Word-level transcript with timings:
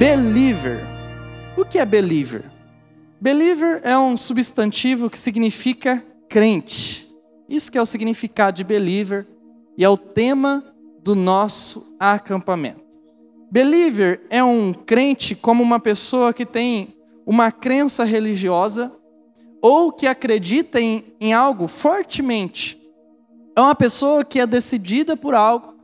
Believer. 0.00 0.80
O 1.58 1.62
que 1.62 1.78
é 1.78 1.84
believer? 1.84 2.50
Believer 3.20 3.82
é 3.84 3.98
um 3.98 4.16
substantivo 4.16 5.10
que 5.10 5.18
significa 5.18 6.02
crente. 6.26 7.06
Isso 7.46 7.70
que 7.70 7.76
é 7.76 7.82
o 7.82 7.84
significado 7.84 8.56
de 8.56 8.64
believer 8.64 9.26
e 9.76 9.84
é 9.84 9.88
o 9.90 9.98
tema 9.98 10.64
do 11.02 11.14
nosso 11.14 11.94
acampamento. 12.00 12.98
Believer 13.52 14.22
é 14.30 14.42
um 14.42 14.72
crente 14.72 15.34
como 15.34 15.62
uma 15.62 15.78
pessoa 15.78 16.32
que 16.32 16.46
tem 16.46 16.96
uma 17.26 17.52
crença 17.52 18.02
religiosa 18.02 18.90
ou 19.60 19.92
que 19.92 20.06
acredita 20.06 20.80
em, 20.80 21.12
em 21.20 21.34
algo 21.34 21.68
fortemente. 21.68 22.80
É 23.54 23.60
uma 23.60 23.74
pessoa 23.74 24.24
que 24.24 24.40
é 24.40 24.46
decidida 24.46 25.14
por 25.14 25.34
algo, 25.34 25.74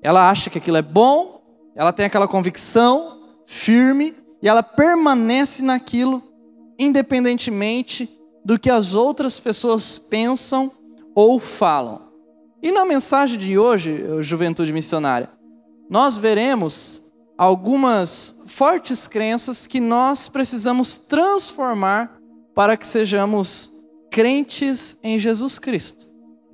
ela 0.00 0.30
acha 0.30 0.48
que 0.48 0.58
aquilo 0.58 0.76
é 0.76 0.82
bom, 0.82 1.42
ela 1.74 1.92
tem 1.92 2.06
aquela 2.06 2.28
convicção, 2.28 3.17
firme 3.48 4.14
e 4.42 4.48
ela 4.48 4.62
permanece 4.62 5.62
naquilo, 5.62 6.22
independentemente 6.78 8.06
do 8.44 8.58
que 8.58 8.68
as 8.68 8.92
outras 8.92 9.40
pessoas 9.40 9.98
pensam 9.98 10.70
ou 11.14 11.40
falam. 11.40 12.12
E 12.62 12.70
na 12.70 12.84
mensagem 12.84 13.38
de 13.38 13.58
hoje, 13.58 14.04
Juventude 14.20 14.70
Missionária, 14.70 15.30
nós 15.88 16.18
veremos 16.18 17.10
algumas 17.38 18.44
fortes 18.48 19.06
crenças 19.06 19.66
que 19.66 19.80
nós 19.80 20.28
precisamos 20.28 20.98
transformar 20.98 22.18
para 22.54 22.76
que 22.76 22.86
sejamos 22.86 23.86
crentes 24.10 24.98
em 25.02 25.18
Jesus 25.18 25.58
Cristo. 25.58 26.04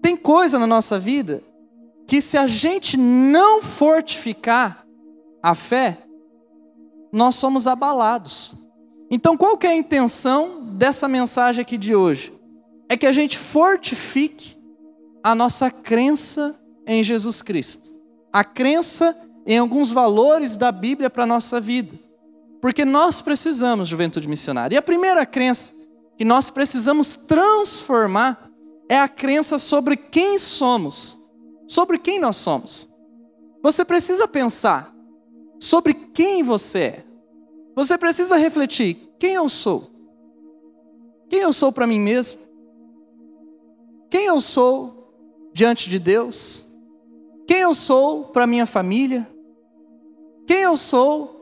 Tem 0.00 0.17
coisa 0.17 0.61
na 0.61 0.67
nossa 0.67 0.97
vida 0.97 1.42
que, 2.06 2.20
se 2.20 2.39
a 2.39 2.47
gente 2.47 2.97
não 2.97 3.62
fortificar 3.62 4.87
a 5.42 5.55
fé, 5.56 6.03
nós 7.15 7.37
somos 7.37 7.69
abalados. 7.69 8.53
Então, 9.09 9.37
qual 9.37 9.57
que 9.57 9.69
é 9.69 9.70
a 9.70 9.77
intenção 9.77 10.65
dessa 10.73 11.07
mensagem 11.07 11.62
aqui 11.62 11.79
de 11.79 11.95
hoje? 11.95 12.33
É 12.89 12.97
que 12.97 13.06
a 13.06 13.12
gente 13.12 13.39
fortifique 13.39 14.59
a 15.23 15.33
nossa 15.33 15.71
crença 15.71 16.61
em 16.84 17.05
Jesus 17.05 17.41
Cristo. 17.41 17.89
A 18.33 18.43
crença 18.43 19.17
em 19.47 19.59
alguns 19.59 19.93
valores 19.93 20.56
da 20.56 20.73
Bíblia 20.73 21.09
para 21.09 21.23
a 21.23 21.27
nossa 21.27 21.61
vida. 21.61 21.97
Porque 22.61 22.84
nós 22.84 23.21
precisamos, 23.21 23.89
juventude 23.89 24.27
missionária. 24.27 24.75
E 24.75 24.78
a 24.78 24.83
primeira 24.83 25.25
crença 25.25 25.73
que 26.17 26.25
nós 26.25 26.51
precisamos 26.51 27.15
transformar 27.15 28.51
é 28.89 28.99
a 28.99 29.09
crença 29.09 29.56
sobre 29.59 29.97
quem 29.97 30.37
somos, 30.37 31.17
sobre 31.69 31.97
quem 31.97 32.19
nós 32.19 32.37
somos. 32.37 32.89
Você 33.62 33.84
precisa 33.84 34.27
pensar 34.27 34.94
sobre 35.61 35.94
quem 35.94 36.43
você 36.43 36.78
é. 36.78 37.03
Você 37.75 37.99
precisa 37.99 38.37
refletir: 38.37 38.97
quem 39.19 39.35
eu 39.35 39.49
sou? 39.49 39.91
Quem 41.29 41.41
eu 41.41 41.53
sou 41.53 41.73
para 41.73 41.87
mim 41.87 41.99
mesmo? 41.99 42.41
Quem 44.11 44.27
eu 44.27 44.41
sou 44.41 45.51
diante 45.53 45.91
de 45.91 45.99
Deus? 45.99 46.79
Quem 47.47 47.59
eu 47.61 47.75
sou 47.75 48.25
para 48.25 48.47
minha 48.47 48.67
família? 48.67 49.29
Quem 50.47 50.59
eu 50.59 50.77
sou? 50.77 51.35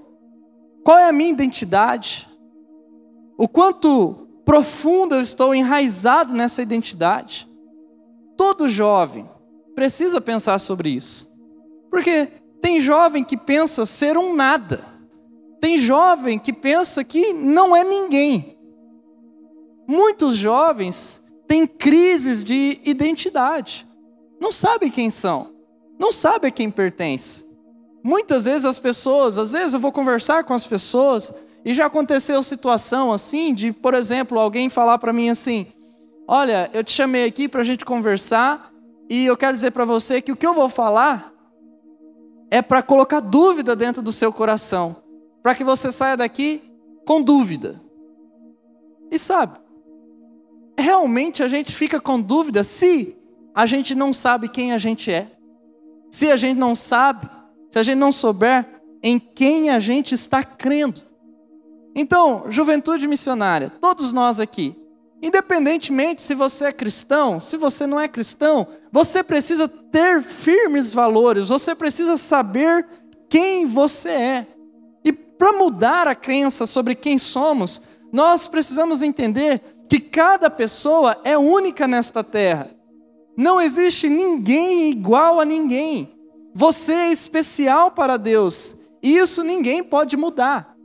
Qual 0.85 0.99
é 0.99 1.09
a 1.09 1.13
minha 1.13 1.31
identidade? 1.31 2.29
O 3.37 3.47
quanto 3.49 4.29
profundo 4.45 5.15
eu 5.15 5.21
estou 5.21 5.55
enraizado 5.55 6.35
nessa 6.35 6.63
identidade? 6.63 7.49
Todo 8.37 8.71
jovem 8.71 9.29
precisa 9.75 10.21
pensar 10.21 10.59
sobre 10.59 10.91
isso. 10.91 11.29
Porque 11.91 12.27
tem 12.61 12.81
jovem 12.81 13.23
que 13.23 13.37
pensa 13.37 13.85
ser 13.85 14.17
um 14.17 14.35
nada. 14.35 14.92
Tem 15.63 15.79
jovem 15.79 16.41
que 16.41 16.53
pensa 16.53 17.05
que 17.05 17.33
não 17.33 17.75
é 17.75 17.85
ninguém. 17.85 18.59
Muitos 19.87 20.35
jovens 20.35 21.23
têm 21.47 21.69
crises 21.69 22.43
de 22.43 22.81
identidade. 22.85 23.87
Não 24.41 24.51
sabem 24.51 24.91
quem 24.91 25.09
são. 25.09 25.55
Não 26.01 26.11
sabem 26.11 26.49
a 26.49 26.51
quem 26.51 26.69
pertence. 26.69 27.47
Muitas 28.03 28.47
vezes 28.47 28.65
as 28.65 28.81
pessoas, 28.81 29.39
às 29.39 29.53
vezes 29.53 29.73
eu 29.73 29.79
vou 29.79 29.93
conversar 29.93 30.43
com 30.43 30.53
as 30.53 30.67
pessoas 30.67 31.33
e 31.65 31.73
já 31.73 31.87
aconteceu 31.87 32.43
situação 32.43 33.13
assim 33.13 33.55
de, 33.55 33.71
por 33.71 33.95
exemplo, 33.95 34.41
alguém 34.41 34.69
falar 34.69 34.99
para 34.99 35.13
mim 35.13 35.31
assim: 35.31 35.65
"Olha, 36.27 36.69
eu 36.75 36.83
te 36.83 36.91
chamei 36.91 37.25
aqui 37.25 37.49
para 37.49 37.61
a 37.61 37.65
gente 37.65 37.85
conversar 37.85 38.73
e 39.09 39.27
eu 39.27 39.37
quero 39.37 39.55
dizer 39.55 39.71
para 39.71 39.85
você 39.85 40.21
que 40.21 40.33
o 40.33 40.37
que 40.37 40.47
eu 40.47 40.55
vou 40.55 40.69
falar 40.69 41.33
é 42.51 42.61
para 42.61 42.83
colocar 42.83 43.21
dúvida 43.21 43.77
dentro 43.77 44.03
do 44.03 44.11
seu 44.11 44.33
coração 44.33 45.02
para 45.43 45.55
que 45.55 45.65
você 45.65 45.91
saia 45.91 46.17
daqui 46.17 46.63
com 47.05 47.21
dúvida. 47.21 47.81
E 49.11 49.19
sabe, 49.19 49.59
realmente 50.79 51.43
a 51.43 51.49
gente 51.49 51.73
fica 51.75 52.01
com 52.01 52.21
dúvida 52.21 52.63
se 52.63 53.17
a 53.55 53.67
gente 53.67 53.95
não 53.95 54.13
sabe 54.13 54.49
quem 54.49 54.73
a 54.73 54.79
gente 54.79 55.11
é. 55.11 55.31
Se 56.11 56.31
a 56.31 56.37
gente 56.37 56.59
não 56.59 56.75
sabe, 56.75 57.29
se 57.71 57.79
a 57.79 57.83
gente 57.83 57.99
não 57.99 58.13
souber 58.13 58.67
em 59.03 59.19
quem 59.19 59.71
a 59.71 59.79
gente 59.79 60.15
está 60.15 60.43
crendo. 60.45 61.03
Então, 61.95 62.45
juventude 62.49 63.07
missionária, 63.07 63.71
todos 63.81 64.13
nós 64.13 64.41
aqui, 64.41 64.75
independentemente 65.21 66.23
se 66.23 66.35
você 66.35 66.67
é 66.67 66.73
cristão, 66.73 67.39
se 67.39 67.57
você 67.57 67.87
não 67.87 68.01
é 68.01 68.09
cristão, 68.09 68.67
você 68.91 69.23
precisa 69.23 69.69
ter 69.69 70.23
firmes 70.23 70.95
valores, 70.95 71.49
você 71.49 71.75
precisa 71.75 72.17
saber 72.17 72.87
quem 73.29 73.67
você 73.67 74.09
é. 74.09 74.47
Para 75.43 75.55
mudar 75.55 76.07
a 76.07 76.15
crença 76.15 76.67
sobre 76.67 76.95
quem 76.95 77.19
somos, 77.19 77.83
nós 78.13 78.47
precisamos 78.47 79.03
entender 79.03 79.61
que 79.89 79.99
cada 79.99 80.49
pessoa 80.49 81.21
é 81.25 81.37
única 81.37 81.89
nesta 81.89 82.23
terra. 82.23 82.71
Não 83.37 83.61
existe 83.61 84.09
ninguém 84.09 84.89
igual 84.89 85.41
a 85.41 85.45
ninguém. 85.45 86.17
Você 86.55 86.93
é 86.93 87.11
especial 87.11 87.91
para 87.91 88.17
Deus. 88.17 88.93
E 89.03 89.17
isso 89.17 89.43
ninguém 89.43 89.83
pode 89.83 90.17
mudar. 90.17 90.77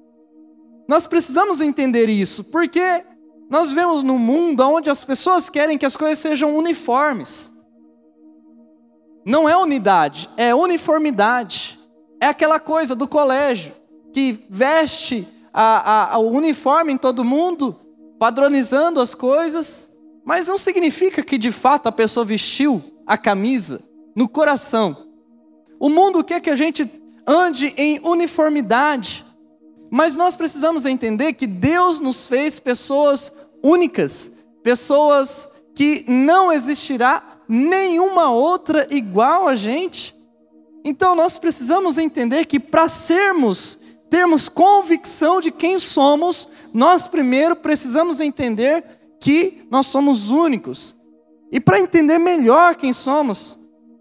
Nós 0.88 1.06
precisamos 1.06 1.62
entender 1.62 2.10
isso, 2.10 2.46
porque 2.46 3.06
nós 3.52 3.72
vemos 3.72 4.02
num 4.02 4.18
mundo 4.18 4.68
onde 4.68 4.90
as 4.90 5.06
pessoas 5.06 5.52
querem 5.52 5.78
que 5.78 5.86
as 5.86 5.96
coisas 5.96 6.18
sejam 6.18 6.58
uniformes. 6.58 7.54
Não 9.24 9.48
é 9.48 9.56
unidade, 9.56 10.28
é 10.36 10.56
uniformidade. 10.56 11.80
É 12.20 12.26
aquela 12.26 12.60
coisa 12.60 12.96
do 12.96 13.08
colégio 13.08 13.78
que 14.18 14.44
veste 14.50 15.28
a, 15.54 16.16
a, 16.16 16.18
o 16.18 16.32
uniforme 16.32 16.92
em 16.92 16.98
todo 16.98 17.24
mundo, 17.24 17.80
padronizando 18.18 19.00
as 19.00 19.14
coisas, 19.14 19.96
mas 20.26 20.48
não 20.48 20.58
significa 20.58 21.22
que 21.22 21.38
de 21.38 21.52
fato 21.52 21.86
a 21.86 21.92
pessoa 21.92 22.26
vestiu 22.26 22.82
a 23.06 23.16
camisa 23.16 23.80
no 24.16 24.28
coração. 24.28 25.06
O 25.80 25.88
mundo 25.88 26.24
quer 26.24 26.42
que 26.42 26.50
a 26.50 26.56
gente 26.56 26.92
ande 27.28 27.76
em 27.78 28.00
uniformidade, 28.00 29.24
mas 29.92 30.18
nós 30.18 30.36
precisamos 30.36 30.88
entender 30.88 31.34
que 31.34 31.46
Deus 31.46 32.00
nos 32.00 32.28
fez 32.28 32.58
pessoas 32.58 33.32
únicas, 33.62 34.32
pessoas 34.64 35.48
que 35.76 36.04
não 36.08 36.52
existirá 36.52 37.22
nenhuma 37.48 38.32
outra 38.32 38.88
igual 38.90 39.48
a 39.48 39.54
gente. 39.54 40.16
Então 40.84 41.14
nós 41.14 41.38
precisamos 41.38 42.00
entender 42.00 42.46
que 42.46 42.60
para 42.60 42.90
sermos 42.90 43.86
termos 44.10 44.50
convicção 44.50 45.40
de 45.40 45.52
quem 45.52 45.80
somos, 45.80 46.50
nós 46.74 47.08
primeiro 47.08 47.56
precisamos 47.56 48.20
entender 48.20 48.84
que 49.20 49.68
nós 49.70 49.88
somos 49.88 50.30
únicos. 50.30 50.96
E 51.52 51.60
para 51.60 51.80
entender 51.80 52.18
melhor 52.18 52.76
quem 52.76 52.92
somos, 52.92 53.58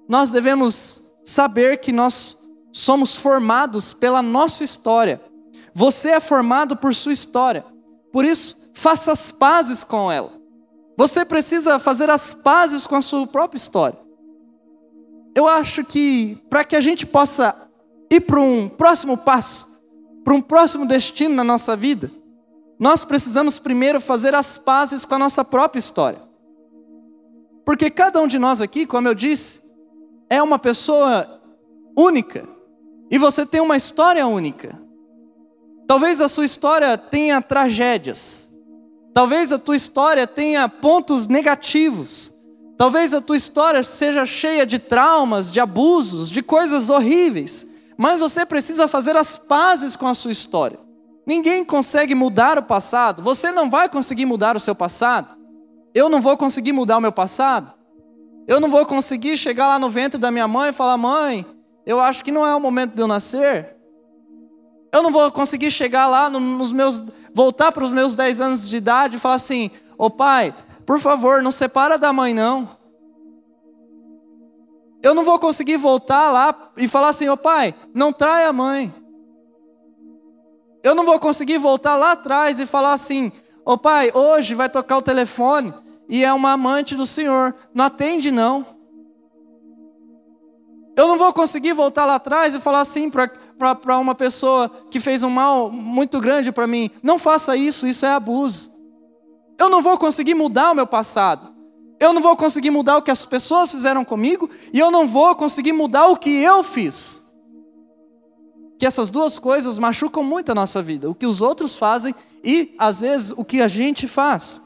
nós 0.08 0.30
devemos 0.30 1.14
saber 1.24 1.78
que 1.78 1.92
nós 1.92 2.50
somos 2.72 3.16
formados 3.16 3.92
pela 3.92 4.22
nossa 4.22 4.62
história. 4.62 5.20
Você 5.74 6.10
é 6.10 6.20
formado 6.20 6.76
por 6.76 6.94
sua 6.94 7.12
história. 7.12 7.64
Por 8.12 8.24
isso, 8.24 8.72
faça 8.74 9.12
as 9.12 9.30
pazes 9.30 9.84
com 9.84 10.10
ela. 10.10 10.32
Você 10.96 11.24
precisa 11.24 11.78
fazer 11.78 12.08
as 12.08 12.32
pazes 12.32 12.86
com 12.86 12.96
a 12.96 13.00
sua 13.00 13.26
própria 13.26 13.58
história. 13.58 13.98
Eu 15.34 15.46
acho 15.46 15.84
que 15.84 16.42
para 16.48 16.64
que 16.64 16.74
a 16.74 16.80
gente 16.80 17.04
possa 17.04 17.54
ir 18.10 18.22
para 18.22 18.40
um 18.40 18.68
próximo 18.68 19.18
passo, 19.18 19.75
para 20.26 20.34
um 20.34 20.40
próximo 20.40 20.84
destino 20.84 21.36
na 21.36 21.44
nossa 21.44 21.76
vida, 21.76 22.10
nós 22.80 23.04
precisamos 23.04 23.60
primeiro 23.60 24.00
fazer 24.00 24.34
as 24.34 24.58
pazes 24.58 25.04
com 25.04 25.14
a 25.14 25.18
nossa 25.20 25.44
própria 25.44 25.78
história. 25.78 26.18
Porque 27.64 27.88
cada 27.88 28.20
um 28.20 28.26
de 28.26 28.36
nós 28.36 28.60
aqui, 28.60 28.86
como 28.86 29.06
eu 29.06 29.14
disse, 29.14 29.62
é 30.28 30.42
uma 30.42 30.58
pessoa 30.58 31.40
única. 31.96 32.44
E 33.08 33.18
você 33.18 33.46
tem 33.46 33.60
uma 33.60 33.76
história 33.76 34.26
única. 34.26 34.76
Talvez 35.86 36.20
a 36.20 36.28
sua 36.28 36.44
história 36.44 36.98
tenha 36.98 37.40
tragédias. 37.40 38.50
Talvez 39.14 39.52
a 39.52 39.58
tua 39.58 39.76
história 39.76 40.26
tenha 40.26 40.68
pontos 40.68 41.28
negativos. 41.28 42.34
Talvez 42.76 43.14
a 43.14 43.20
tua 43.20 43.36
história 43.36 43.84
seja 43.84 44.26
cheia 44.26 44.66
de 44.66 44.80
traumas, 44.80 45.52
de 45.52 45.60
abusos, 45.60 46.28
de 46.28 46.42
coisas 46.42 46.90
horríveis. 46.90 47.75
Mas 47.96 48.20
você 48.20 48.44
precisa 48.44 48.86
fazer 48.86 49.16
as 49.16 49.36
pazes 49.36 49.96
com 49.96 50.06
a 50.06 50.14
sua 50.14 50.30
história. 50.30 50.78
Ninguém 51.26 51.64
consegue 51.64 52.14
mudar 52.14 52.58
o 52.58 52.62
passado. 52.62 53.22
Você 53.22 53.50
não 53.50 53.68
vai 53.68 53.88
conseguir 53.88 54.26
mudar 54.26 54.56
o 54.56 54.60
seu 54.60 54.74
passado. 54.74 55.36
Eu 55.94 56.08
não 56.08 56.20
vou 56.20 56.36
conseguir 56.36 56.72
mudar 56.72 56.98
o 56.98 57.00
meu 57.00 57.12
passado. 57.12 57.74
Eu 58.46 58.60
não 58.60 58.70
vou 58.70 58.86
conseguir 58.86 59.36
chegar 59.36 59.66
lá 59.66 59.78
no 59.78 59.90
ventre 59.90 60.20
da 60.20 60.30
minha 60.30 60.46
mãe 60.46 60.70
e 60.70 60.72
falar: 60.72 60.96
mãe, 60.96 61.44
eu 61.84 61.98
acho 61.98 62.22
que 62.22 62.30
não 62.30 62.46
é 62.46 62.54
o 62.54 62.60
momento 62.60 62.94
de 62.94 63.02
eu 63.02 63.08
nascer. 63.08 63.76
Eu 64.92 65.02
não 65.02 65.10
vou 65.10 65.30
conseguir 65.32 65.70
chegar 65.70 66.06
lá 66.06 66.30
nos 66.30 66.72
meus, 66.72 67.02
voltar 67.34 67.72
para 67.72 67.82
os 67.82 67.90
meus 67.90 68.14
10 68.14 68.40
anos 68.40 68.68
de 68.68 68.76
idade 68.76 69.16
e 69.16 69.20
falar 69.20 69.34
assim: 69.34 69.70
ô 69.98 70.06
oh, 70.06 70.10
pai, 70.10 70.54
por 70.84 71.00
favor, 71.00 71.42
não 71.42 71.50
separa 71.50 71.98
da 71.98 72.12
mãe 72.12 72.32
não. 72.32 72.75
Eu 75.06 75.14
não 75.14 75.22
vou 75.22 75.38
conseguir 75.38 75.76
voltar 75.76 76.32
lá 76.32 76.72
e 76.76 76.88
falar 76.88 77.10
assim: 77.10 77.28
ô 77.28 77.34
oh, 77.34 77.36
pai, 77.36 77.72
não 77.94 78.12
trai 78.12 78.44
a 78.44 78.52
mãe. 78.52 78.92
Eu 80.82 80.96
não 80.96 81.04
vou 81.04 81.20
conseguir 81.20 81.58
voltar 81.58 81.94
lá 81.94 82.10
atrás 82.10 82.58
e 82.58 82.66
falar 82.66 82.92
assim: 82.92 83.30
ô 83.64 83.74
oh, 83.74 83.78
pai, 83.78 84.10
hoje 84.12 84.56
vai 84.56 84.68
tocar 84.68 84.98
o 84.98 85.02
telefone 85.02 85.72
e 86.08 86.24
é 86.24 86.32
uma 86.32 86.50
amante 86.50 86.96
do 86.96 87.06
Senhor, 87.06 87.54
não 87.72 87.84
atende 87.84 88.32
não. 88.32 88.66
Eu 90.96 91.06
não 91.06 91.16
vou 91.16 91.32
conseguir 91.32 91.72
voltar 91.72 92.04
lá 92.04 92.16
atrás 92.16 92.56
e 92.56 92.60
falar 92.60 92.80
assim 92.80 93.08
para 93.08 93.98
uma 93.98 94.14
pessoa 94.16 94.68
que 94.90 94.98
fez 94.98 95.22
um 95.22 95.30
mal 95.30 95.70
muito 95.70 96.20
grande 96.20 96.50
para 96.50 96.66
mim. 96.66 96.90
Não 97.00 97.16
faça 97.16 97.54
isso, 97.54 97.86
isso 97.86 98.04
é 98.04 98.10
abuso. 98.10 98.72
Eu 99.56 99.70
não 99.70 99.82
vou 99.82 99.96
conseguir 99.98 100.34
mudar 100.34 100.72
o 100.72 100.74
meu 100.74 100.86
passado. 100.86 101.55
Eu 101.98 102.12
não 102.12 102.20
vou 102.20 102.36
conseguir 102.36 102.70
mudar 102.70 102.98
o 102.98 103.02
que 103.02 103.10
as 103.10 103.24
pessoas 103.24 103.72
fizeram 103.72 104.04
comigo 104.04 104.50
e 104.72 104.78
eu 104.78 104.90
não 104.90 105.08
vou 105.08 105.34
conseguir 105.34 105.72
mudar 105.72 106.06
o 106.08 106.16
que 106.16 106.30
eu 106.30 106.62
fiz. 106.62 107.34
Que 108.78 108.84
essas 108.84 109.08
duas 109.08 109.38
coisas 109.38 109.78
machucam 109.78 110.22
muito 110.22 110.52
a 110.52 110.54
nossa 110.54 110.82
vida, 110.82 111.08
o 111.08 111.14
que 111.14 111.26
os 111.26 111.40
outros 111.40 111.76
fazem 111.76 112.14
e 112.44 112.74
às 112.78 113.00
vezes 113.00 113.32
o 113.36 113.44
que 113.44 113.62
a 113.62 113.68
gente 113.68 114.06
faz. 114.06 114.60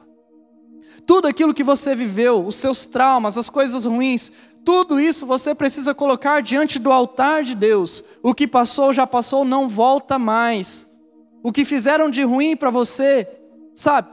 Tudo 1.07 1.29
aquilo 1.29 1.55
que 1.55 1.63
você 1.63 1.95
viveu, 1.95 2.45
os 2.45 2.57
seus 2.57 2.85
traumas, 2.85 3.39
as 3.39 3.49
coisas 3.49 3.85
ruins, 3.85 4.33
tudo 4.65 5.01
isso 5.01 5.25
você 5.25 5.55
precisa 5.55 5.95
colocar 5.95 6.43
diante 6.43 6.79
do 6.79 6.93
altar 6.93 7.43
de 7.43 7.55
Deus. 7.55 8.05
O 8.23 8.35
que 8.35 8.47
passou, 8.47 8.93
já 8.93 9.07
passou, 9.07 9.45
não 9.45 9.69
volta 9.69 10.19
mais. 10.19 11.01
O 11.43 11.53
que 11.53 11.65
fizeram 11.65 12.11
de 12.11 12.23
ruim 12.23 12.57
para 12.57 12.71
você, 12.71 13.27
sabe, 13.75 14.11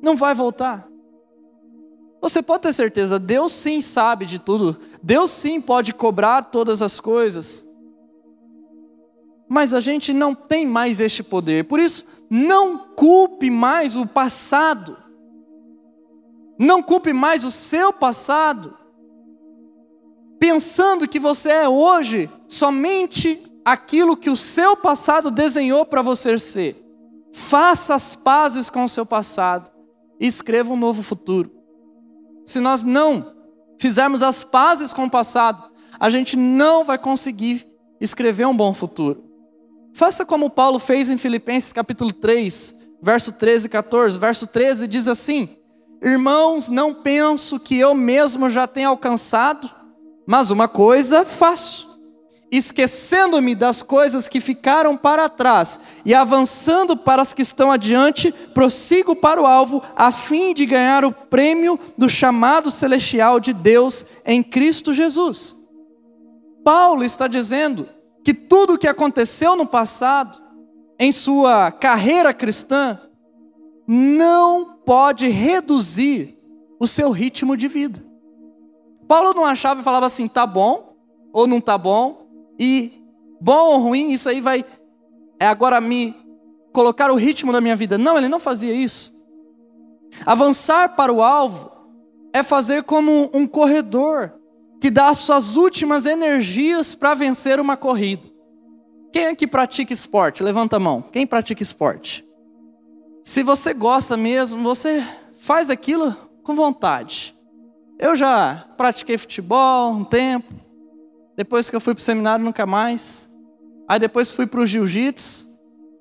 não 0.00 0.16
vai 0.16 0.34
voltar. 0.34 0.91
Você 2.22 2.40
pode 2.40 2.62
ter 2.62 2.72
certeza, 2.72 3.18
Deus 3.18 3.52
sim 3.52 3.82
sabe 3.82 4.24
de 4.24 4.38
tudo. 4.38 4.78
Deus 5.02 5.30
sim 5.30 5.60
pode 5.60 5.92
cobrar 5.92 6.44
todas 6.44 6.80
as 6.80 6.98
coisas. 6.98 7.66
Mas 9.48 9.74
a 9.74 9.80
gente 9.80 10.14
não 10.14 10.34
tem 10.34 10.64
mais 10.64 11.00
este 11.00 11.22
poder. 11.22 11.64
Por 11.64 11.78
isso, 11.78 12.24
não 12.30 12.78
culpe 12.78 13.50
mais 13.50 13.96
o 13.96 14.06
passado. 14.06 14.96
Não 16.58 16.82
culpe 16.82 17.12
mais 17.12 17.44
o 17.44 17.50
seu 17.50 17.92
passado 17.92 18.78
pensando 20.42 21.06
que 21.06 21.20
você 21.20 21.50
é 21.50 21.68
hoje 21.68 22.28
somente 22.48 23.40
aquilo 23.64 24.16
que 24.16 24.28
o 24.28 24.34
seu 24.34 24.76
passado 24.76 25.30
desenhou 25.30 25.86
para 25.86 26.02
você 26.02 26.36
ser. 26.36 26.74
Faça 27.32 27.94
as 27.94 28.16
pazes 28.16 28.68
com 28.68 28.82
o 28.82 28.88
seu 28.88 29.06
passado 29.06 29.70
e 30.18 30.26
escreva 30.26 30.72
um 30.72 30.76
novo 30.76 31.00
futuro. 31.00 31.61
Se 32.44 32.60
nós 32.60 32.84
não 32.84 33.32
fizermos 33.78 34.22
as 34.22 34.42
pazes 34.42 34.92
com 34.92 35.04
o 35.04 35.10
passado, 35.10 35.70
a 35.98 36.08
gente 36.08 36.36
não 36.36 36.84
vai 36.84 36.98
conseguir 36.98 37.66
escrever 38.00 38.46
um 38.46 38.56
bom 38.56 38.72
futuro. 38.72 39.24
Faça 39.94 40.24
como 40.24 40.50
Paulo 40.50 40.78
fez 40.78 41.10
em 41.10 41.18
Filipenses 41.18 41.72
capítulo 41.72 42.12
3, 42.12 42.74
verso 43.02 43.32
13 43.32 43.66
e 43.66 43.70
14. 43.70 44.18
Verso 44.18 44.46
13 44.46 44.86
diz 44.86 45.06
assim: 45.06 45.48
Irmãos, 46.02 46.68
não 46.68 46.94
penso 46.94 47.60
que 47.60 47.78
eu 47.78 47.94
mesmo 47.94 48.48
já 48.48 48.66
tenha 48.66 48.88
alcançado 48.88 49.82
mas 50.26 50.50
uma 50.50 50.68
coisa 50.68 51.24
faço, 51.24 51.91
esquecendo-me 52.52 53.54
das 53.54 53.82
coisas 53.82 54.28
que 54.28 54.38
ficaram 54.38 54.94
para 54.94 55.26
trás 55.30 55.80
e 56.04 56.14
avançando 56.14 56.94
para 56.94 57.22
as 57.22 57.32
que 57.32 57.40
estão 57.40 57.72
adiante, 57.72 58.30
prossigo 58.52 59.16
para 59.16 59.40
o 59.40 59.46
alvo, 59.46 59.82
a 59.96 60.12
fim 60.12 60.52
de 60.52 60.66
ganhar 60.66 61.02
o 61.02 61.10
prêmio 61.10 61.80
do 61.96 62.10
chamado 62.10 62.70
celestial 62.70 63.40
de 63.40 63.54
Deus 63.54 64.04
em 64.26 64.42
Cristo 64.42 64.92
Jesus. 64.92 65.56
Paulo 66.62 67.02
está 67.02 67.26
dizendo 67.26 67.88
que 68.22 68.34
tudo 68.34 68.74
o 68.74 68.78
que 68.78 68.86
aconteceu 68.86 69.56
no 69.56 69.66
passado, 69.66 70.38
em 71.00 71.10
sua 71.10 71.72
carreira 71.72 72.34
cristã, 72.34 73.00
não 73.88 74.76
pode 74.84 75.26
reduzir 75.28 76.38
o 76.78 76.86
seu 76.86 77.10
ritmo 77.10 77.56
de 77.56 77.66
vida. 77.66 78.04
Paulo 79.08 79.32
não 79.32 79.44
achava 79.44 79.80
e 79.80 79.84
falava 79.84 80.06
assim, 80.06 80.28
tá 80.28 80.46
bom 80.46 80.94
ou 81.32 81.46
não 81.46 81.60
tá 81.60 81.78
bom, 81.78 82.21
e 82.58 82.92
bom 83.40 83.74
ou 83.74 83.78
ruim, 83.78 84.10
isso 84.10 84.28
aí 84.28 84.40
vai 84.40 84.64
é 85.38 85.46
agora 85.46 85.80
me 85.80 86.14
colocar 86.72 87.10
o 87.10 87.16
ritmo 87.16 87.52
da 87.52 87.60
minha 87.60 87.74
vida. 87.74 87.98
Não, 87.98 88.16
ele 88.16 88.28
não 88.28 88.38
fazia 88.38 88.72
isso. 88.72 89.12
Avançar 90.24 90.90
para 90.94 91.12
o 91.12 91.20
alvo 91.20 91.70
é 92.32 92.42
fazer 92.42 92.84
como 92.84 93.28
um 93.34 93.46
corredor 93.46 94.32
que 94.80 94.90
dá 94.90 95.08
as 95.08 95.18
suas 95.18 95.56
últimas 95.56 96.06
energias 96.06 96.94
para 96.94 97.14
vencer 97.14 97.58
uma 97.58 97.76
corrida. 97.76 98.22
Quem 99.12 99.26
é 99.26 99.34
que 99.34 99.46
pratica 99.46 99.92
esporte? 99.92 100.42
Levanta 100.42 100.76
a 100.76 100.80
mão. 100.80 101.02
Quem 101.02 101.26
pratica 101.26 101.62
esporte? 101.62 102.24
Se 103.22 103.42
você 103.42 103.74
gosta 103.74 104.16
mesmo, 104.16 104.62
você 104.62 105.04
faz 105.40 105.70
aquilo 105.70 106.16
com 106.42 106.54
vontade. 106.54 107.34
Eu 107.98 108.16
já 108.16 108.66
pratiquei 108.76 109.18
futebol 109.18 109.92
um 109.92 110.04
tempo. 110.04 110.61
Depois 111.36 111.70
que 111.70 111.76
eu 111.76 111.80
fui 111.80 111.94
para 111.94 112.00
o 112.00 112.04
seminário, 112.04 112.44
nunca 112.44 112.66
mais. 112.66 113.30
Aí 113.88 113.98
depois 113.98 114.32
fui 114.32 114.46
para 114.46 114.60
o 114.60 114.66
jiu-jitsu. 114.66 115.46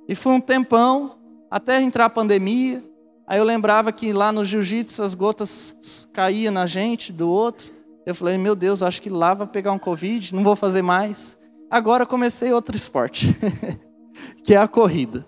E 0.08 0.16
fui 0.16 0.34
um 0.34 0.42
tempão, 0.42 1.18
até 1.50 1.82
entrar 1.82 2.06
a 2.06 2.10
pandemia. 2.10 2.84
Aí 3.28 3.40
eu 3.40 3.44
lembrava 3.44 3.92
que 3.92 4.12
lá 4.12 4.32
no 4.32 4.44
jiu-jitsu 4.44 5.02
as 5.04 5.14
gotas 5.14 6.10
caíam 6.14 6.52
na 6.52 6.66
gente, 6.66 7.14
do 7.14 7.30
outro. 7.30 7.72
Eu 8.06 8.16
falei, 8.16 8.38
meu 8.38 8.56
Deus, 8.56 8.84
acho 8.84 9.02
que 9.02 9.10
lá 9.10 9.34
vai 9.34 9.48
pegar 9.48 9.72
um 9.72 9.80
Covid, 9.80 10.36
não 10.36 10.44
vou 10.44 10.56
fazer 10.56 10.82
mais. 10.82 11.38
Agora 11.70 12.06
comecei 12.06 12.52
outro 12.52 12.76
esporte, 12.76 13.28
que 14.44 14.54
é 14.54 14.58
a 14.58 14.68
corrida. 14.68 15.26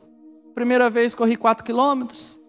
Primeira 0.54 0.90
vez 0.90 1.16
corri 1.16 1.38
4 1.38 1.64
quilômetros, 1.64 2.42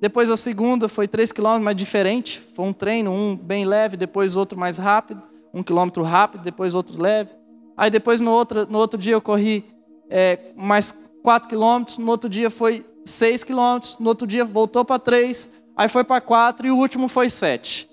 depois 0.00 0.30
a 0.30 0.36
segunda 0.36 0.88
foi 0.88 1.08
3 1.08 1.32
quilômetros, 1.32 1.64
mas 1.64 1.76
diferente. 1.76 2.38
Foi 2.54 2.66
um 2.66 2.72
treino, 2.72 3.10
um 3.10 3.34
bem 3.34 3.64
leve, 3.64 3.96
depois 3.96 4.36
outro 4.36 4.58
mais 4.58 4.76
rápido. 4.76 5.22
Um 5.54 5.62
quilômetro 5.62 6.02
rápido, 6.02 6.42
depois 6.42 6.74
outro 6.74 7.00
leve. 7.00 7.30
Aí 7.76 7.90
depois 7.90 8.20
no 8.20 8.30
outro, 8.30 8.66
no 8.68 8.78
outro 8.78 8.98
dia 8.98 9.14
eu 9.14 9.20
corri 9.20 9.64
é, 10.10 10.52
mais 10.56 10.92
4 11.22 11.48
quilômetros. 11.48 11.98
No 11.98 12.10
outro 12.10 12.28
dia 12.28 12.50
foi 12.50 12.84
6 13.04 13.44
quilômetros. 13.44 13.98
No 13.98 14.08
outro 14.08 14.26
dia 14.26 14.44
voltou 14.44 14.84
para 14.84 14.98
3. 14.98 15.48
Aí 15.76 15.88
foi 15.88 16.04
para 16.04 16.20
4 16.20 16.66
e 16.66 16.70
o 16.70 16.76
último 16.76 17.08
foi 17.08 17.28
7. 17.28 17.88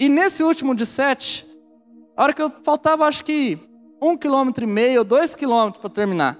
E 0.00 0.08
nesse 0.08 0.42
último 0.42 0.74
de 0.74 0.86
7, 0.86 1.46
a 2.16 2.22
hora 2.22 2.32
que 2.32 2.42
eu 2.42 2.52
faltava 2.62 3.04
acho 3.06 3.24
que 3.24 3.58
um 4.00 4.16
quilômetro 4.16 4.64
e 4.64 4.66
meio, 4.66 5.04
dois 5.04 5.34
quilômetros 5.34 5.80
para 5.80 5.90
terminar. 5.90 6.38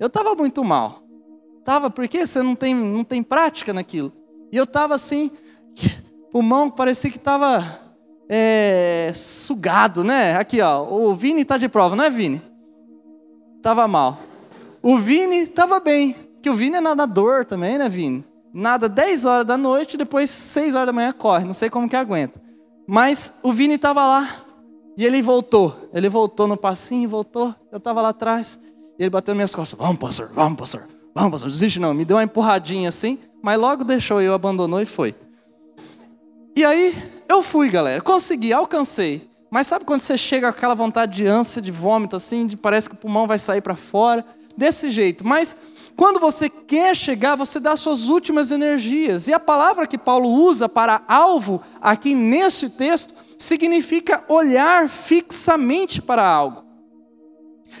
Eu 0.00 0.06
estava 0.06 0.34
muito 0.34 0.64
mal. 0.64 1.02
Tava 1.64 1.90
porque 1.90 2.26
você 2.26 2.42
não 2.42 2.54
tem, 2.54 2.74
não 2.74 3.04
tem 3.04 3.22
prática 3.22 3.72
naquilo. 3.72 4.12
E 4.50 4.56
eu 4.56 4.64
estava 4.64 4.94
assim, 4.94 5.30
pulmão 6.30 6.70
parecia 6.70 7.10
que 7.10 7.16
estava 7.16 7.83
é, 8.28 9.10
sugado, 9.14 10.02
né? 10.02 10.36
Aqui, 10.36 10.60
ó, 10.60 10.82
o 10.82 11.14
Vini 11.14 11.42
está 11.42 11.56
de 11.56 11.68
prova, 11.68 11.94
não 11.96 12.04
é, 12.04 12.10
Vini? 12.10 12.42
Tava 13.62 13.86
mal. 13.88 14.18
O 14.82 14.98
Vini 14.98 15.42
estava 15.42 15.80
bem, 15.80 16.14
que 16.42 16.50
o 16.50 16.54
Vini 16.54 16.76
é 16.76 16.80
nadador 16.80 17.44
também, 17.44 17.78
né, 17.78 17.88
Vini? 17.88 18.24
nada 18.54 18.88
10 18.88 19.24
horas 19.26 19.44
da 19.44 19.56
noite, 19.56 19.96
depois 19.96 20.30
6 20.30 20.76
horas 20.76 20.86
da 20.86 20.92
manhã 20.92 21.12
corre, 21.12 21.44
não 21.44 21.52
sei 21.52 21.68
como 21.68 21.88
que 21.88 21.96
aguenta. 21.96 22.40
Mas 22.86 23.34
o 23.42 23.52
Vini 23.52 23.74
estava 23.74 24.06
lá 24.06 24.44
e 24.96 25.04
ele 25.04 25.20
voltou. 25.20 25.90
Ele 25.92 26.08
voltou 26.08 26.46
no 26.46 26.56
passinho, 26.56 27.08
voltou. 27.08 27.52
Eu 27.72 27.78
estava 27.78 28.00
lá 28.00 28.10
atrás. 28.10 28.58
E 28.98 29.02
ele 29.02 29.10
bateu 29.10 29.34
minhas 29.34 29.54
costas. 29.54 29.76
Vamos, 29.76 29.96
pastor, 29.96 30.30
vamos, 30.32 30.58
pastor. 30.58 30.86
Vamos, 31.14 31.32
pastor. 31.32 31.50
Desiste 31.50 31.80
não. 31.80 31.92
Me 31.92 32.04
deu 32.04 32.16
uma 32.16 32.22
empurradinha 32.22 32.90
assim, 32.90 33.18
mas 33.42 33.58
logo 33.58 33.82
deixou 33.82 34.20
eu, 34.20 34.34
abandonou 34.34 34.80
e 34.80 34.86
foi. 34.86 35.14
E 36.54 36.64
aí, 36.64 36.94
eu 37.28 37.42
fui, 37.42 37.68
galera. 37.68 38.00
Consegui, 38.00 38.52
alcancei. 38.52 39.28
Mas 39.50 39.66
sabe 39.66 39.84
quando 39.84 40.00
você 40.00 40.18
chega 40.18 40.50
com 40.50 40.58
aquela 40.58 40.74
vontade 40.74 41.14
de 41.16 41.26
ânsia, 41.26 41.62
de 41.62 41.70
vômito, 41.70 42.16
assim, 42.16 42.46
de 42.46 42.56
parece 42.56 42.88
que 42.88 42.94
o 42.94 42.98
pulmão 42.98 43.26
vai 43.26 43.38
sair 43.38 43.60
para 43.60 43.76
fora? 43.76 44.24
Desse 44.56 44.90
jeito. 44.90 45.26
Mas 45.26 45.56
quando 45.96 46.18
você 46.18 46.48
quer 46.48 46.94
chegar, 46.96 47.36
você 47.36 47.60
dá 47.60 47.76
suas 47.76 48.08
últimas 48.08 48.50
energias. 48.50 49.28
E 49.28 49.32
a 49.32 49.38
palavra 49.38 49.86
que 49.86 49.98
Paulo 49.98 50.28
usa 50.28 50.68
para 50.68 51.02
alvo 51.06 51.62
aqui 51.80 52.14
neste 52.14 52.68
texto 52.68 53.14
significa 53.38 54.24
olhar 54.28 54.88
fixamente 54.88 56.02
para 56.02 56.26
algo. 56.26 56.64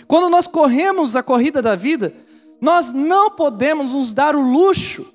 Quando 0.06 0.28
nós 0.28 0.46
corremos 0.46 1.16
a 1.16 1.22
corrida 1.22 1.62
da 1.62 1.74
vida, 1.74 2.14
nós 2.60 2.92
não 2.92 3.30
podemos 3.30 3.94
nos 3.94 4.12
dar 4.12 4.36
o 4.36 4.40
luxo 4.40 5.12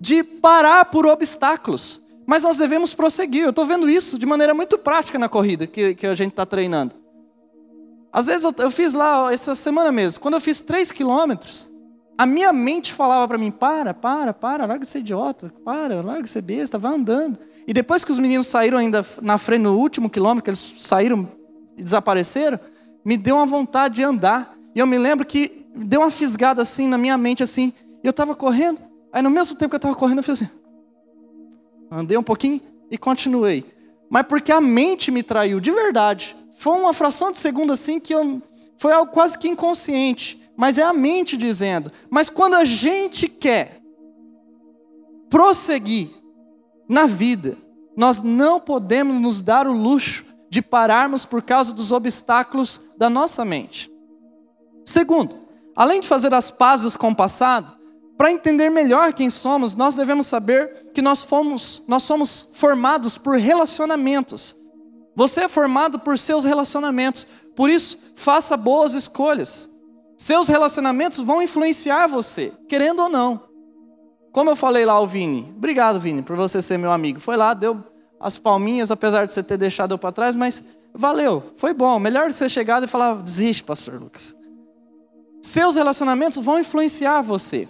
de 0.00 0.22
parar 0.22 0.86
por 0.86 1.06
obstáculos, 1.06 2.01
mas 2.26 2.42
nós 2.42 2.58
devemos 2.58 2.94
prosseguir. 2.94 3.44
Eu 3.44 3.50
estou 3.50 3.66
vendo 3.66 3.88
isso 3.88 4.18
de 4.18 4.26
maneira 4.26 4.54
muito 4.54 4.78
prática 4.78 5.18
na 5.18 5.28
corrida 5.28 5.66
que, 5.66 5.94
que 5.94 6.06
a 6.06 6.14
gente 6.14 6.30
está 6.30 6.46
treinando. 6.46 6.94
Às 8.12 8.26
vezes 8.26 8.44
eu, 8.44 8.54
eu, 8.58 8.70
fiz 8.70 8.92
lá, 8.92 9.32
essa 9.32 9.54
semana 9.54 9.90
mesmo, 9.90 10.20
quando 10.20 10.34
eu 10.34 10.40
fiz 10.40 10.60
3 10.60 10.92
quilômetros, 10.92 11.70
a 12.18 12.26
minha 12.26 12.52
mente 12.52 12.92
falava 12.92 13.26
para 13.26 13.38
mim: 13.38 13.50
para, 13.50 13.94
para, 13.94 14.34
para, 14.34 14.66
larga 14.66 14.84
de 14.84 14.90
ser 14.90 15.00
idiota, 15.00 15.52
para, 15.64 16.00
larga 16.02 16.22
de 16.22 16.30
ser 16.30 16.42
besta, 16.42 16.78
vai 16.78 16.94
andando. 16.94 17.38
E 17.66 17.72
depois 17.72 18.04
que 18.04 18.10
os 18.10 18.18
meninos 18.18 18.46
saíram 18.46 18.78
ainda 18.78 19.04
na 19.20 19.38
frente 19.38 19.62
no 19.62 19.78
último 19.78 20.10
quilômetro, 20.10 20.50
eles 20.50 20.74
saíram 20.78 21.28
e 21.76 21.82
desapareceram, 21.82 22.60
me 23.04 23.16
deu 23.16 23.36
uma 23.36 23.46
vontade 23.46 23.94
de 23.96 24.02
andar. 24.02 24.54
E 24.74 24.78
eu 24.78 24.86
me 24.86 24.98
lembro 24.98 25.24
que 25.24 25.66
deu 25.74 26.00
uma 26.00 26.10
fisgada 26.10 26.60
assim 26.60 26.86
na 26.86 26.98
minha 26.98 27.16
mente, 27.16 27.42
assim. 27.42 27.72
E 28.02 28.06
eu 28.06 28.10
estava 28.10 28.34
correndo, 28.34 28.80
aí 29.12 29.22
no 29.22 29.30
mesmo 29.30 29.56
tempo 29.56 29.70
que 29.70 29.76
eu 29.76 29.78
estava 29.78 29.94
correndo, 29.94 30.18
eu 30.18 30.22
fiz 30.22 30.42
assim. 30.42 30.61
Andei 31.92 32.16
um 32.16 32.22
pouquinho 32.22 32.60
e 32.90 32.98
continuei. 32.98 33.64
Mas 34.10 34.26
porque 34.26 34.50
a 34.50 34.60
mente 34.60 35.10
me 35.10 35.22
traiu, 35.22 35.60
de 35.60 35.70
verdade. 35.70 36.36
Foi 36.58 36.78
uma 36.78 36.92
fração 36.92 37.30
de 37.30 37.38
segundo 37.38 37.72
assim 37.72 38.00
que 38.00 38.14
eu. 38.14 38.40
Foi 38.78 38.92
algo 38.92 39.12
quase 39.12 39.38
que 39.38 39.48
inconsciente 39.48 40.42
mas 40.56 40.78
é 40.78 40.82
a 40.82 40.92
mente 40.92 41.36
dizendo. 41.36 41.90
Mas 42.10 42.28
quando 42.28 42.54
a 42.54 42.64
gente 42.64 43.28
quer 43.28 43.80
prosseguir 45.28 46.10
na 46.88 47.06
vida, 47.06 47.56
nós 47.96 48.20
não 48.20 48.60
podemos 48.60 49.20
nos 49.20 49.40
dar 49.40 49.66
o 49.66 49.72
luxo 49.72 50.24
de 50.50 50.60
pararmos 50.60 51.24
por 51.24 51.42
causa 51.42 51.72
dos 51.72 51.92
obstáculos 51.92 52.94
da 52.98 53.08
nossa 53.08 53.44
mente. 53.44 53.90
Segundo, 54.84 55.34
além 55.74 56.00
de 56.00 56.08
fazer 56.08 56.34
as 56.34 56.50
pazes 56.50 56.96
com 56.96 57.10
o 57.10 57.16
passado, 57.16 57.76
para 58.16 58.30
entender 58.30 58.70
melhor 58.70 59.12
quem 59.12 59.30
somos, 59.30 59.74
nós 59.74 59.94
devemos 59.94 60.26
saber 60.26 60.90
que 60.94 61.02
nós, 61.02 61.24
fomos, 61.24 61.84
nós 61.88 62.02
somos 62.02 62.50
formados 62.54 63.18
por 63.18 63.36
relacionamentos. 63.36 64.56
Você 65.14 65.42
é 65.42 65.48
formado 65.48 65.98
por 65.98 66.18
seus 66.18 66.44
relacionamentos, 66.44 67.26
por 67.54 67.68
isso, 67.68 68.14
faça 68.16 68.56
boas 68.56 68.94
escolhas. 68.94 69.68
Seus 70.16 70.48
relacionamentos 70.48 71.18
vão 71.18 71.42
influenciar 71.42 72.06
você, 72.06 72.52
querendo 72.68 73.02
ou 73.02 73.08
não. 73.08 73.42
Como 74.32 74.48
eu 74.48 74.56
falei 74.56 74.86
lá 74.86 74.94
ao 74.94 75.06
Vini, 75.06 75.52
obrigado 75.56 76.00
Vini 76.00 76.22
por 76.22 76.36
você 76.36 76.62
ser 76.62 76.78
meu 76.78 76.92
amigo. 76.92 77.20
Foi 77.20 77.36
lá, 77.36 77.52
deu 77.52 77.82
as 78.18 78.38
palminhas, 78.38 78.90
apesar 78.90 79.26
de 79.26 79.32
você 79.32 79.42
ter 79.42 79.56
deixado 79.56 79.92
eu 79.92 79.98
para 79.98 80.12
trás, 80.12 80.36
mas 80.36 80.62
valeu, 80.94 81.42
foi 81.56 81.74
bom. 81.74 81.98
Melhor 81.98 82.32
você 82.32 82.48
chegado 82.48 82.84
e 82.84 82.88
falar, 82.88 83.16
desiste, 83.16 83.64
pastor 83.64 84.00
Lucas. 84.00 84.34
Seus 85.42 85.74
relacionamentos 85.74 86.38
vão 86.42 86.60
influenciar 86.60 87.20
você. 87.20 87.68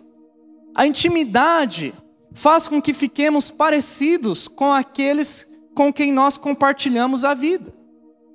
A 0.74 0.86
intimidade 0.86 1.94
faz 2.32 2.66
com 2.66 2.80
que 2.80 2.94
fiquemos 2.94 3.50
parecidos 3.50 4.48
com 4.48 4.72
aqueles 4.72 5.50
com 5.74 5.92
quem 5.92 6.12
nós 6.12 6.36
compartilhamos 6.36 7.24
a 7.24 7.32
vida 7.32 7.72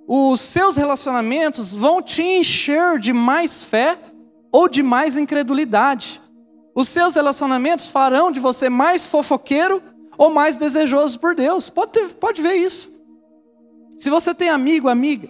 os 0.07 0.39
seus 0.39 0.77
relacionamentos 0.77 1.73
vão 1.73 2.01
te 2.01 2.23
encher 2.23 2.97
de 2.97 3.11
mais 3.11 3.61
fé 3.61 3.99
ou 4.49 4.69
de 4.69 4.81
mais 4.81 5.17
incredulidade. 5.17 6.21
Os 6.73 6.87
seus 6.87 7.15
relacionamentos 7.15 7.89
farão 7.89 8.31
de 8.31 8.39
você 8.39 8.69
mais 8.69 9.05
fofoqueiro 9.05 9.83
ou 10.17 10.29
mais 10.29 10.55
desejoso 10.55 11.19
por 11.19 11.35
Deus. 11.35 11.69
Pode, 11.69 11.91
ter, 11.91 12.07
pode 12.13 12.41
ver 12.41 12.53
isso. 12.53 13.03
Se 13.97 14.09
você 14.09 14.33
tem 14.33 14.47
amigo, 14.47 14.87
amiga, 14.87 15.27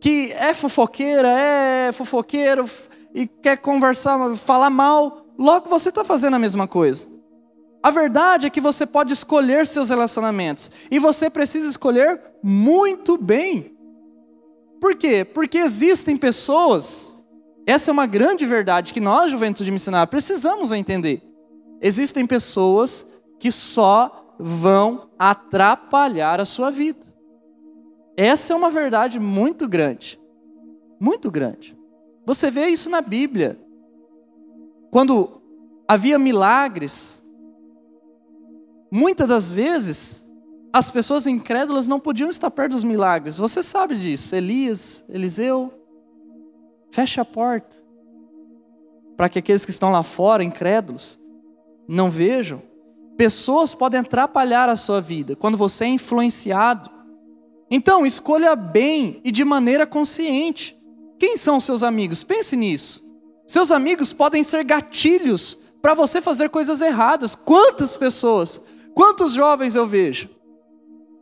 que 0.00 0.32
é 0.32 0.52
fofoqueira, 0.52 1.28
é 1.28 1.92
fofoqueiro 1.92 2.68
e 3.14 3.28
quer 3.28 3.58
conversar, 3.58 4.34
falar 4.34 4.70
mal, 4.70 5.17
logo 5.38 5.68
você 5.68 5.88
está 5.90 6.02
fazendo 6.02 6.34
a 6.34 6.38
mesma 6.38 6.66
coisa. 6.66 7.08
A 7.82 7.90
verdade 7.90 8.46
é 8.46 8.50
que 8.50 8.60
você 8.60 8.84
pode 8.84 9.12
escolher 9.12 9.66
seus 9.66 9.88
relacionamentos. 9.88 10.70
E 10.90 10.98
você 10.98 11.30
precisa 11.30 11.68
escolher 11.68 12.20
muito 12.42 13.16
bem. 13.16 13.76
Por 14.80 14.96
quê? 14.96 15.24
Porque 15.24 15.58
existem 15.58 16.16
pessoas, 16.16 17.24
essa 17.66 17.90
é 17.90 17.92
uma 17.92 18.06
grande 18.06 18.44
verdade 18.46 18.92
que 18.92 19.00
nós, 19.00 19.30
Juventude 19.30 19.70
Missionária, 19.70 20.06
precisamos 20.06 20.72
entender. 20.72 21.22
Existem 21.80 22.26
pessoas 22.26 23.22
que 23.38 23.50
só 23.52 24.34
vão 24.38 25.10
atrapalhar 25.18 26.40
a 26.40 26.44
sua 26.44 26.70
vida. 26.70 27.06
Essa 28.16 28.52
é 28.52 28.56
uma 28.56 28.70
verdade 28.70 29.20
muito 29.20 29.68
grande. 29.68 30.18
Muito 31.00 31.30
grande. 31.30 31.78
Você 32.26 32.50
vê 32.50 32.66
isso 32.66 32.90
na 32.90 33.00
Bíblia. 33.00 33.58
Quando 34.90 35.42
havia 35.86 36.18
milagres, 36.18 37.28
Muitas 38.90 39.28
das 39.28 39.50
vezes, 39.50 40.32
as 40.72 40.90
pessoas 40.90 41.26
incrédulas 41.26 41.86
não 41.86 42.00
podiam 42.00 42.30
estar 42.30 42.50
perto 42.50 42.72
dos 42.72 42.84
milagres. 42.84 43.38
Você 43.38 43.62
sabe 43.62 43.96
disso. 43.96 44.34
Elias, 44.34 45.04
Eliseu, 45.08 45.72
fecha 46.90 47.22
a 47.22 47.24
porta 47.24 47.76
para 49.16 49.28
que 49.28 49.40
aqueles 49.40 49.64
que 49.64 49.70
estão 49.70 49.90
lá 49.90 50.02
fora, 50.02 50.44
incrédulos, 50.44 51.18
não 51.86 52.10
vejam. 52.10 52.62
Pessoas 53.16 53.74
podem 53.74 54.00
atrapalhar 54.00 54.68
a 54.68 54.76
sua 54.76 55.00
vida 55.00 55.34
quando 55.34 55.58
você 55.58 55.84
é 55.84 55.88
influenciado. 55.88 56.88
Então, 57.70 58.06
escolha 58.06 58.54
bem 58.54 59.20
e 59.24 59.30
de 59.30 59.44
maneira 59.44 59.86
consciente. 59.86 60.78
Quem 61.18 61.36
são 61.36 61.58
seus 61.58 61.82
amigos? 61.82 62.22
Pense 62.22 62.56
nisso. 62.56 63.07
Seus 63.48 63.72
amigos 63.72 64.12
podem 64.12 64.44
ser 64.44 64.62
gatilhos 64.62 65.74
para 65.82 65.94
você 65.94 66.20
fazer 66.20 66.50
coisas 66.50 66.80
erradas. 66.80 67.34
Quantas 67.34 67.96
pessoas 67.96 68.60
Quantos 68.98 69.32
jovens 69.32 69.76
eu 69.76 69.86
vejo 69.86 70.28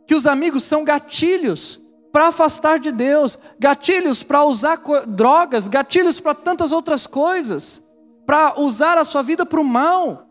que 0.07 0.15
os 0.15 0.25
amigos 0.25 0.63
são 0.63 0.83
gatilhos 0.83 1.79
para 2.11 2.29
afastar 2.29 2.79
de 2.79 2.91
Deus, 2.91 3.37
gatilhos 3.59 4.23
para 4.23 4.43
usar 4.43 4.81
drogas, 5.07 5.67
gatilhos 5.67 6.19
para 6.19 6.33
tantas 6.33 6.71
outras 6.71 7.05
coisas, 7.05 7.83
para 8.25 8.59
usar 8.59 8.97
a 8.97 9.05
sua 9.05 9.21
vida 9.21 9.45
para 9.45 9.61
o 9.61 9.63
mal. 9.63 10.27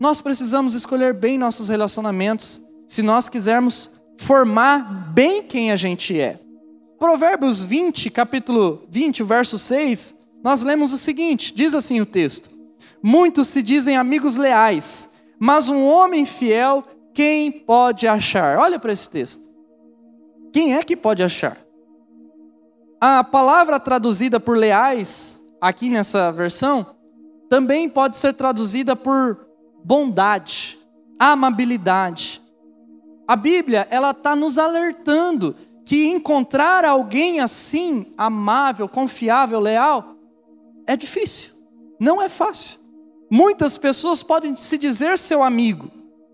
Nós 0.00 0.22
precisamos 0.22 0.74
escolher 0.74 1.12
bem 1.12 1.36
nossos 1.36 1.68
relacionamentos 1.68 2.62
se 2.88 3.02
nós 3.02 3.28
quisermos 3.28 3.90
formar 4.16 5.12
bem 5.12 5.42
quem 5.42 5.70
a 5.70 5.76
gente 5.76 6.18
é. 6.18 6.40
Provérbios 6.98 7.62
20, 7.62 8.08
capítulo 8.08 8.86
20, 8.88 9.22
verso 9.22 9.58
6, 9.58 10.14
nós 10.42 10.62
lemos 10.62 10.92
o 10.92 10.98
seguinte: 10.98 11.52
diz 11.54 11.74
assim 11.74 12.00
o 12.00 12.06
texto: 12.06 12.50
Muitos 13.02 13.48
se 13.48 13.62
dizem 13.62 13.96
amigos 13.96 14.36
leais, 14.36 15.10
mas 15.38 15.68
um 15.68 15.86
homem 15.86 16.24
fiel, 16.24 16.84
quem 17.14 17.50
pode 17.50 18.06
achar? 18.06 18.58
Olha 18.58 18.78
para 18.78 18.92
esse 18.92 19.08
texto. 19.08 19.48
Quem 20.52 20.74
é 20.74 20.82
que 20.82 20.96
pode 20.96 21.22
achar? 21.22 21.56
A 23.00 23.24
palavra 23.24 23.80
traduzida 23.80 24.38
por 24.38 24.56
leais, 24.56 25.42
aqui 25.60 25.88
nessa 25.88 26.30
versão, 26.30 26.84
também 27.48 27.88
pode 27.88 28.16
ser 28.16 28.34
traduzida 28.34 28.94
por 28.94 29.38
bondade, 29.82 30.78
amabilidade. 31.18 32.42
A 33.26 33.36
Bíblia, 33.36 33.86
ela 33.90 34.10
está 34.10 34.36
nos 34.36 34.58
alertando 34.58 35.54
que 35.84 36.08
encontrar 36.08 36.84
alguém 36.84 37.40
assim, 37.40 38.12
amável, 38.18 38.88
confiável, 38.88 39.58
leal, 39.58 40.16
é 40.90 40.96
difícil, 40.96 41.52
não 42.00 42.20
é 42.20 42.28
fácil. 42.28 42.80
Muitas 43.30 43.78
pessoas 43.78 44.24
podem 44.24 44.56
se 44.56 44.76
dizer 44.76 45.16
seu 45.16 45.40
amigo, 45.40 45.88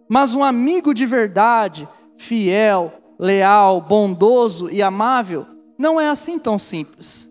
mas 0.09 0.35
um 0.35 0.43
amigo 0.43 0.95
de 0.95 1.05
verdade, 1.05 1.87
fiel, 2.17 2.91
leal, 3.19 3.83
bondoso 3.83 4.71
e 4.71 4.81
amável, 4.81 5.47
não 5.77 6.01
é 6.01 6.09
assim 6.09 6.39
tão 6.39 6.59
simples. 6.59 7.31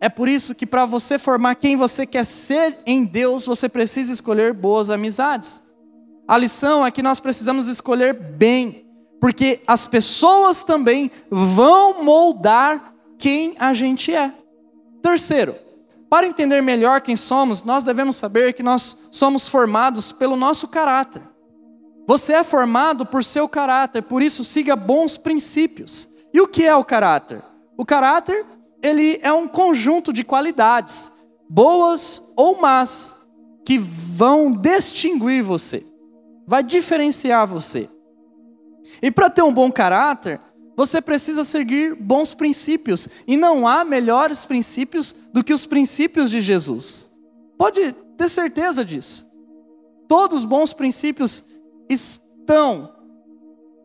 É 0.00 0.08
por 0.08 0.28
isso 0.28 0.52
que 0.52 0.66
para 0.66 0.84
você 0.84 1.16
formar 1.16 1.54
quem 1.54 1.76
você 1.76 2.04
quer 2.04 2.26
ser 2.26 2.76
em 2.84 3.04
Deus, 3.04 3.46
você 3.46 3.68
precisa 3.68 4.12
escolher 4.12 4.52
boas 4.52 4.90
amizades. 4.90 5.62
A 6.26 6.36
lição 6.36 6.84
é 6.84 6.90
que 6.90 7.02
nós 7.02 7.20
precisamos 7.20 7.68
escolher 7.68 8.14
bem, 8.14 8.84
porque 9.20 9.60
as 9.64 9.86
pessoas 9.86 10.64
também 10.64 11.08
vão 11.30 12.02
moldar 12.02 12.94
quem 13.16 13.54
a 13.60 13.72
gente 13.72 14.12
é. 14.12 14.32
Terceiro, 15.00 15.54
para 16.10 16.26
entender 16.26 16.62
melhor 16.62 17.00
quem 17.00 17.16
somos, 17.16 17.62
nós 17.62 17.84
devemos 17.84 18.16
saber 18.16 18.54
que 18.54 18.62
nós 18.62 19.08
somos 19.10 19.46
formados 19.46 20.10
pelo 20.10 20.36
nosso 20.36 20.68
caráter. 20.68 21.22
Você 22.06 22.32
é 22.32 22.42
formado 22.42 23.04
por 23.04 23.22
seu 23.22 23.46
caráter, 23.46 24.02
por 24.02 24.22
isso 24.22 24.42
siga 24.42 24.74
bons 24.74 25.18
princípios. 25.18 26.08
E 26.32 26.40
o 26.40 26.48
que 26.48 26.64
é 26.64 26.74
o 26.74 26.84
caráter? 26.84 27.42
O 27.76 27.84
caráter, 27.84 28.46
ele 28.82 29.18
é 29.22 29.32
um 29.32 29.46
conjunto 29.46 30.12
de 30.12 30.24
qualidades, 30.24 31.12
boas 31.48 32.32
ou 32.34 32.58
más, 32.58 33.28
que 33.64 33.78
vão 33.78 34.50
distinguir 34.50 35.42
você, 35.42 35.84
vai 36.46 36.62
diferenciar 36.62 37.46
você. 37.46 37.88
E 39.02 39.10
para 39.10 39.28
ter 39.28 39.42
um 39.42 39.52
bom 39.52 39.70
caráter, 39.70 40.40
você 40.78 41.02
precisa 41.02 41.44
seguir 41.44 41.96
bons 41.96 42.34
princípios, 42.34 43.08
e 43.26 43.36
não 43.36 43.66
há 43.66 43.84
melhores 43.84 44.46
princípios 44.46 45.12
do 45.32 45.42
que 45.42 45.52
os 45.52 45.66
princípios 45.66 46.30
de 46.30 46.40
Jesus. 46.40 47.10
Pode 47.58 47.92
ter 48.16 48.28
certeza 48.28 48.84
disso. 48.84 49.26
Todos 50.06 50.38
os 50.38 50.44
bons 50.44 50.72
princípios 50.72 51.42
estão 51.90 52.94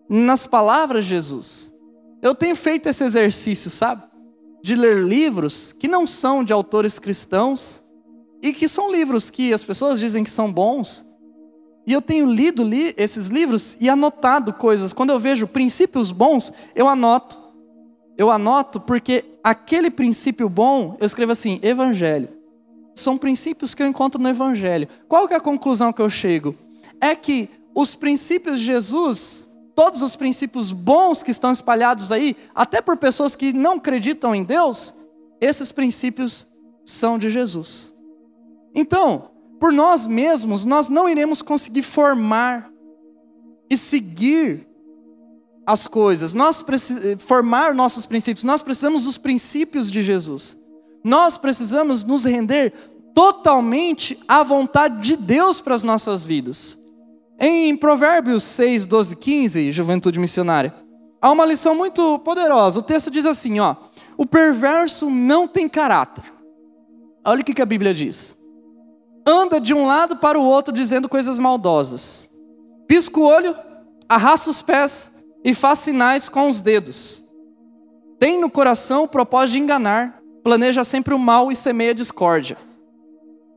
nas 0.08 0.46
palavras 0.46 1.06
de 1.06 1.10
Jesus. 1.10 1.74
Eu 2.22 2.36
tenho 2.36 2.56
feito 2.56 2.88
esse 2.88 3.04
exercício, 3.04 3.72
sabe? 3.72 4.04
De 4.62 4.76
ler 4.76 5.02
livros 5.04 5.74
que 5.74 5.88
não 5.88 6.06
são 6.06 6.44
de 6.44 6.54
autores 6.54 7.00
cristãos 7.00 7.84
e 8.40 8.54
que 8.54 8.68
são 8.68 8.92
livros 8.92 9.32
que 9.32 9.52
as 9.52 9.66
pessoas 9.66 10.00
dizem 10.00 10.24
que 10.24 10.30
são 10.30 10.54
bons, 10.54 11.04
e 11.86 11.92
eu 11.92 12.02
tenho 12.02 12.26
lido 12.26 12.64
li 12.64 12.94
esses 12.98 13.28
livros 13.28 13.76
e 13.80 13.90
anotado 13.90 14.54
coisas. 14.54 14.94
Quando 14.94 15.10
eu 15.10 15.20
vejo 15.20 15.48
princípios 15.48 16.12
bons, 16.12 16.52
eu 16.76 16.88
anoto. 16.88 17.38
Eu 18.18 18.32
anoto 18.32 18.80
porque 18.80 19.26
aquele 19.44 19.90
princípio 19.90 20.48
bom, 20.48 20.96
eu 21.00 21.06
escrevo 21.06 21.32
assim, 21.32 21.60
evangelho. 21.62 22.30
São 22.96 23.18
princípios 23.18 23.74
que 23.74 23.84
eu 23.84 23.88
encontro 23.88 24.22
no 24.22 24.30
evangelho. 24.30 24.88
Qual 25.08 25.28
que 25.28 25.34
é 25.34 25.38
a 25.38 25.42
conclusão 25.42 25.92
que 25.92 26.02
eu 26.02 26.10
chego? 26.10 26.56
É 27.02 27.16
que 27.16 27.50
os 27.76 27.96
princípios 27.96 28.60
de 28.60 28.66
Jesus, 28.66 29.50
todos 29.76 30.02
os 30.02 30.16
princípios 30.16 30.72
bons 30.72 31.24
que 31.24 31.32
estão 31.32 31.52
espalhados 31.52 32.12
aí, 32.12 32.38
até 32.54 32.82
por 32.82 32.96
pessoas 32.96 33.36
que 33.36 33.52
não 33.52 33.74
acreditam 33.74 34.34
em 34.34 34.44
Deus, 34.44 34.94
esses 35.42 35.72
princípios 35.72 36.48
são 36.86 37.18
de 37.18 37.30
Jesus. 37.30 37.94
Então, 38.76 39.32
por 39.60 39.72
nós 39.72 40.06
mesmos, 40.06 40.66
nós 40.66 40.90
não 40.90 41.08
iremos 41.08 41.42
conseguir 41.42 41.84
formar 41.84 42.70
e 43.70 43.78
seguir 43.78 44.68
as 45.66 45.88
coisas, 45.88 46.34
nós 46.34 46.64
formar 47.20 47.74
nossos 47.74 48.06
princípios, 48.06 48.44
nós 48.44 48.62
precisamos 48.62 49.06
dos 49.06 49.18
princípios 49.18 49.90
de 49.90 50.02
Jesus. 50.02 50.58
Nós 51.04 51.38
precisamos 51.38 52.04
nos 52.04 52.26
render 52.26 52.74
totalmente 53.14 54.20
à 54.28 54.44
vontade 54.44 55.02
de 55.02 55.16
Deus 55.16 55.62
para 55.62 55.76
as 55.76 55.84
nossas 55.84 56.26
vidas. 56.26 56.80
Em 57.40 57.76
Provérbios 57.76 58.44
6, 58.44 58.86
12, 58.86 59.16
15, 59.16 59.72
Juventude 59.72 60.20
Missionária, 60.20 60.74
há 61.22 61.32
uma 61.32 61.46
lição 61.46 61.76
muito 61.76 62.20
poderosa. 62.20 62.80
O 62.80 62.84
texto 62.84 63.10
diz 63.10 63.26
assim: 63.26 63.60
ó, 63.60 63.76
o 64.18 64.26
perverso 64.26 65.10
não 65.10 65.48
tem 65.48 65.68
caráter. 65.68 66.24
Olha 67.26 67.42
o 67.42 67.44
que 67.44 67.62
a 67.62 67.66
Bíblia 67.66 67.94
diz 67.94 68.43
anda 69.26 69.60
de 69.60 69.74
um 69.74 69.86
lado 69.86 70.18
para 70.18 70.40
o 70.40 70.44
outro 70.44 70.74
dizendo 70.74 71.08
coisas 71.10 71.40
maldosas. 71.40 72.30
Pisca 72.88 73.20
o 73.20 73.24
olho, 73.24 73.56
arrasta 74.08 74.50
os 74.50 74.62
pés 74.62 75.12
e 75.44 75.54
faz 75.54 75.80
sinais 75.80 76.30
com 76.30 76.48
os 76.48 76.62
dedos. 76.62 77.24
Tem 78.20 78.40
no 78.40 78.50
coração 78.50 79.04
o 79.04 79.08
propósito 79.08 79.54
de 79.54 79.60
enganar, 79.60 80.22
planeja 80.44 80.84
sempre 80.84 81.14
o 81.14 81.20
mal 81.20 81.52
e 81.52 81.56
semeia 81.56 81.94
discórdia. 81.94 82.58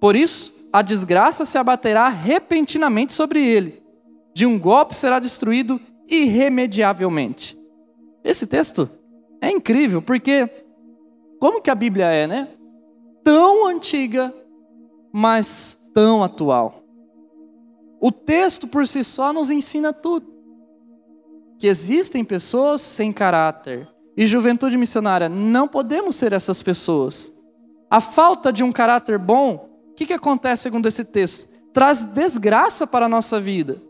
Por 0.00 0.16
isso, 0.16 0.68
a 0.72 0.82
desgraça 0.82 1.44
se 1.44 1.56
abaterá 1.58 2.08
repentinamente 2.08 3.12
sobre 3.12 3.44
ele. 3.44 3.82
De 4.34 4.44
um 4.44 4.58
golpe 4.58 4.94
será 4.94 5.18
destruído 5.18 5.80
irremediavelmente. 6.08 7.58
Esse 8.22 8.46
texto 8.46 8.88
é 9.40 9.50
incrível, 9.50 10.02
porque 10.02 10.48
como 11.40 11.60
que 11.60 11.70
a 11.70 11.74
Bíblia 11.74 12.06
é, 12.06 12.26
né? 12.26 12.48
Tão 13.24 13.66
antiga 13.66 14.34
mas 15.18 15.90
tão 15.94 16.22
atual. 16.22 16.84
O 17.98 18.12
texto 18.12 18.68
por 18.68 18.86
si 18.86 19.02
só 19.02 19.32
nos 19.32 19.50
ensina 19.50 19.90
tudo. 19.90 20.26
Que 21.58 21.66
existem 21.66 22.22
pessoas 22.22 22.82
sem 22.82 23.14
caráter. 23.14 23.88
E 24.14 24.26
juventude 24.26 24.76
missionária, 24.76 25.26
não 25.26 25.66
podemos 25.66 26.16
ser 26.16 26.34
essas 26.34 26.60
pessoas. 26.60 27.32
A 27.90 27.98
falta 27.98 28.52
de 28.52 28.62
um 28.62 28.70
caráter 28.70 29.18
bom, 29.18 29.70
o 29.90 29.94
que, 29.94 30.04
que 30.04 30.12
acontece 30.12 30.64
segundo 30.64 30.86
esse 30.86 31.02
texto? 31.02 31.62
Traz 31.72 32.04
desgraça 32.04 32.86
para 32.86 33.06
a 33.06 33.08
nossa 33.08 33.40
vida. 33.40 33.82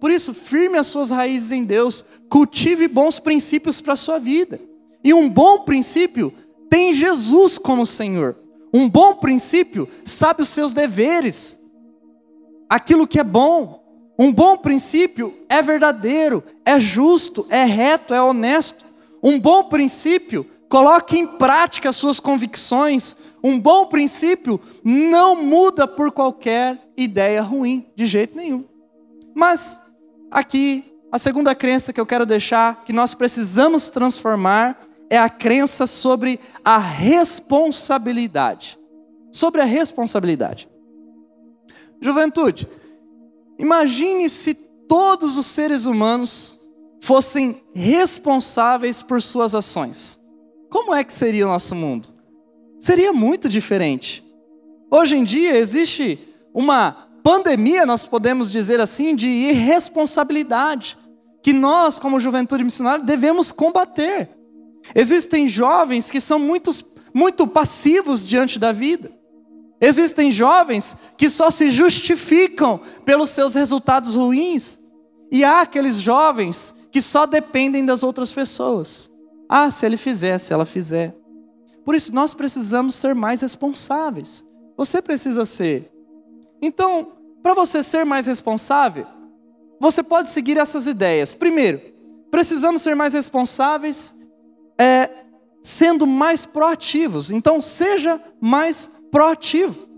Por 0.00 0.10
isso, 0.10 0.34
firme 0.34 0.78
as 0.78 0.88
suas 0.88 1.10
raízes 1.10 1.52
em 1.52 1.64
Deus, 1.64 2.04
cultive 2.28 2.88
bons 2.88 3.20
princípios 3.20 3.80
para 3.80 3.92
a 3.92 3.96
sua 3.96 4.18
vida. 4.18 4.60
E 5.04 5.14
um 5.14 5.28
bom 5.30 5.60
princípio 5.60 6.34
tem 6.68 6.92
Jesus 6.92 7.56
como 7.56 7.86
Senhor. 7.86 8.41
Um 8.72 8.88
bom 8.88 9.14
princípio 9.16 9.88
sabe 10.04 10.42
os 10.42 10.48
seus 10.48 10.72
deveres, 10.72 11.72
aquilo 12.68 13.06
que 13.06 13.20
é 13.20 13.24
bom. 13.24 13.82
Um 14.18 14.32
bom 14.32 14.56
princípio 14.56 15.34
é 15.48 15.60
verdadeiro, 15.60 16.42
é 16.64 16.80
justo, 16.80 17.46
é 17.50 17.64
reto, 17.64 18.14
é 18.14 18.22
honesto. 18.22 18.84
Um 19.22 19.38
bom 19.38 19.64
princípio 19.64 20.46
coloca 20.68 21.16
em 21.16 21.26
prática 21.26 21.90
as 21.90 21.96
suas 21.96 22.18
convicções. 22.18 23.16
Um 23.44 23.60
bom 23.60 23.86
princípio 23.86 24.58
não 24.82 25.42
muda 25.42 25.86
por 25.86 26.10
qualquer 26.10 26.80
ideia 26.96 27.42
ruim, 27.42 27.86
de 27.94 28.06
jeito 28.06 28.36
nenhum. 28.36 28.64
Mas 29.34 29.92
aqui, 30.30 30.84
a 31.10 31.18
segunda 31.18 31.54
crença 31.54 31.92
que 31.92 32.00
eu 32.00 32.06
quero 32.06 32.24
deixar, 32.24 32.84
que 32.84 32.92
nós 32.92 33.12
precisamos 33.12 33.90
transformar, 33.90 34.80
é 35.12 35.18
a 35.18 35.28
crença 35.28 35.86
sobre 35.86 36.40
a 36.64 36.78
responsabilidade. 36.78 38.78
Sobre 39.30 39.60
a 39.60 39.64
responsabilidade. 39.66 40.66
Juventude, 42.00 42.66
imagine 43.58 44.26
se 44.30 44.54
todos 44.88 45.36
os 45.36 45.44
seres 45.44 45.84
humanos 45.84 46.72
fossem 47.02 47.62
responsáveis 47.74 49.02
por 49.02 49.20
suas 49.20 49.54
ações. 49.54 50.18
Como 50.70 50.94
é 50.94 51.04
que 51.04 51.12
seria 51.12 51.44
o 51.44 51.50
nosso 51.50 51.74
mundo? 51.74 52.08
Seria 52.78 53.12
muito 53.12 53.50
diferente. 53.50 54.24
Hoje 54.90 55.18
em 55.18 55.24
dia 55.24 55.58
existe 55.58 56.18
uma 56.54 57.06
pandemia, 57.22 57.84
nós 57.84 58.06
podemos 58.06 58.50
dizer 58.50 58.80
assim, 58.80 59.14
de 59.14 59.28
irresponsabilidade, 59.28 60.96
que 61.42 61.52
nós, 61.52 61.98
como 61.98 62.18
juventude 62.18 62.64
missionária, 62.64 63.04
devemos 63.04 63.52
combater. 63.52 64.41
Existem 64.94 65.48
jovens 65.48 66.10
que 66.10 66.20
são 66.20 66.38
muito, 66.38 66.70
muito 67.14 67.46
passivos 67.46 68.26
diante 68.26 68.58
da 68.58 68.72
vida. 68.72 69.10
Existem 69.80 70.30
jovens 70.30 70.96
que 71.16 71.28
só 71.28 71.50
se 71.50 71.70
justificam 71.70 72.80
pelos 73.04 73.30
seus 73.30 73.54
resultados 73.54 74.14
ruins. 74.14 74.78
E 75.30 75.42
há 75.44 75.62
aqueles 75.62 75.96
jovens 75.96 76.74
que 76.92 77.00
só 77.00 77.26
dependem 77.26 77.84
das 77.84 78.02
outras 78.02 78.32
pessoas. 78.32 79.10
Ah, 79.48 79.70
se 79.70 79.84
ele 79.84 79.96
fizer, 79.96 80.38
se 80.38 80.52
ela 80.52 80.64
fizer. 80.64 81.14
Por 81.84 81.94
isso 81.94 82.14
nós 82.14 82.32
precisamos 82.32 82.94
ser 82.94 83.14
mais 83.14 83.40
responsáveis. 83.40 84.44
Você 84.76 85.02
precisa 85.02 85.44
ser. 85.44 85.90
Então, 86.60 87.12
para 87.42 87.54
você 87.54 87.82
ser 87.82 88.04
mais 88.04 88.26
responsável, 88.26 89.06
você 89.80 90.02
pode 90.02 90.30
seguir 90.30 90.56
essas 90.58 90.86
ideias. 90.86 91.34
Primeiro, 91.34 91.80
precisamos 92.30 92.82
ser 92.82 92.94
mais 92.94 93.14
responsáveis 93.14 94.14
é, 94.78 95.10
sendo 95.62 96.06
mais 96.06 96.44
proativos. 96.44 97.30
Então, 97.30 97.60
seja 97.60 98.20
mais 98.40 98.90
proativo. 99.10 99.88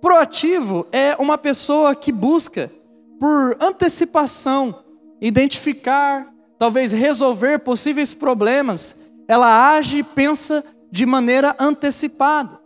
Proativo 0.00 0.86
é 0.90 1.14
uma 1.18 1.36
pessoa 1.36 1.94
que 1.94 2.10
busca, 2.10 2.70
por 3.18 3.56
antecipação, 3.60 4.74
identificar, 5.20 6.32
talvez 6.58 6.90
resolver 6.90 7.58
possíveis 7.58 8.14
problemas. 8.14 8.96
Ela 9.28 9.74
age 9.76 9.98
e 9.98 10.02
pensa 10.02 10.64
de 10.90 11.04
maneira 11.04 11.54
antecipada. 11.58 12.58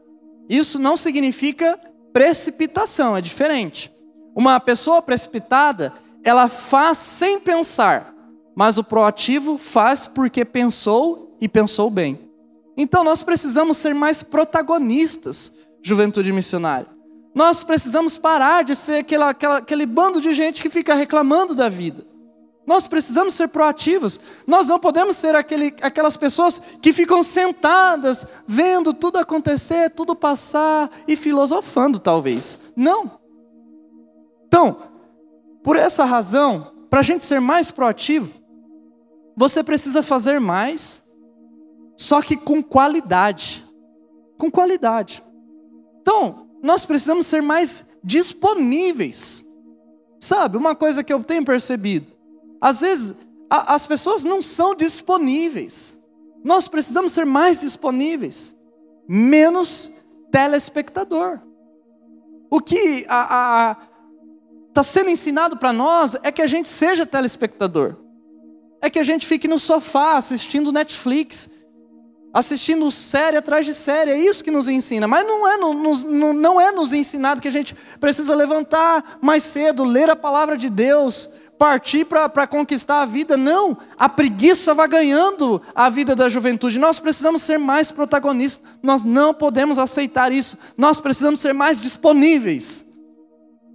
Isso 0.48 0.78
não 0.78 0.96
significa 0.96 1.78
precipitação, 2.12 3.16
é 3.16 3.20
diferente. 3.20 3.92
Uma 4.36 4.60
pessoa 4.60 5.02
precipitada, 5.02 5.92
ela 6.22 6.48
faz 6.48 6.98
sem 6.98 7.40
pensar, 7.40 8.14
mas 8.54 8.78
o 8.78 8.84
proativo 8.84 9.58
faz 9.58 10.06
porque 10.06 10.44
pensou 10.44 11.23
e 11.44 11.48
pensou 11.48 11.90
bem. 11.90 12.18
Então 12.74 13.04
nós 13.04 13.22
precisamos 13.22 13.76
ser 13.76 13.94
mais 13.94 14.22
protagonistas, 14.22 15.52
juventude 15.82 16.32
missionária. 16.32 16.86
Nós 17.34 17.62
precisamos 17.62 18.16
parar 18.16 18.64
de 18.64 18.74
ser 18.74 19.00
aquela, 19.00 19.28
aquela, 19.28 19.58
aquele 19.58 19.84
bando 19.84 20.22
de 20.22 20.32
gente 20.32 20.62
que 20.62 20.70
fica 20.70 20.94
reclamando 20.94 21.54
da 21.54 21.68
vida. 21.68 22.02
Nós 22.66 22.86
precisamos 22.86 23.34
ser 23.34 23.48
proativos. 23.48 24.18
Nós 24.46 24.68
não 24.68 24.78
podemos 24.78 25.16
ser 25.16 25.36
aquele, 25.36 25.74
aquelas 25.82 26.16
pessoas 26.16 26.58
que 26.80 26.94
ficam 26.94 27.22
sentadas, 27.22 28.26
vendo 28.48 28.94
tudo 28.94 29.18
acontecer, 29.18 29.90
tudo 29.90 30.16
passar 30.16 30.90
e 31.06 31.14
filosofando, 31.14 31.98
talvez. 31.98 32.58
Não. 32.74 33.20
Então, 34.46 34.78
por 35.62 35.76
essa 35.76 36.06
razão, 36.06 36.72
para 36.88 37.00
a 37.00 37.02
gente 37.02 37.22
ser 37.22 37.38
mais 37.38 37.70
proativo, 37.70 38.32
você 39.36 39.62
precisa 39.62 40.02
fazer 40.02 40.40
mais, 40.40 41.03
só 41.96 42.20
que 42.20 42.36
com 42.36 42.62
qualidade. 42.62 43.64
Com 44.38 44.50
qualidade. 44.50 45.22
Então, 46.00 46.48
nós 46.62 46.84
precisamos 46.84 47.26
ser 47.26 47.42
mais 47.42 47.84
disponíveis. 48.02 49.44
Sabe, 50.20 50.56
uma 50.56 50.74
coisa 50.74 51.04
que 51.04 51.12
eu 51.12 51.22
tenho 51.22 51.44
percebido 51.44 52.14
às 52.64 52.80
vezes, 52.80 53.14
a, 53.50 53.74
as 53.74 53.86
pessoas 53.86 54.24
não 54.24 54.40
são 54.40 54.74
disponíveis. 54.74 56.00
Nós 56.42 56.66
precisamos 56.66 57.12
ser 57.12 57.26
mais 57.26 57.60
disponíveis, 57.60 58.56
menos 59.06 60.02
telespectador. 60.32 61.40
O 62.50 62.62
que 62.62 63.04
está 63.04 64.82
sendo 64.82 65.10
ensinado 65.10 65.58
para 65.58 65.74
nós 65.74 66.16
é 66.22 66.32
que 66.32 66.40
a 66.40 66.46
gente 66.46 66.70
seja 66.70 67.04
telespectador, 67.04 67.96
é 68.80 68.88
que 68.88 68.98
a 68.98 69.02
gente 69.02 69.26
fique 69.26 69.46
no 69.46 69.58
sofá 69.58 70.16
assistindo 70.16 70.72
Netflix, 70.72 71.50
assistindo 72.34 72.90
série 72.90 73.36
atrás 73.36 73.64
de 73.64 73.72
série, 73.72 74.10
é 74.10 74.18
isso 74.18 74.42
que 74.42 74.50
nos 74.50 74.66
ensina. 74.66 75.06
Mas 75.06 75.24
não 75.24 75.48
é 75.48 75.56
nos, 75.56 76.02
não 76.02 76.60
é 76.60 76.72
nos 76.72 76.92
ensinado 76.92 77.40
que 77.40 77.46
a 77.46 77.52
gente 77.52 77.76
precisa 78.00 78.34
levantar 78.34 79.18
mais 79.22 79.44
cedo, 79.44 79.84
ler 79.84 80.10
a 80.10 80.16
palavra 80.16 80.56
de 80.56 80.68
Deus, 80.68 81.30
partir 81.56 82.04
para 82.04 82.46
conquistar 82.48 83.02
a 83.02 83.06
vida. 83.06 83.36
Não, 83.36 83.78
a 83.96 84.08
preguiça 84.08 84.74
vai 84.74 84.88
ganhando 84.88 85.62
a 85.72 85.88
vida 85.88 86.16
da 86.16 86.28
juventude. 86.28 86.76
Nós 86.76 86.98
precisamos 86.98 87.40
ser 87.40 87.56
mais 87.56 87.92
protagonistas. 87.92 88.68
Nós 88.82 89.04
não 89.04 89.32
podemos 89.32 89.78
aceitar 89.78 90.32
isso. 90.32 90.58
Nós 90.76 90.98
precisamos 91.00 91.38
ser 91.38 91.54
mais 91.54 91.80
disponíveis. 91.80 92.84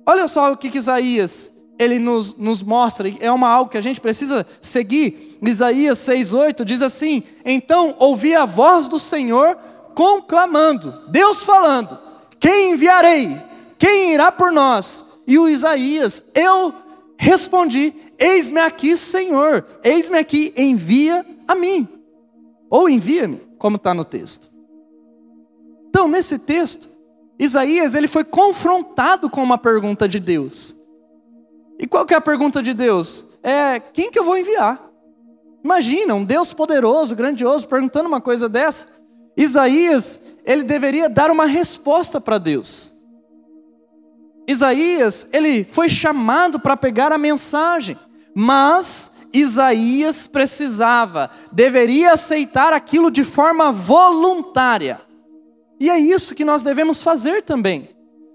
Olha 0.06 0.28
só 0.28 0.52
o 0.52 0.58
que, 0.58 0.70
que 0.70 0.80
Isaías 0.80 1.59
ele 1.80 1.98
nos, 1.98 2.36
nos 2.36 2.62
mostra, 2.62 3.12
é 3.20 3.32
uma 3.32 3.48
algo 3.48 3.72
que 3.72 3.78
a 3.78 3.82
gente 3.82 4.02
precisa 4.02 4.46
seguir. 4.62 5.40
Isaías 5.42 5.98
6,8 6.00 6.64
diz 6.64 6.82
assim: 6.82 7.24
Então 7.44 7.96
ouvi 7.98 8.36
a 8.36 8.46
voz 8.46 8.88
do 8.88 9.00
Senhor 9.00 9.58
conclamando, 9.96 10.94
Deus 11.08 11.44
falando: 11.44 11.98
Quem 12.40 12.74
enviarei? 12.74 13.36
Quem 13.78 14.14
irá 14.14 14.32
por 14.32 14.52
nós? 14.52 15.06
E 15.26 15.40
o 15.40 15.48
Isaías, 15.48 16.26
eu 16.36 16.74
Respondi: 17.22 17.94
Eis-me 18.18 18.62
aqui, 18.62 18.96
Senhor, 18.96 19.66
eis-me 19.84 20.18
aqui, 20.18 20.54
envia 20.56 21.26
a 21.46 21.54
mim. 21.54 21.86
Ou 22.70 22.90
envia-me, 22.90 23.42
como 23.58 23.76
está 23.76 23.94
no 23.94 24.06
texto. 24.06 24.48
Então, 25.90 26.08
nesse 26.08 26.40
texto, 26.40 26.88
Isaías 27.38 27.94
ele 27.94 28.08
foi 28.08 28.24
confrontado 28.24 29.30
com 29.30 29.44
uma 29.44 29.58
pergunta 29.58 30.08
de 30.08 30.18
Deus. 30.18 30.74
E 31.80 31.88
qual 31.88 32.06
que 32.06 32.14
é 32.14 32.18
a 32.18 32.22
pergunta 32.22 32.62
de 32.62 32.74
Deus? 32.74 33.40
É 33.42 33.80
quem 33.80 34.12
que 34.12 34.20
eu 34.20 34.26
vou 34.26 34.38
enviar? 34.38 34.86
Imagina, 35.64 36.14
um 36.14 36.26
Deus 36.26 36.52
poderoso, 36.52 37.16
grandioso, 37.16 37.68
perguntando 37.68 38.10
uma 38.10 38.20
coisa 38.20 38.50
dessa. 38.50 38.88
Isaías, 39.38 40.20
ele 40.46 40.64
deveria 40.64 41.08
dar 41.08 41.32
uma 41.32 41.46
resposta 41.46 42.20
para 42.20 42.38
Deus. 42.38 42.94
Isaías, 44.46 45.30
ele 45.32 45.64
foi 45.64 45.88
chamado 45.88 46.60
para 46.60 46.76
pegar 46.76 47.14
a 47.14 47.18
mensagem, 47.18 47.98
mas 48.36 49.12
Isaías 49.34 50.28
precisava, 50.28 51.30
deveria 51.52 52.14
aceitar 52.14 52.74
aquilo 52.74 53.10
de 53.12 53.24
forma 53.24 53.72
voluntária. 53.72 55.00
E 55.80 55.90
é 55.90 55.98
isso 55.98 56.36
que 56.36 56.44
nós 56.44 56.62
devemos 56.62 57.02
fazer 57.02 57.44
também. 57.44 57.90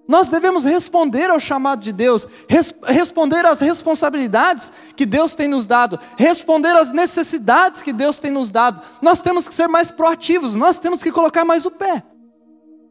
Nós 0.06 0.28
devemos 0.28 0.64
responder 0.64 1.30
ao 1.30 1.40
chamado 1.40 1.80
de 1.80 1.92
Deus, 1.92 2.26
res, 2.48 2.74
responder 2.84 3.46
às 3.46 3.60
responsabilidades 3.60 4.70
que 4.94 5.06
Deus 5.06 5.34
tem 5.34 5.48
nos 5.48 5.64
dado, 5.64 5.98
responder 6.18 6.76
às 6.76 6.92
necessidades 6.92 7.80
que 7.80 7.92
Deus 7.92 8.18
tem 8.18 8.30
nos 8.30 8.50
dado. 8.50 8.82
Nós 9.00 9.20
temos 9.20 9.48
que 9.48 9.54
ser 9.54 9.66
mais 9.66 9.90
proativos, 9.90 10.54
nós 10.54 10.78
temos 10.78 11.02
que 11.02 11.10
colocar 11.10 11.44
mais 11.44 11.64
o 11.64 11.70
pé. 11.70 12.02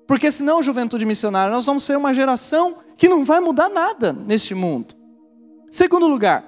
Porque 0.08 0.32
senão, 0.32 0.63
juventude 0.63 1.06
missionária, 1.06 1.54
nós 1.54 1.65
vamos 1.65 1.84
ser 1.84 1.97
uma 1.97 2.13
geração 2.13 2.78
que 2.97 3.08
não 3.08 3.23
vai 3.23 3.39
mudar 3.39 3.69
nada 3.69 4.12
neste 4.12 4.56
mundo. 4.56 4.95
Segundo 5.69 6.08
lugar, 6.08 6.43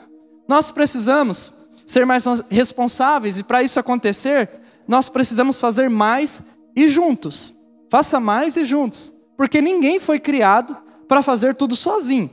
nós 0.47 0.71
precisamos 0.71 1.67
ser 1.86 2.06
mais 2.06 2.25
responsáveis 2.49 3.39
e 3.39 3.43
para 3.43 3.62
isso 3.62 3.80
acontecer, 3.80 4.49
nós 4.88 5.10
precisamos 5.10 5.60
fazer 5.60 5.89
mais 5.89 6.41
e 6.75 6.88
juntos. 6.88 7.54
Faça 7.89 8.19
mais 8.19 8.58
e 8.58 8.65
juntos, 8.65 9.13
porque 9.38 9.62
ninguém 9.62 10.00
foi 10.00 10.19
criado 10.19 10.76
para 11.08 11.21
fazer 11.21 11.56
tudo 11.56 11.76
sozinho. 11.76 12.30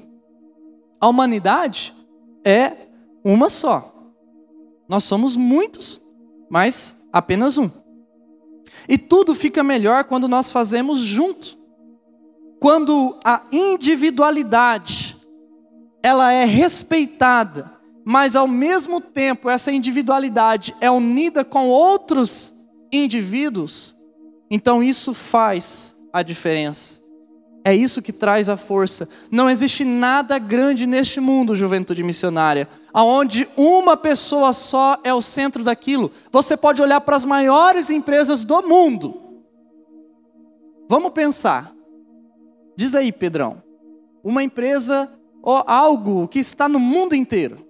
A 1.00 1.08
humanidade 1.08 1.94
é 2.44 2.88
uma 3.24 3.48
só. 3.48 3.92
Nós 4.88 5.04
somos 5.04 5.36
muitos, 5.36 6.02
mas 6.50 7.06
apenas 7.12 7.58
um. 7.58 7.70
E 8.88 8.98
tudo 8.98 9.34
fica 9.34 9.62
melhor 9.62 10.04
quando 10.04 10.28
nós 10.28 10.50
fazemos 10.50 11.00
junto 11.00 11.62
quando 12.62 13.18
a 13.24 13.42
individualidade 13.50 15.16
ela 16.00 16.32
é 16.32 16.44
respeitada, 16.44 17.68
mas 18.04 18.36
ao 18.36 18.46
mesmo 18.46 19.00
tempo 19.00 19.50
essa 19.50 19.72
individualidade 19.72 20.72
é 20.80 20.88
unida 20.88 21.44
com 21.44 21.68
outros 21.68 22.54
indivíduos, 22.92 23.96
então 24.48 24.80
isso 24.80 25.12
faz 25.12 25.96
a 26.12 26.22
diferença. 26.22 27.00
É 27.64 27.74
isso 27.74 28.02
que 28.02 28.12
traz 28.12 28.48
a 28.48 28.56
força. 28.56 29.08
Não 29.30 29.48
existe 29.48 29.84
nada 29.84 30.38
grande 30.38 30.86
neste 30.86 31.20
mundo, 31.20 31.54
juventude 31.54 32.02
missionária, 32.02 32.68
aonde 32.92 33.48
uma 33.56 33.96
pessoa 33.96 34.52
só 34.52 34.98
é 35.04 35.14
o 35.14 35.22
centro 35.22 35.62
daquilo. 35.62 36.10
Você 36.32 36.56
pode 36.56 36.82
olhar 36.82 37.00
para 37.00 37.14
as 37.14 37.24
maiores 37.24 37.88
empresas 37.88 38.42
do 38.42 38.62
mundo. 38.62 39.14
Vamos 40.88 41.12
pensar. 41.12 41.72
Diz 42.76 42.94
aí, 42.94 43.12
Pedrão, 43.12 43.62
uma 44.24 44.42
empresa 44.42 45.08
ou 45.40 45.62
algo 45.66 46.26
que 46.26 46.40
está 46.40 46.68
no 46.68 46.80
mundo 46.80 47.14
inteiro. 47.14 47.64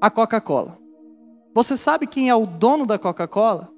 A 0.00 0.10
Coca-Cola. 0.10 0.78
Você 1.54 1.76
sabe 1.76 2.06
quem 2.06 2.30
é 2.30 2.34
o 2.34 2.46
dono 2.46 2.86
da 2.86 2.98
Coca-Cola? 2.98 3.70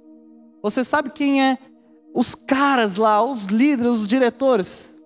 Você 0.63 0.85
sabe 0.85 1.11
quem 1.11 1.43
é 1.43 1.59
os 2.15 2.35
caras 2.35 2.97
lá, 2.97 3.23
os 3.23 3.47
líderes, 3.47 3.99
os 3.99 4.07
diretores? 4.07 4.97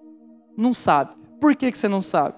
Não 0.57 0.73
sabe. 0.73 1.13
Por 1.41 1.55
que, 1.55 1.71
que 1.71 1.79
você 1.79 1.89
não 1.89 2.03
sabe? 2.03 2.37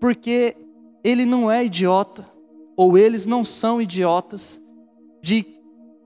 Porque 0.00 0.56
ele 1.02 1.24
não 1.24 1.50
é 1.50 1.64
idiota, 1.64 2.28
ou 2.76 2.96
eles 2.96 3.26
não 3.26 3.44
são 3.44 3.80
idiotas, 3.80 4.60
de 5.22 5.44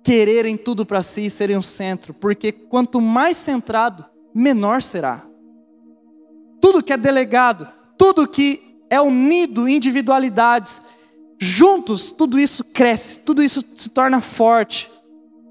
quererem 0.02 0.56
tudo 0.56 0.86
para 0.86 1.02
si 1.02 1.26
e 1.26 1.30
serem 1.30 1.56
o 1.56 1.62
centro, 1.62 2.14
porque 2.14 2.52
quanto 2.52 3.00
mais 3.00 3.36
centrado, 3.36 4.04
menor 4.34 4.82
será 4.82 5.30
tudo 6.60 6.82
que 6.82 6.92
é 6.92 6.96
delegado, 6.96 7.66
tudo 7.96 8.28
que 8.28 8.76
é 8.90 9.00
unido, 9.00 9.68
individualidades, 9.68 10.82
juntos, 11.38 12.10
tudo 12.10 12.38
isso 12.38 12.64
cresce, 12.64 13.20
tudo 13.20 13.42
isso 13.42 13.64
se 13.74 13.88
torna 13.88 14.20
forte. 14.20 14.90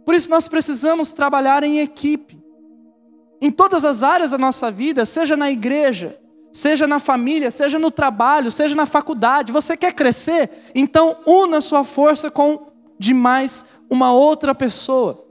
Por 0.10 0.16
isso 0.16 0.28
nós 0.28 0.48
precisamos 0.48 1.14
trabalhar 1.14 1.64
em 1.64 1.82
equipe. 1.82 2.42
Em 3.40 3.52
todas 3.52 3.86
as 3.86 4.02
áreas 4.02 4.32
da 4.32 4.40
nossa 4.40 4.72
vida, 4.72 5.06
seja 5.06 5.38
na 5.38 5.52
igreja, 5.52 6.20
seja 6.52 6.88
na 6.88 6.98
família, 6.98 7.52
seja 7.52 7.78
no 7.78 7.92
trabalho, 7.92 8.52
seja 8.52 8.74
na 8.74 8.88
faculdade, 8.88 9.52
você 9.52 9.78
quer 9.78 9.94
crescer? 9.94 10.50
Então 10.74 11.18
una 11.28 11.62
sua 11.62 11.84
força 11.84 12.32
com 12.32 12.72
de 12.98 13.14
mais 13.14 13.64
uma 13.88 14.12
outra 14.12 14.56
pessoa. 14.56 15.28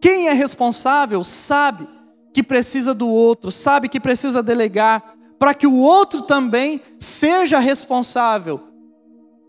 Quem 0.00 0.28
é 0.28 0.32
responsável 0.32 1.24
sabe 1.24 1.88
que 2.32 2.44
precisa 2.44 2.94
do 2.94 3.08
outro, 3.08 3.50
sabe 3.50 3.88
que 3.88 3.98
precisa 3.98 4.40
delegar, 4.40 5.16
para 5.36 5.52
que 5.52 5.66
o 5.66 5.78
outro 5.78 6.22
também 6.22 6.80
seja 7.00 7.58
responsável 7.58 8.68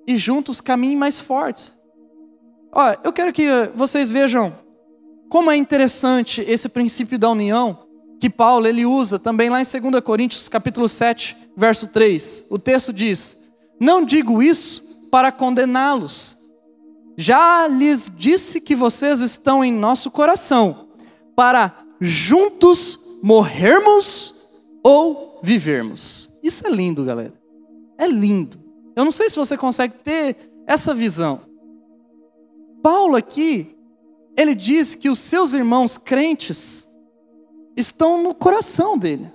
e 0.08 0.18
juntos 0.18 0.60
caminhem 0.60 0.98
mais 0.98 1.20
fortes. 1.20 1.78
Olha, 2.72 3.00
eu 3.04 3.12
quero 3.12 3.34
que 3.34 3.48
vocês 3.76 4.12
vejam 4.12 4.54
como 5.30 5.52
é 5.52 5.56
interessante 5.56 6.42
esse 6.42 6.70
princípio 6.70 7.18
da 7.18 7.30
união 7.30 7.86
que 8.20 8.30
Paulo 8.30 8.68
ele 8.68 8.86
usa 8.86 9.18
também 9.18 9.50
lá 9.50 9.62
em 9.62 9.64
2 9.64 10.04
Coríntios 10.04 10.50
capítulo 10.50 10.88
7, 10.88 11.36
verso 11.56 11.88
3. 11.88 12.46
O 12.50 12.60
texto 12.60 12.92
diz: 12.94 13.52
"Não 13.80 14.04
digo 14.04 14.44
isso 14.44 15.08
para 15.10 15.32
condená-los, 15.32 16.38
já 17.18 17.68
lhes 17.68 18.12
disse 18.16 18.62
que 18.62 18.76
vocês 18.76 19.20
estão 19.20 19.64
em 19.64 19.74
nosso 19.74 20.12
coração, 20.12 20.90
para 21.36 21.74
juntos 22.00 23.20
morrermos 23.22 24.36
ou 24.84 25.40
vivermos. 25.44 26.40
Isso 26.44 26.66
é 26.66 26.70
lindo, 26.70 27.04
galera. 27.04 27.34
É 27.98 28.08
lindo. 28.08 28.58
Eu 28.96 29.04
não 29.04 29.12
sei 29.12 29.30
se 29.30 29.36
você 29.36 29.58
consegue 29.58 29.96
ter 29.96 30.36
essa 30.66 30.94
visão. 30.94 31.42
Paulo 32.82 33.16
aqui, 33.16 33.76
ele 34.38 34.56
diz 34.56 34.96
que 34.96 35.10
os 35.10 35.20
seus 35.20 35.54
irmãos 35.54 35.98
crentes 35.98 36.88
estão 37.76 38.22
no 38.22 38.34
coração 38.34 38.98
dele. 38.98 39.32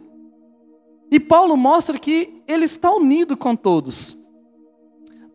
E 1.11 1.21
Paulo 1.21 1.57
mostra 1.57 1.99
que 1.99 2.43
ele 2.49 2.65
está 2.65 2.91
unido 2.91 3.37
com 3.37 3.55
todos. 3.55 4.17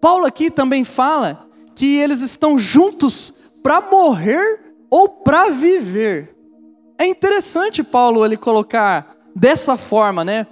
Paulo 0.02 0.26
aqui 0.26 0.50
também 0.50 0.84
fala 0.84 1.48
que 1.76 1.98
eles 1.98 2.22
estão 2.22 2.58
juntos 2.58 3.54
para 3.64 3.82
morrer 3.82 4.76
ou 4.90 5.08
para 5.08 5.50
viver. 5.50 6.36
É 6.98 7.06
interessante 7.06 7.84
Paulo 7.84 8.26
ele 8.26 8.36
colocar 8.36 9.16
dessa 9.36 9.78
forma, 9.78 10.26
né? 10.26 10.48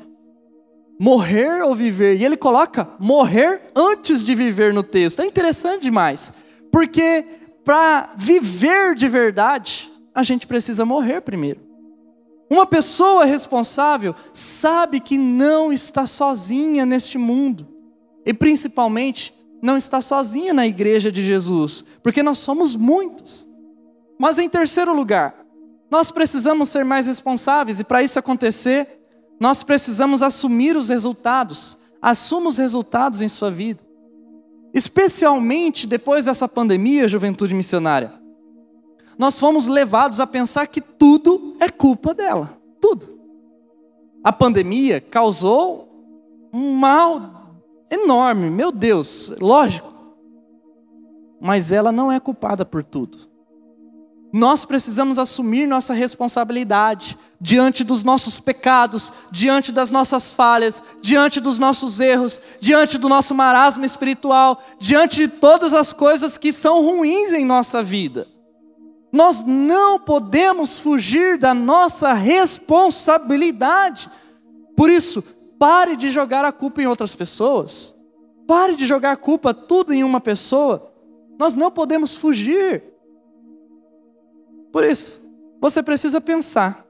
Morrer 1.00 1.64
ou 1.64 1.76
viver. 1.76 2.18
E 2.18 2.26
ele 2.26 2.38
coloca 2.38 2.90
morrer 3.00 3.62
antes 3.76 4.24
de 4.24 4.34
viver 4.34 4.74
no 4.74 4.84
texto. 4.84 5.22
É 5.22 5.26
interessante 5.26 5.84
demais. 5.84 6.32
Porque 6.72 7.26
para 7.68 8.14
viver 8.16 8.96
de 8.96 9.10
verdade, 9.10 9.92
a 10.16 10.24
gente 10.24 10.48
precisa 10.48 10.86
morrer 10.86 11.20
primeiro. 11.20 11.60
Uma 12.50 12.66
pessoa 12.66 13.26
responsável 13.26 14.16
sabe 14.32 15.02
que 15.02 15.18
não 15.18 15.74
está 15.74 16.08
sozinha 16.08 16.86
neste 16.86 17.18
mundo. 17.18 17.68
E 18.26 18.34
principalmente, 18.34 19.34
não 19.62 19.76
está 19.76 20.00
sozinha 20.00 20.54
na 20.54 20.66
igreja 20.66 21.12
de 21.12 21.22
Jesus, 21.22 21.84
porque 22.02 22.24
nós 22.24 22.38
somos 22.38 22.74
muitos. 22.74 23.46
Mas 24.18 24.40
em 24.40 24.48
terceiro 24.48 24.96
lugar, 24.96 25.36
nós 25.92 26.10
precisamos 26.10 26.70
ser 26.70 26.86
mais 26.86 27.06
responsáveis, 27.06 27.82
e 27.82 27.84
para 27.84 28.02
isso 28.02 28.18
acontecer, 28.18 28.88
nós 29.42 29.62
precisamos 29.62 30.22
assumir 30.24 30.78
os 30.78 30.88
resultados. 30.88 31.78
Assuma 32.02 32.48
os 32.48 32.58
resultados 32.58 33.22
em 33.22 33.28
sua 33.28 33.52
vida. 33.52 33.86
Especialmente 34.78 35.88
depois 35.88 36.26
dessa 36.26 36.48
pandemia, 36.48 37.08
juventude 37.08 37.52
missionária, 37.52 38.14
nós 39.18 39.40
fomos 39.40 39.66
levados 39.68 40.20
a 40.20 40.28
pensar 40.28 40.68
que 40.68 40.80
tudo 40.80 41.58
é 41.60 41.68
culpa 41.68 42.14
dela. 42.14 42.62
Tudo. 42.80 43.20
A 44.24 44.32
pandemia 44.32 45.02
causou 45.02 45.90
um 46.54 46.74
mal 46.74 47.56
enorme, 47.90 48.52
meu 48.52 48.72
Deus, 48.72 49.34
lógico. 49.42 49.92
Mas 51.42 51.72
ela 51.72 51.92
não 51.92 52.12
é 52.12 52.20
culpada 52.20 52.64
por 52.64 52.84
tudo. 52.84 53.18
Nós 54.32 54.66
precisamos 54.66 55.18
assumir 55.18 55.68
nossa 55.68 55.94
responsabilidade 55.94 57.18
diante 57.40 57.84
dos 57.84 58.04
nossos 58.04 58.40
pecados, 58.40 59.14
diante 59.32 59.72
das 59.72 59.90
nossas 59.92 60.34
falhas, 60.34 60.82
diante 61.02 61.40
dos 61.40 61.60
nossos 61.60 62.00
erros, 62.00 62.42
diante 62.60 62.98
do 62.98 63.08
nosso 63.08 63.34
marasmo 63.34 63.86
espiritual, 63.86 64.62
diante 64.80 65.18
de 65.18 65.28
todas 65.28 65.74
as 65.74 65.94
coisas 65.94 66.38
que 66.38 66.52
são 66.52 66.84
ruins 66.84 67.32
em 67.32 67.46
nossa 67.46 67.82
vida. 67.82 68.28
Nós 69.12 69.44
não 69.44 70.00
podemos 70.00 70.78
fugir 70.78 71.38
da 71.38 71.54
nossa 71.54 72.12
responsabilidade. 72.14 74.10
Por 74.76 74.90
isso, 74.90 75.24
pare 75.58 75.96
de 75.96 76.12
jogar 76.12 76.44
a 76.44 76.52
culpa 76.52 76.82
em 76.82 76.88
outras 76.88 77.16
pessoas. 77.16 77.96
Pare 78.46 78.76
de 78.76 78.86
jogar 78.86 79.12
a 79.12 79.18
culpa 79.18 79.54
tudo 79.54 79.94
em 79.94 80.04
uma 80.04 80.20
pessoa. 80.20 80.94
Nós 81.40 81.56
não 81.56 81.72
podemos 81.72 82.16
fugir. 82.16 82.97
Por 84.72 84.84
isso, 84.84 85.32
você 85.60 85.82
precisa 85.82 86.22
pensar. 86.22 86.86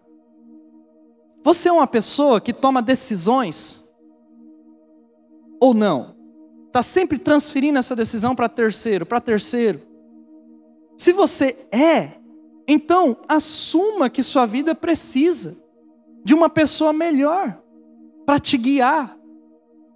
Você 1.43 1.69
é 1.69 1.71
uma 1.71 1.87
pessoa 1.87 2.41
que 2.41 2.51
toma 2.51 2.81
decisões 2.81 3.95
ou 5.61 5.73
não? 5.73 6.15
Está 6.67 6.81
sempre 6.81 7.17
transferindo 7.17 7.79
essa 7.79 7.95
decisão 7.95 8.35
para 8.35 8.49
terceiro, 8.49 9.05
para 9.05 9.21
terceiro. 9.21 9.79
Se 10.97 11.13
você 11.13 11.67
é, 11.71 12.19
então 12.67 13.17
assuma 13.27 14.09
que 14.09 14.21
sua 14.21 14.45
vida 14.45 14.75
precisa 14.75 15.63
de 16.23 16.33
uma 16.33 16.49
pessoa 16.49 16.91
melhor 16.91 17.61
para 18.25 18.39
te 18.39 18.57
guiar, 18.57 19.17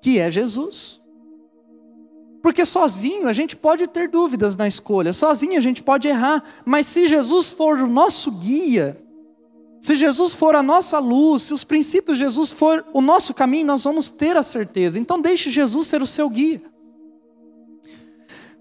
que 0.01 0.17
é 0.17 0.31
Jesus. 0.31 1.00
Porque 2.41 2.65
sozinho 2.65 3.27
a 3.27 3.33
gente 3.33 3.55
pode 3.55 3.85
ter 3.87 4.09
dúvidas 4.09 4.55
na 4.55 4.67
escolha, 4.67 5.13
sozinho 5.13 5.57
a 5.57 5.61
gente 5.61 5.83
pode 5.83 6.07
errar, 6.07 6.43
mas 6.65 6.87
se 6.87 7.07
Jesus 7.07 7.51
for 7.51 7.77
o 7.77 7.87
nosso 7.87 8.31
guia, 8.31 8.97
se 9.79 9.95
Jesus 9.95 10.33
for 10.33 10.55
a 10.55 10.63
nossa 10.63 10.99
luz, 10.99 11.43
se 11.43 11.53
os 11.53 11.63
princípios 11.63 12.17
de 12.17 12.23
Jesus 12.23 12.51
for 12.51 12.85
o 12.93 13.01
nosso 13.01 13.33
caminho, 13.33 13.65
nós 13.65 13.83
vamos 13.83 14.09
ter 14.09 14.37
a 14.37 14.43
certeza. 14.43 14.99
Então 14.99 15.19
deixe 15.19 15.49
Jesus 15.49 15.87
ser 15.87 16.01
o 16.01 16.07
seu 16.07 16.29
guia. 16.29 16.61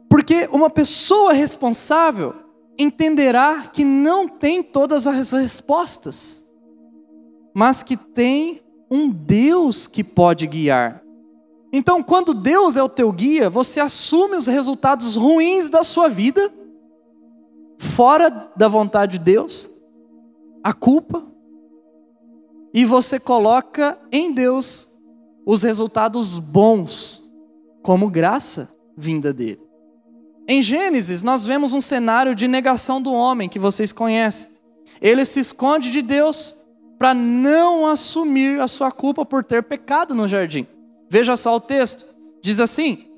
Porque 0.09 0.49
uma 0.51 0.69
pessoa 0.69 1.33
responsável 1.33 2.35
entenderá 2.79 3.69
que 3.73 3.85
não 3.85 4.27
tem 4.27 4.63
todas 4.63 5.07
as 5.07 5.31
respostas, 5.33 6.45
mas 7.55 7.83
que 7.83 7.97
tem 7.97 8.61
um 8.91 9.11
Deus 9.11 9.87
que 9.87 10.03
pode 10.03 10.47
guiar. 10.47 11.03
Então, 11.73 12.03
quando 12.03 12.35
Deus 12.35 12.77
é 12.77 12.83
o 12.83 12.89
teu 12.89 13.13
guia, 13.13 13.49
você 13.49 13.79
assume 13.79 14.37
os 14.37 14.47
resultados 14.47 15.15
ruins 15.15 15.71
da 15.71 15.85
sua 15.85 16.09
vida, 16.09 16.53
fora 17.79 18.51
da 18.57 18.67
vontade 18.67 19.19
de 19.19 19.25
Deus, 19.25 19.71
a 20.65 20.73
culpa, 20.73 21.27
e 22.75 22.85
você 22.85 23.19
coloca 23.19 23.99
em 24.13 24.33
Deus 24.33 25.01
os 25.47 25.63
resultados 25.63 26.39
bons, 26.39 27.33
como 27.83 28.11
graça 28.11 28.75
vinda 28.97 29.33
dele. 29.33 29.61
Em 30.49 30.61
Gênesis, 30.61 31.23
nós 31.23 31.47
vemos 31.47 31.73
um 31.73 31.81
cenário 31.81 32.35
de 32.35 32.49
negação 32.49 33.01
do 33.01 33.13
homem 33.13 33.49
que 33.49 33.59
vocês 33.59 33.93
conhecem. 33.93 34.51
Ele 35.01 35.25
se 35.25 35.41
esconde 35.41 35.91
de 35.91 36.03
Deus 36.03 36.57
para 36.99 37.15
não 37.15 37.87
assumir 37.87 38.61
a 38.61 38.69
sua 38.69 38.91
culpa 38.91 39.25
por 39.25 39.45
ter 39.45 39.63
pecado 39.63 40.15
no 40.15 40.29
jardim. 40.29 40.67
Veja 41.11 41.37
só 41.37 41.57
o 41.57 41.61
texto. 41.61 42.05
Diz 42.41 42.61
assim: 42.61 43.11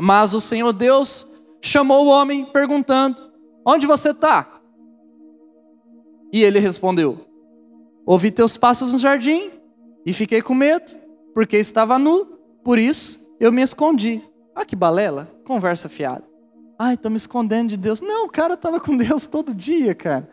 Mas 0.00 0.32
o 0.32 0.40
Senhor 0.40 0.72
Deus 0.72 1.44
chamou 1.60 2.06
o 2.06 2.08
homem 2.08 2.46
perguntando: 2.46 3.22
Onde 3.64 3.86
você 3.86 4.10
está? 4.10 4.60
E 6.32 6.42
ele 6.42 6.58
respondeu: 6.58 7.20
Ouvi 8.06 8.30
teus 8.30 8.56
passos 8.56 8.92
no 8.92 8.98
jardim 8.98 9.50
e 10.06 10.12
fiquei 10.12 10.40
com 10.40 10.54
medo, 10.54 10.96
porque 11.34 11.58
estava 11.58 11.98
nu, 11.98 12.24
por 12.64 12.78
isso 12.78 13.34
eu 13.38 13.52
me 13.52 13.62
escondi. 13.62 14.22
Ah, 14.54 14.64
que 14.64 14.74
balela, 14.74 15.30
conversa 15.44 15.88
fiada. 15.88 16.24
Ai, 16.78 16.94
estou 16.94 17.10
me 17.10 17.16
escondendo 17.16 17.68
de 17.68 17.76
Deus. 17.76 18.00
Não, 18.00 18.26
o 18.26 18.30
cara 18.30 18.54
estava 18.54 18.80
com 18.80 18.96
Deus 18.96 19.26
todo 19.26 19.54
dia, 19.54 19.94
cara. 19.94 20.28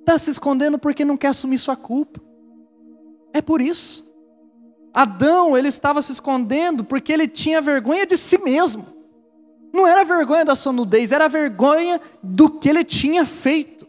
Está 0.00 0.18
se 0.18 0.30
escondendo 0.30 0.78
porque 0.78 1.04
não 1.04 1.16
quer 1.16 1.28
assumir 1.28 1.58
sua 1.58 1.76
culpa. 1.76 2.20
É 3.32 3.40
por 3.42 3.60
isso. 3.60 4.05
Adão, 4.96 5.54
ele 5.58 5.68
estava 5.68 6.00
se 6.00 6.10
escondendo 6.10 6.82
porque 6.82 7.12
ele 7.12 7.28
tinha 7.28 7.60
vergonha 7.60 8.06
de 8.06 8.16
si 8.16 8.38
mesmo. 8.38 8.86
Não 9.70 9.86
era 9.86 10.06
vergonha 10.06 10.42
da 10.42 10.54
sua 10.54 10.72
nudez, 10.72 11.12
era 11.12 11.28
vergonha 11.28 12.00
do 12.22 12.48
que 12.48 12.66
ele 12.66 12.82
tinha 12.82 13.26
feito, 13.26 13.86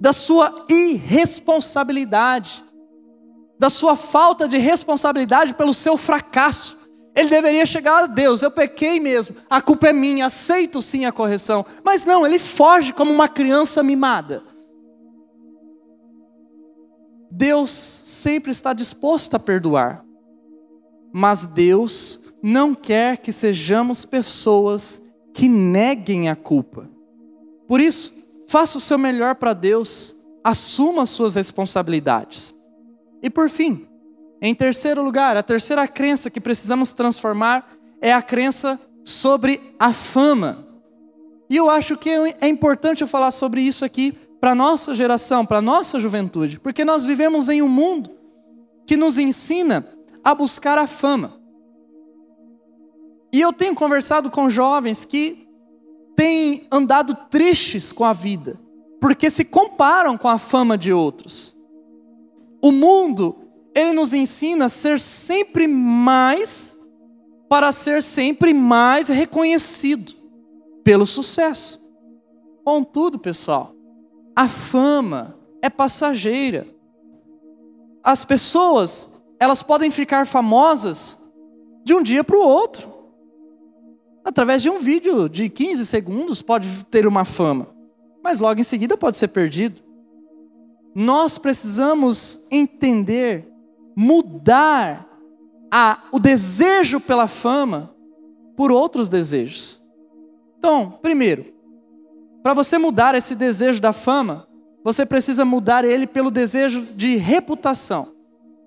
da 0.00 0.12
sua 0.12 0.64
irresponsabilidade, 0.70 2.62
da 3.58 3.68
sua 3.68 3.96
falta 3.96 4.46
de 4.46 4.58
responsabilidade 4.58 5.54
pelo 5.54 5.74
seu 5.74 5.96
fracasso. 5.96 6.88
Ele 7.16 7.28
deveria 7.28 7.66
chegar 7.66 8.04
a 8.04 8.06
Deus, 8.06 8.42
eu 8.42 8.50
pequei 8.52 9.00
mesmo, 9.00 9.34
a 9.50 9.60
culpa 9.60 9.88
é 9.88 9.92
minha, 9.92 10.26
aceito 10.26 10.80
sim 10.80 11.04
a 11.04 11.10
correção. 11.10 11.66
Mas 11.82 12.04
não, 12.04 12.24
ele 12.24 12.38
foge 12.38 12.92
como 12.92 13.12
uma 13.12 13.28
criança 13.28 13.82
mimada. 13.82 14.44
Deus 17.36 17.70
sempre 17.70 18.50
está 18.50 18.72
disposto 18.72 19.34
a 19.34 19.38
perdoar, 19.38 20.02
mas 21.12 21.44
Deus 21.44 22.32
não 22.42 22.74
quer 22.74 23.18
que 23.18 23.30
sejamos 23.30 24.06
pessoas 24.06 25.02
que 25.34 25.46
neguem 25.46 26.30
a 26.30 26.34
culpa. 26.34 26.88
Por 27.68 27.78
isso, 27.78 28.10
faça 28.48 28.78
o 28.78 28.80
seu 28.80 28.96
melhor 28.96 29.34
para 29.34 29.52
Deus, 29.52 30.26
assuma 30.42 31.02
as 31.02 31.10
suas 31.10 31.34
responsabilidades. 31.34 32.54
E 33.22 33.28
por 33.28 33.50
fim, 33.50 33.86
em 34.40 34.54
terceiro 34.54 35.04
lugar, 35.04 35.36
a 35.36 35.42
terceira 35.42 35.86
crença 35.86 36.30
que 36.30 36.40
precisamos 36.40 36.94
transformar 36.94 37.70
é 38.00 38.14
a 38.14 38.22
crença 38.22 38.80
sobre 39.04 39.60
a 39.78 39.92
fama. 39.92 40.66
E 41.50 41.56
eu 41.56 41.68
acho 41.68 41.98
que 41.98 42.08
é 42.40 42.48
importante 42.48 43.02
eu 43.02 43.06
falar 43.06 43.30
sobre 43.30 43.60
isso 43.60 43.84
aqui 43.84 44.16
para 44.40 44.52
a 44.52 44.54
nossa 44.54 44.94
geração, 44.94 45.44
para 45.44 45.58
a 45.58 45.62
nossa 45.62 45.98
juventude, 45.98 46.60
porque 46.60 46.84
nós 46.84 47.04
vivemos 47.04 47.48
em 47.48 47.62
um 47.62 47.68
mundo 47.68 48.10
que 48.86 48.96
nos 48.96 49.18
ensina 49.18 49.86
a 50.22 50.34
buscar 50.34 50.78
a 50.78 50.86
fama. 50.86 51.40
E 53.32 53.40
eu 53.40 53.52
tenho 53.52 53.74
conversado 53.74 54.30
com 54.30 54.48
jovens 54.48 55.04
que 55.04 55.46
têm 56.14 56.66
andado 56.70 57.14
tristes 57.28 57.92
com 57.92 58.04
a 58.04 58.12
vida, 58.12 58.58
porque 59.00 59.30
se 59.30 59.44
comparam 59.44 60.16
com 60.16 60.28
a 60.28 60.38
fama 60.38 60.78
de 60.78 60.92
outros. 60.92 61.56
O 62.62 62.72
mundo, 62.72 63.36
ele 63.74 63.92
nos 63.92 64.14
ensina 64.14 64.64
a 64.64 64.70
ser 64.70 64.98
sempre 64.98 65.66
mais, 65.66 66.88
para 67.48 67.70
ser 67.72 68.02
sempre 68.02 68.54
mais 68.54 69.08
reconhecido 69.08 70.14
pelo 70.82 71.06
sucesso. 71.06 71.92
Contudo, 72.64 73.18
pessoal, 73.18 73.75
a 74.36 74.46
fama 74.46 75.34
é 75.62 75.70
passageira. 75.70 76.66
As 78.04 78.22
pessoas, 78.22 79.22
elas 79.40 79.62
podem 79.62 79.90
ficar 79.90 80.26
famosas 80.26 81.32
de 81.82 81.94
um 81.94 82.02
dia 82.02 82.22
para 82.22 82.36
o 82.36 82.46
outro. 82.46 82.94
Através 84.22 84.60
de 84.60 84.68
um 84.68 84.78
vídeo 84.78 85.26
de 85.28 85.48
15 85.48 85.86
segundos 85.86 86.42
pode 86.42 86.84
ter 86.90 87.06
uma 87.06 87.24
fama, 87.24 87.68
mas 88.22 88.38
logo 88.38 88.60
em 88.60 88.64
seguida 88.64 88.96
pode 88.96 89.16
ser 89.16 89.28
perdido. 89.28 89.80
Nós 90.94 91.38
precisamos 91.38 92.46
entender, 92.50 93.48
mudar 93.96 95.06
a, 95.72 96.02
o 96.12 96.18
desejo 96.18 97.00
pela 97.00 97.26
fama 97.26 97.94
por 98.56 98.70
outros 98.70 99.08
desejos. 99.08 99.82
Então, 100.58 100.90
primeiro, 100.90 101.55
para 102.46 102.54
você 102.54 102.78
mudar 102.78 103.16
esse 103.16 103.34
desejo 103.34 103.80
da 103.80 103.92
fama, 103.92 104.46
você 104.84 105.04
precisa 105.04 105.44
mudar 105.44 105.84
ele 105.84 106.06
pelo 106.06 106.30
desejo 106.30 106.82
de 106.94 107.16
reputação. 107.16 108.14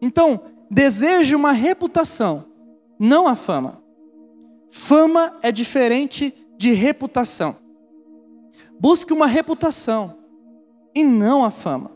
Então, 0.02 0.42
deseje 0.70 1.34
uma 1.34 1.54
reputação, 1.54 2.44
não 3.00 3.26
a 3.26 3.38
fama. 3.38 3.82
Fama 4.70 5.34
é 5.42 5.50
diferente 5.50 6.34
de 6.58 6.74
reputação. 6.74 7.56
Busque 8.78 9.14
uma 9.14 9.28
reputação 9.28 10.18
e 10.94 11.02
não 11.02 11.46
a 11.46 11.50
fama. 11.50 11.92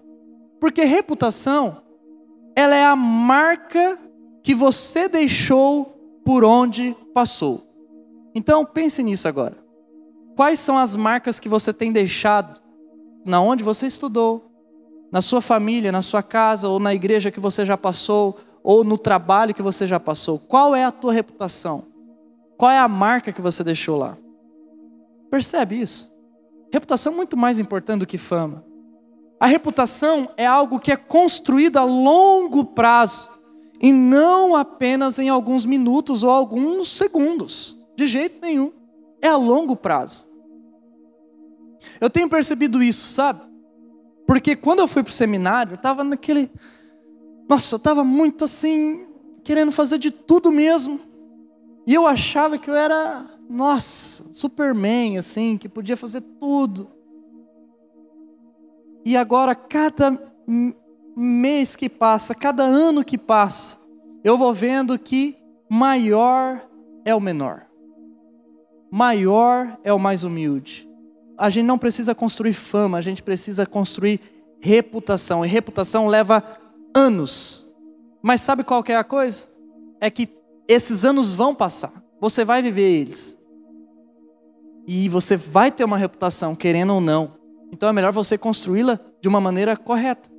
Porque 0.61 0.85
reputação, 0.85 1.81
ela 2.55 2.77
é 2.77 2.85
a 2.85 2.95
marca 2.95 3.99
que 4.41 4.55
você 4.55 5.09
deixou 5.09 6.21
por 6.23 6.45
onde 6.45 6.95
passou. 7.13 7.61
Então 8.33 8.63
pense 8.65 9.03
nisso 9.03 9.27
agora. 9.27 9.62
Quais 10.35 10.59
são 10.59 10.77
as 10.77 10.95
marcas 10.95 11.39
que 11.39 11.47
você 11.47 11.71
tem 11.73 11.91
deixado 11.91 12.59
na 13.25 13.39
onde 13.41 13.63
você 13.63 13.87
estudou, 13.87 14.51
na 15.11 15.21
sua 15.21 15.41
família, 15.41 15.91
na 15.91 16.01
sua 16.01 16.23
casa, 16.23 16.67
ou 16.67 16.79
na 16.79 16.93
igreja 16.93 17.31
que 17.31 17.39
você 17.39 17.65
já 17.65 17.77
passou, 17.77 18.37
ou 18.63 18.83
no 18.83 18.97
trabalho 18.97 19.53
que 19.53 19.61
você 19.61 19.85
já 19.85 19.99
passou? 19.99 20.39
Qual 20.39 20.75
é 20.75 20.83
a 20.83 20.91
tua 20.91 21.13
reputação? 21.13 21.85
Qual 22.57 22.71
é 22.71 22.79
a 22.79 22.87
marca 22.87 23.31
que 23.31 23.41
você 23.41 23.63
deixou 23.63 23.97
lá? 23.97 24.17
Percebe 25.29 25.79
isso? 25.79 26.11
Reputação 26.71 27.13
é 27.13 27.15
muito 27.15 27.37
mais 27.37 27.59
importante 27.59 27.99
do 27.99 28.07
que 28.07 28.17
fama. 28.17 28.65
A 29.39 29.45
reputação 29.45 30.29
é 30.37 30.45
algo 30.45 30.79
que 30.79 30.91
é 30.91 30.95
construído 30.95 31.77
a 31.77 31.83
longo 31.83 32.63
prazo 32.63 33.29
e 33.81 33.91
não 33.91 34.55
apenas 34.55 35.19
em 35.19 35.29
alguns 35.29 35.65
minutos 35.65 36.23
ou 36.23 36.31
alguns 36.31 36.87
segundos. 36.87 37.77
De 37.95 38.07
jeito 38.07 38.39
nenhum. 38.41 38.71
É 39.23 39.29
a 39.29 39.37
longo 39.37 39.73
prazo. 39.73 40.27
Eu 42.01 42.09
tenho 42.09 42.29
percebido 42.29 42.83
isso, 42.83 43.13
sabe? 43.13 43.41
Porque 44.27 44.53
quando 44.53 44.79
eu 44.79 44.87
fui 44.87 45.01
para 45.01 45.11
o 45.11 45.13
seminário, 45.13 45.71
eu 45.71 45.75
estava 45.75 46.03
naquele. 46.03 46.51
Nossa, 47.47 47.75
eu 47.75 47.77
estava 47.77 48.03
muito 48.03 48.43
assim, 48.43 49.07
querendo 49.41 49.71
fazer 49.71 49.97
de 49.97 50.11
tudo 50.11 50.51
mesmo. 50.51 50.99
E 51.87 51.93
eu 51.93 52.05
achava 52.05 52.57
que 52.57 52.69
eu 52.69 52.75
era, 52.75 53.25
nossa, 53.49 54.33
Superman, 54.33 55.17
assim, 55.17 55.57
que 55.57 55.69
podia 55.69 55.95
fazer 55.95 56.19
tudo. 56.21 56.89
E 59.05 59.15
agora, 59.15 59.55
cada 59.55 60.17
mês 61.15 61.77
que 61.77 61.87
passa, 61.87 62.35
cada 62.35 62.63
ano 62.63 63.05
que 63.05 63.17
passa, 63.17 63.77
eu 64.21 64.37
vou 64.37 64.53
vendo 64.53 64.99
que 64.99 65.37
maior 65.69 66.65
é 67.05 67.15
o 67.15 67.21
menor, 67.21 67.67
maior 68.93 69.75
é 69.83 69.91
o 69.91 69.97
mais 69.97 70.23
humilde, 70.23 70.87
a 71.35 71.49
gente 71.49 71.65
não 71.65 71.79
precisa 71.79 72.13
construir 72.13 72.53
fama, 72.53 72.99
a 72.99 73.01
gente 73.01 73.23
precisa 73.23 73.65
construir 73.65 74.21
reputação. 74.61 75.43
E 75.43 75.47
reputação 75.47 76.05
leva 76.05 76.43
anos. 76.95 77.75
Mas 78.21 78.41
sabe 78.41 78.63
qual 78.63 78.83
é 78.87 78.95
a 78.95 79.03
coisa? 79.03 79.47
É 79.99 80.11
que 80.11 80.29
esses 80.67 81.03
anos 81.03 81.33
vão 81.33 81.55
passar. 81.55 81.91
Você 82.21 82.45
vai 82.45 82.61
viver 82.61 82.87
eles. 82.87 83.35
E 84.87 85.09
você 85.09 85.35
vai 85.37 85.71
ter 85.71 85.83
uma 85.83 85.97
reputação, 85.97 86.55
querendo 86.55 86.93
ou 86.93 87.01
não. 87.01 87.31
Então 87.71 87.89
é 87.89 87.93
melhor 87.93 88.13
você 88.13 88.37
construí-la 88.37 88.99
de 89.19 89.27
uma 89.27 89.41
maneira 89.41 89.75
correta. 89.75 90.29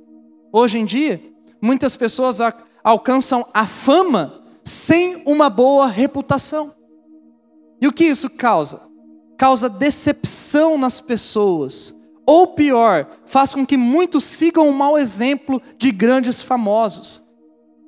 Hoje 0.53 0.79
em 0.79 0.85
dia, 0.85 1.21
muitas 1.61 1.97
pessoas 1.97 2.39
alcançam 2.81 3.45
a 3.53 3.65
fama 3.65 4.41
sem 4.63 5.23
uma 5.25 5.49
boa 5.49 5.87
reputação. 5.87 6.84
E 7.85 7.87
o 7.87 7.93
que 7.93 8.05
isso 8.05 8.29
causa? 8.31 8.81
causa 9.37 9.69
decepção 9.69 10.77
nas 10.77 10.99
pessoas. 10.99 11.95
Ou 12.25 12.47
pior, 12.47 13.07
faz 13.25 13.53
com 13.53 13.65
que 13.65 13.77
muitos 13.77 14.23
sigam 14.23 14.67
o 14.67 14.73
mau 14.73 14.97
exemplo 14.97 15.61
de 15.77 15.91
grandes 15.91 16.41
famosos. 16.41 17.21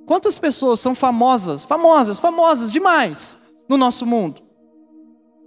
Quantas 0.06 0.38
pessoas 0.38 0.80
são 0.80 0.94
famosas, 0.94 1.66
famosas, 1.66 2.20
famosas 2.20 2.72
demais 2.72 3.40
no 3.68 3.76
nosso 3.76 4.06
mundo, 4.06 4.42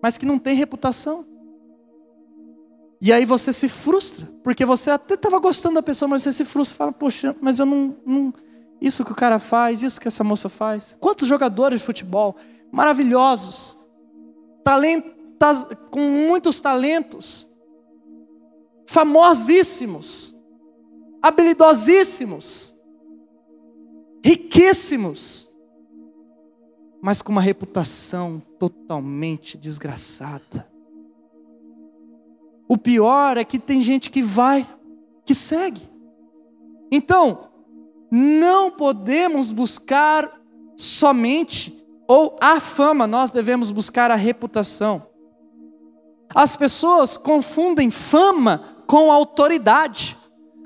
mas 0.02 0.18
que 0.18 0.26
não 0.26 0.38
têm 0.38 0.56
reputação? 0.56 1.24
E 3.00 3.12
aí 3.12 3.24
você 3.24 3.52
se 3.52 3.68
frustra, 3.68 4.26
porque 4.42 4.64
você 4.64 4.90
até 4.90 5.14
estava 5.14 5.38
gostando 5.38 5.76
da 5.76 5.82
pessoa, 5.82 6.08
mas 6.08 6.22
você 6.22 6.32
se 6.32 6.44
frustra 6.44 6.74
e 6.74 6.78
fala: 6.78 6.92
Poxa, 6.92 7.34
mas 7.40 7.58
eu 7.58 7.64
não, 7.64 7.96
não. 8.04 8.34
Isso 8.80 9.04
que 9.04 9.12
o 9.12 9.14
cara 9.14 9.38
faz, 9.38 9.82
isso 9.82 10.00
que 10.00 10.08
essa 10.08 10.24
moça 10.24 10.48
faz. 10.48 10.96
Quantos 11.00 11.26
jogadores 11.26 11.80
de 11.80 11.86
futebol 11.86 12.36
maravilhosos, 12.70 13.79
talento 14.64 15.20
com 15.90 16.00
muitos 16.00 16.60
talentos, 16.60 17.48
famosíssimos, 18.86 20.36
habilidosíssimos, 21.22 22.74
riquíssimos, 24.22 25.58
mas 27.00 27.22
com 27.22 27.32
uma 27.32 27.40
reputação 27.40 28.40
totalmente 28.58 29.56
desgraçada. 29.56 30.68
O 32.68 32.76
pior 32.76 33.38
é 33.38 33.44
que 33.44 33.58
tem 33.58 33.80
gente 33.80 34.10
que 34.10 34.22
vai, 34.22 34.68
que 35.24 35.34
segue. 35.34 35.80
Então, 36.92 37.48
não 38.10 38.70
podemos 38.70 39.52
buscar 39.52 40.38
somente 40.76 41.79
ou 42.10 42.36
a 42.40 42.58
fama, 42.58 43.06
nós 43.06 43.30
devemos 43.30 43.70
buscar 43.70 44.10
a 44.10 44.16
reputação. 44.16 45.06
As 46.34 46.56
pessoas 46.56 47.16
confundem 47.16 47.88
fama 47.88 48.82
com 48.84 49.12
autoridade. 49.12 50.16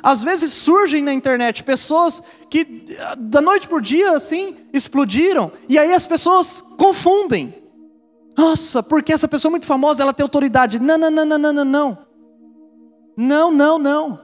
Às 0.03 0.25
vezes 0.25 0.55
surgem 0.55 1.03
na 1.03 1.13
internet 1.13 1.63
pessoas 1.63 2.23
que 2.49 2.87
da 3.19 3.43
noite 3.43 3.69
por 3.69 3.83
dia 3.83 4.13
assim 4.13 4.57
explodiram 4.73 5.53
e 5.69 5.79
aí 5.79 5.93
as 5.93 6.07
pessoas 6.07 6.63
confundem. 6.79 7.55
Nossa, 8.35 8.83
porque 8.83 9.13
essa 9.13 9.29
pessoa 9.29 9.51
é 9.51 9.53
muito 9.53 9.67
famosa, 9.67 10.03
ela 10.03 10.15
tem 10.15 10.25
autoridade. 10.25 10.79
Não, 10.79 10.97
não, 10.97 11.11
não, 11.11 11.27
não, 11.27 11.39
não, 11.39 11.53
não, 11.53 11.65
não. 11.67 11.99
Não, 13.19 13.51
não, 13.51 13.79
não. 13.79 14.21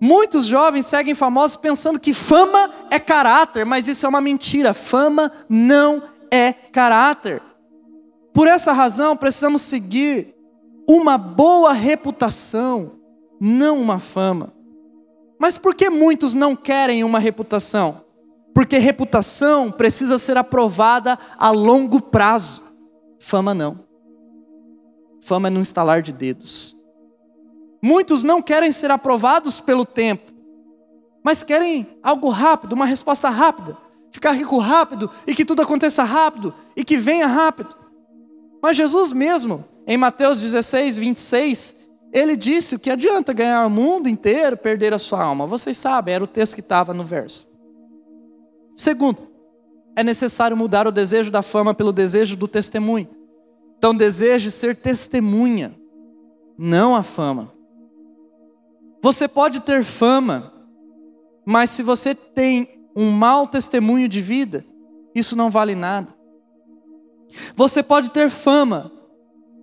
Muitos 0.00 0.44
jovens 0.46 0.86
seguem 0.86 1.14
famosos 1.14 1.56
pensando 1.56 1.98
que 2.00 2.12
fama 2.12 2.70
é 2.90 2.98
caráter, 2.98 3.64
mas 3.64 3.88
isso 3.88 4.04
é 4.04 4.08
uma 4.08 4.20
mentira. 4.20 4.74
Fama 4.74 5.32
não 5.48 6.02
é 6.30 6.52
caráter. 6.52 7.40
Por 8.32 8.48
essa 8.48 8.72
razão, 8.72 9.16
precisamos 9.16 9.62
seguir 9.62 10.34
uma 10.88 11.16
boa 11.16 11.72
reputação, 11.72 13.00
não 13.40 13.80
uma 13.80 13.98
fama. 13.98 14.52
Mas 15.38 15.56
por 15.56 15.74
que 15.74 15.88
muitos 15.88 16.34
não 16.34 16.56
querem 16.56 17.04
uma 17.04 17.18
reputação? 17.18 18.04
Porque 18.54 18.78
reputação 18.78 19.70
precisa 19.70 20.18
ser 20.18 20.36
aprovada 20.36 21.18
a 21.38 21.50
longo 21.50 22.00
prazo. 22.00 22.62
Fama 23.18 23.54
não. 23.54 23.80
Fama 25.22 25.48
é 25.48 25.50
no 25.50 25.60
instalar 25.60 26.02
de 26.02 26.12
dedos. 26.12 26.76
Muitos 27.84 28.22
não 28.22 28.40
querem 28.40 28.72
ser 28.72 28.90
aprovados 28.90 29.60
pelo 29.60 29.84
tempo, 29.84 30.32
mas 31.22 31.42
querem 31.42 31.86
algo 32.02 32.30
rápido, 32.30 32.72
uma 32.72 32.86
resposta 32.86 33.28
rápida, 33.28 33.76
ficar 34.10 34.32
rico 34.32 34.56
rápido 34.56 35.10
e 35.26 35.34
que 35.34 35.44
tudo 35.44 35.60
aconteça 35.60 36.02
rápido 36.02 36.54
e 36.74 36.82
que 36.82 36.96
venha 36.96 37.26
rápido. 37.26 37.76
Mas 38.62 38.78
Jesus 38.78 39.12
mesmo, 39.12 39.62
em 39.86 39.98
Mateus 39.98 40.40
16, 40.40 40.96
26, 40.96 41.90
ele 42.10 42.34
disse: 42.38 42.78
que 42.78 42.88
adianta 42.88 43.34
ganhar 43.34 43.66
o 43.66 43.70
mundo 43.70 44.08
inteiro, 44.08 44.56
perder 44.56 44.94
a 44.94 44.98
sua 44.98 45.22
alma? 45.22 45.46
Vocês 45.46 45.76
sabem, 45.76 46.14
era 46.14 46.24
o 46.24 46.26
texto 46.26 46.54
que 46.54 46.62
estava 46.62 46.94
no 46.94 47.04
verso. 47.04 47.46
Segundo, 48.74 49.28
é 49.94 50.02
necessário 50.02 50.56
mudar 50.56 50.86
o 50.86 50.90
desejo 50.90 51.30
da 51.30 51.42
fama 51.42 51.74
pelo 51.74 51.92
desejo 51.92 52.34
do 52.34 52.48
testemunho. 52.48 53.10
Então 53.76 53.94
deseje 53.94 54.50
ser 54.50 54.74
testemunha, 54.74 55.78
não 56.56 56.96
a 56.96 57.02
fama. 57.02 57.52
Você 59.04 59.28
pode 59.28 59.60
ter 59.60 59.84
fama, 59.84 60.50
mas 61.44 61.68
se 61.68 61.82
você 61.82 62.14
tem 62.14 62.88
um 62.96 63.10
mau 63.10 63.46
testemunho 63.46 64.08
de 64.08 64.18
vida, 64.18 64.64
isso 65.14 65.36
não 65.36 65.50
vale 65.50 65.74
nada. 65.74 66.14
Você 67.54 67.82
pode 67.82 68.10
ter 68.12 68.30
fama, 68.30 68.90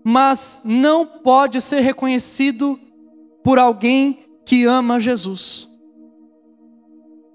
mas 0.04 0.62
não 0.64 1.08
pode 1.08 1.60
ser 1.60 1.80
reconhecido 1.80 2.80
por 3.44 3.58
alguém 3.58 4.20
que 4.46 4.66
ama 4.66 5.00
Jesus. 5.00 5.68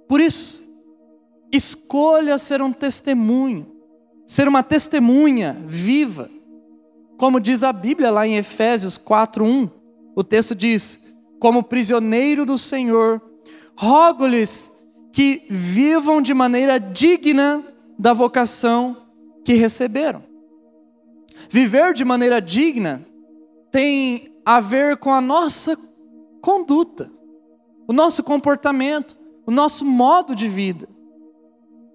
Por 0.08 0.20
isso, 0.20 0.70
escolha 1.52 2.38
ser 2.38 2.62
um 2.62 2.72
testemunho, 2.72 3.66
ser 4.24 4.46
uma 4.46 4.62
testemunha 4.62 5.60
viva. 5.66 6.30
Como 7.18 7.40
diz 7.40 7.64
a 7.64 7.72
Bíblia 7.72 8.12
lá 8.12 8.24
em 8.24 8.36
Efésios 8.36 8.96
4:1, 8.96 9.68
o 10.14 10.22
texto 10.22 10.54
diz: 10.54 11.15
"Como 11.38 11.62
prisioneiro 11.62 12.44
do 12.44 12.56
Senhor, 12.58 13.22
rogo-lhes 13.76 14.72
que 15.12 15.42
vivam 15.48 16.20
de 16.20 16.34
maneira 16.34 16.78
digna 16.78 17.62
da 17.98 18.12
vocação 18.12 18.96
que 19.44 19.54
receberam." 19.54 20.22
Viver 21.48 21.94
de 21.94 22.04
maneira 22.04 22.40
digna 22.40 23.06
tem 23.70 24.34
a 24.44 24.60
ver 24.60 24.96
com 24.96 25.12
a 25.12 25.20
nossa 25.20 25.76
conduta, 26.40 27.10
o 27.86 27.92
nosso 27.92 28.22
comportamento, 28.22 29.16
o 29.46 29.50
nosso 29.50 29.84
modo 29.84 30.34
de 30.34 30.48
vida. 30.48 30.88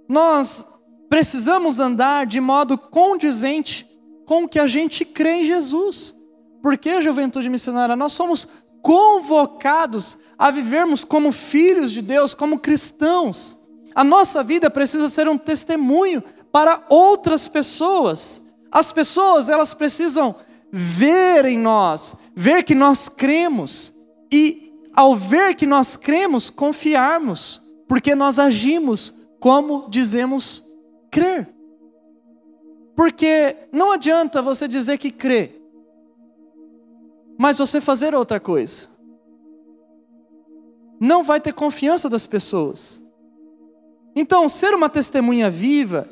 Nós 0.08 0.82
precisamos 1.10 1.80
andar 1.80 2.26
de 2.26 2.40
modo 2.40 2.78
condizente 2.78 3.86
com 4.26 4.44
o 4.44 4.50
que 4.50 4.60
a 4.60 4.68
gente 4.68 5.04
crê 5.04 5.42
em 5.42 5.46
Jesus. 5.46 6.16
Porque, 6.62 7.02
juventude 7.02 7.50
missionária, 7.50 7.96
nós 7.96 8.14
somos 8.14 8.48
convocados 8.82 10.18
a 10.38 10.50
vivermos 10.52 11.04
como 11.04 11.32
filhos 11.32 11.92
de 11.92 12.02
Deus, 12.02 12.34
como 12.34 12.60
cristãos. 12.60 13.58
A 13.94 14.04
nossa 14.04 14.44
vida 14.44 14.70
precisa 14.70 15.10
ser 15.10 15.28
um 15.28 15.38
testemunho 15.38 16.24
para 16.52 16.84
outras 16.90 17.48
pessoas. 17.48 18.42
As 18.72 18.92
pessoas, 18.92 19.50
elas 19.50 19.74
precisam 19.74 20.36
ver 20.72 21.46
em 21.46 21.58
nós, 21.58 22.16
ver 22.36 22.64
que 22.64 22.74
nós 22.74 23.10
cremos 23.10 23.94
e 24.32 24.72
ao 24.96 25.16
ver 25.16 25.56
que 25.56 25.66
nós 25.66 25.96
cremos, 25.96 26.50
confiarmos, 26.50 27.62
porque 27.88 28.16
nós 28.16 28.40
agimos 28.40 29.14
como 29.40 29.90
dizemos 29.90 30.64
crer. 31.10 31.50
Porque 32.96 33.56
não 33.72 33.92
adianta 33.92 34.42
você 34.42 34.68
dizer 34.68 34.98
que 34.98 35.12
crê, 35.12 35.61
mas 37.42 37.58
você 37.58 37.82
fazer 37.82 38.14
outra 38.14 38.40
coisa. 38.40 38.88
Não 41.00 41.24
vai 41.24 41.42
ter 41.42 41.52
confiança 41.52 42.08
das 42.08 42.28
pessoas. 42.28 43.04
Então, 44.16 44.48
ser 44.48 44.76
uma 44.76 44.88
testemunha 44.88 45.50
viva 45.50 46.08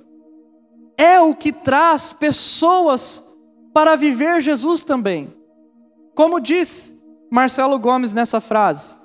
é 0.97 1.19
o 1.21 1.35
que 1.35 1.53
traz 1.53 2.11
pessoas 2.11 3.37
para 3.71 3.95
viver 3.95 4.41
Jesus 4.41 4.81
também. 4.81 5.31
Como 6.15 6.39
diz 6.39 7.05
Marcelo 7.29 7.77
Gomes 7.77 8.11
nessa 8.11 8.41
frase, 8.41 8.99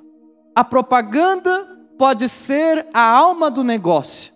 a 0.55 0.65
propaganda 0.65 1.79
pode 1.99 2.27
ser 2.27 2.87
a 2.95 3.07
alma 3.07 3.51
do 3.51 3.63
negócio, 3.63 4.33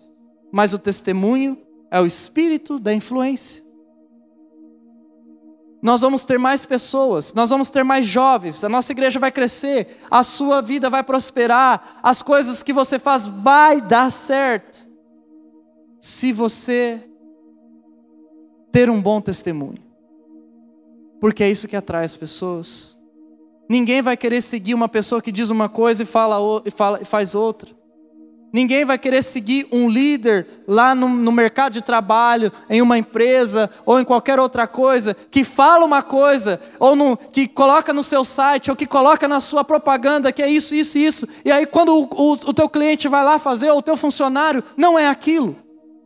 mas 0.51 0.75
o 0.75 0.77
testemunho 0.77 1.57
é 1.89 1.99
o 1.99 2.05
espírito 2.05 2.77
da 2.77 2.93
influência. 2.93 3.63
Nós 5.81 6.01
vamos 6.01 6.25
ter 6.25 6.37
mais 6.37 6.65
pessoas, 6.65 7.33
nós 7.33 7.49
vamos 7.49 7.69
ter 7.69 7.83
mais 7.83 8.05
jovens, 8.05 8.63
a 8.63 8.69
nossa 8.69 8.91
igreja 8.91 9.17
vai 9.17 9.31
crescer, 9.31 9.99
a 10.11 10.23
sua 10.23 10.61
vida 10.61 10.89
vai 10.89 11.03
prosperar, 11.03 11.99
as 12.03 12.21
coisas 12.21 12.61
que 12.61 12.73
você 12.73 12.99
faz 12.99 13.27
vai 13.27 13.79
dar 13.79 14.11
certo. 14.11 14.87
Se 16.01 16.33
você 16.33 17.09
ter 18.71 18.89
um 18.89 19.01
bom 19.01 19.21
testemunho. 19.21 19.79
Porque 21.19 21.43
é 21.43 21.49
isso 21.49 21.67
que 21.67 21.75
atrai 21.75 22.05
as 22.05 22.15
pessoas. 22.15 22.97
Ninguém 23.69 24.01
vai 24.01 24.17
querer 24.17 24.41
seguir 24.41 24.73
uma 24.73 24.89
pessoa 24.89 25.21
que 25.21 25.31
diz 25.31 25.49
uma 25.49 25.69
coisa 25.69 26.03
e 26.03 26.05
fala, 26.05 26.61
e 26.65 26.71
fala, 26.71 26.99
e 27.01 27.05
faz 27.05 27.35
outra. 27.35 27.78
Ninguém 28.51 28.83
vai 28.83 28.97
querer 28.97 29.23
seguir 29.23 29.67
um 29.71 29.87
líder 29.87 30.63
lá 30.67 30.95
no, 30.95 31.07
no, 31.07 31.31
mercado 31.31 31.73
de 31.73 31.83
trabalho, 31.83 32.51
em 32.67 32.81
uma 32.81 32.97
empresa 32.97 33.69
ou 33.85 33.99
em 33.99 34.03
qualquer 34.03 34.39
outra 34.39 34.67
coisa, 34.67 35.15
que 35.29 35.43
fala 35.43 35.85
uma 35.85 36.01
coisa, 36.01 36.59
ou 36.79 36.95
no, 36.95 37.15
que 37.15 37.47
coloca 37.47 37.93
no 37.93 38.01
seu 38.01 38.23
site, 38.23 38.71
ou 38.71 38.75
que 38.75 38.87
coloca 38.87 39.27
na 39.27 39.39
sua 39.39 39.63
propaganda 39.63 40.31
que 40.31 40.41
é 40.41 40.49
isso, 40.49 40.73
isso 40.73 40.97
e 40.97 41.05
isso. 41.05 41.27
E 41.45 41.51
aí, 41.51 41.67
quando 41.67 41.93
o, 41.93 42.03
o, 42.03 42.31
o 42.31 42.53
teu 42.53 42.67
cliente 42.67 43.07
vai 43.07 43.23
lá 43.23 43.37
fazer, 43.37 43.69
ou 43.69 43.77
o 43.77 43.83
teu 43.83 43.95
funcionário, 43.95 44.63
não 44.75 44.97
é 44.97 45.07
aquilo. 45.07 45.55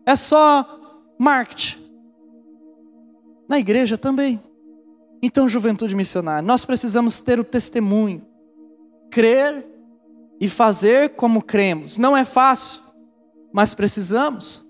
É 0.06 0.16
só 0.16 0.68
marketing. 1.18 1.82
Na 3.48 3.58
igreja 3.58 3.98
também. 3.98 4.42
Então, 5.22 5.48
juventude 5.48 5.96
missionária, 5.96 6.42
nós 6.42 6.66
precisamos 6.66 7.22
ter 7.22 7.40
o 7.40 7.44
testemunho, 7.46 8.22
crer 9.10 9.73
e 10.40 10.48
fazer 10.48 11.12
como 11.12 11.42
cremos. 11.42 11.98
Não 11.98 12.16
é 12.16 12.26
fácil, 12.26 12.82
mas 13.54 13.74
precisamos. 13.74 14.66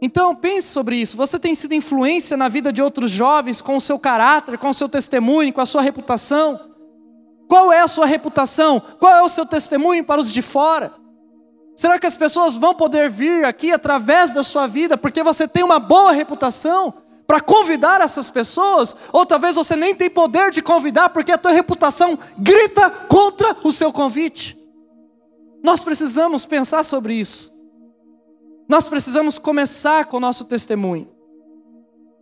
Então 0.00 0.34
pense 0.34 0.68
sobre 0.68 0.96
isso. 0.96 1.16
Você 1.16 1.38
tem 1.38 1.54
sido 1.54 1.74
influência 1.74 2.36
na 2.36 2.48
vida 2.48 2.72
de 2.72 2.82
outros 2.82 3.10
jovens 3.10 3.60
com 3.60 3.76
o 3.76 3.80
seu 3.80 3.98
caráter, 3.98 4.58
com 4.58 4.68
o 4.68 4.74
seu 4.74 4.88
testemunho, 4.88 5.52
com 5.52 5.60
a 5.60 5.66
sua 5.66 5.82
reputação? 5.82 6.60
Qual 7.48 7.72
é 7.72 7.80
a 7.80 7.88
sua 7.88 8.06
reputação? 8.06 8.80
Qual 8.98 9.12
é 9.12 9.22
o 9.22 9.28
seu 9.28 9.46
testemunho 9.46 10.04
para 10.04 10.20
os 10.20 10.32
de 10.32 10.42
fora? 10.42 10.92
Será 11.74 11.98
que 11.98 12.06
as 12.06 12.16
pessoas 12.16 12.56
vão 12.56 12.74
poder 12.74 13.10
vir 13.10 13.44
aqui 13.44 13.72
através 13.72 14.32
da 14.32 14.42
sua 14.42 14.66
vida 14.66 14.96
porque 14.96 15.22
você 15.22 15.48
tem 15.48 15.64
uma 15.64 15.78
boa 15.78 16.12
reputação? 16.12 16.94
para 17.26 17.40
convidar 17.40 18.00
essas 18.00 18.30
pessoas, 18.30 18.94
ou 19.10 19.24
talvez 19.24 19.56
você 19.56 19.74
nem 19.74 19.94
tem 19.94 20.10
poder 20.10 20.50
de 20.50 20.60
convidar 20.60 21.08
porque 21.08 21.32
a 21.32 21.38
tua 21.38 21.52
reputação 21.52 22.18
grita 22.36 22.90
contra 22.90 23.56
o 23.64 23.72
seu 23.72 23.90
convite. 23.92 24.58
Nós 25.64 25.82
precisamos 25.82 26.44
pensar 26.44 26.84
sobre 26.84 27.14
isso. 27.14 27.50
Nós 28.68 28.86
precisamos 28.86 29.38
começar 29.38 30.04
com 30.04 30.18
o 30.18 30.20
nosso 30.20 30.44
testemunho. 30.44 31.08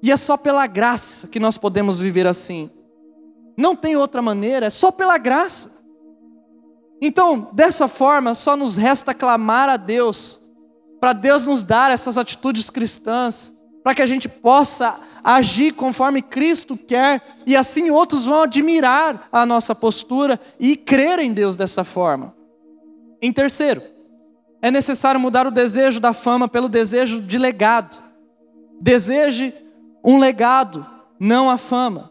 E 0.00 0.12
é 0.12 0.16
só 0.16 0.36
pela 0.36 0.64
graça 0.68 1.26
que 1.26 1.40
nós 1.40 1.58
podemos 1.58 1.98
viver 1.98 2.24
assim. 2.24 2.70
Não 3.58 3.74
tem 3.74 3.96
outra 3.96 4.22
maneira, 4.22 4.66
é 4.66 4.70
só 4.70 4.92
pela 4.92 5.18
graça. 5.18 5.84
Então, 7.00 7.50
dessa 7.52 7.88
forma, 7.88 8.32
só 8.32 8.56
nos 8.56 8.76
resta 8.76 9.12
clamar 9.12 9.68
a 9.68 9.76
Deus, 9.76 10.52
para 11.00 11.12
Deus 11.12 11.44
nos 11.44 11.64
dar 11.64 11.90
essas 11.90 12.16
atitudes 12.16 12.70
cristãs 12.70 13.52
para 13.82 13.92
que 13.92 14.02
a 14.02 14.06
gente 14.06 14.28
possa 14.28 14.96
agir 15.24 15.72
conforme 15.72 16.22
Cristo 16.22 16.76
quer, 16.76 17.20
e 17.44 17.56
assim 17.56 17.90
outros 17.90 18.26
vão 18.26 18.42
admirar 18.42 19.28
a 19.32 19.44
nossa 19.44 19.74
postura 19.74 20.40
e 20.60 20.76
crer 20.76 21.18
em 21.18 21.32
Deus 21.32 21.56
dessa 21.56 21.82
forma. 21.82 22.40
Em 23.22 23.32
terceiro, 23.32 23.80
é 24.60 24.68
necessário 24.68 25.20
mudar 25.20 25.46
o 25.46 25.50
desejo 25.50 26.00
da 26.00 26.12
fama 26.12 26.48
pelo 26.48 26.68
desejo 26.68 27.20
de 27.20 27.38
legado. 27.38 28.02
Deseje 28.80 29.54
um 30.04 30.18
legado, 30.18 30.84
não 31.20 31.48
a 31.48 31.56
fama. 31.56 32.10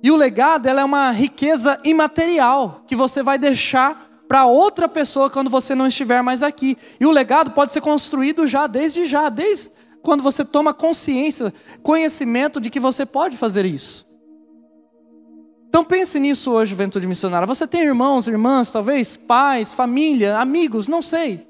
E 0.00 0.12
o 0.12 0.16
legado 0.16 0.66
ela 0.66 0.82
é 0.82 0.84
uma 0.84 1.10
riqueza 1.10 1.80
imaterial 1.82 2.84
que 2.86 2.94
você 2.94 3.22
vai 3.24 3.38
deixar 3.38 4.08
para 4.28 4.46
outra 4.46 4.88
pessoa 4.88 5.28
quando 5.28 5.50
você 5.50 5.74
não 5.74 5.88
estiver 5.88 6.22
mais 6.22 6.42
aqui. 6.42 6.78
E 7.00 7.06
o 7.06 7.10
legado 7.10 7.50
pode 7.50 7.72
ser 7.72 7.80
construído 7.80 8.46
já, 8.46 8.68
desde 8.68 9.06
já, 9.06 9.28
desde 9.28 9.70
quando 10.00 10.22
você 10.22 10.44
toma 10.44 10.72
consciência, 10.72 11.52
conhecimento 11.82 12.60
de 12.60 12.70
que 12.70 12.78
você 12.78 13.04
pode 13.04 13.36
fazer 13.36 13.64
isso. 13.64 14.13
Então 15.74 15.84
pense 15.84 16.20
nisso 16.20 16.52
hoje, 16.52 16.70
juventude 16.70 17.04
missionária. 17.04 17.48
Você 17.48 17.66
tem 17.66 17.82
irmãos, 17.82 18.28
irmãs, 18.28 18.70
talvez 18.70 19.16
pais, 19.16 19.74
família, 19.74 20.38
amigos, 20.38 20.86
não 20.86 21.02
sei. 21.02 21.44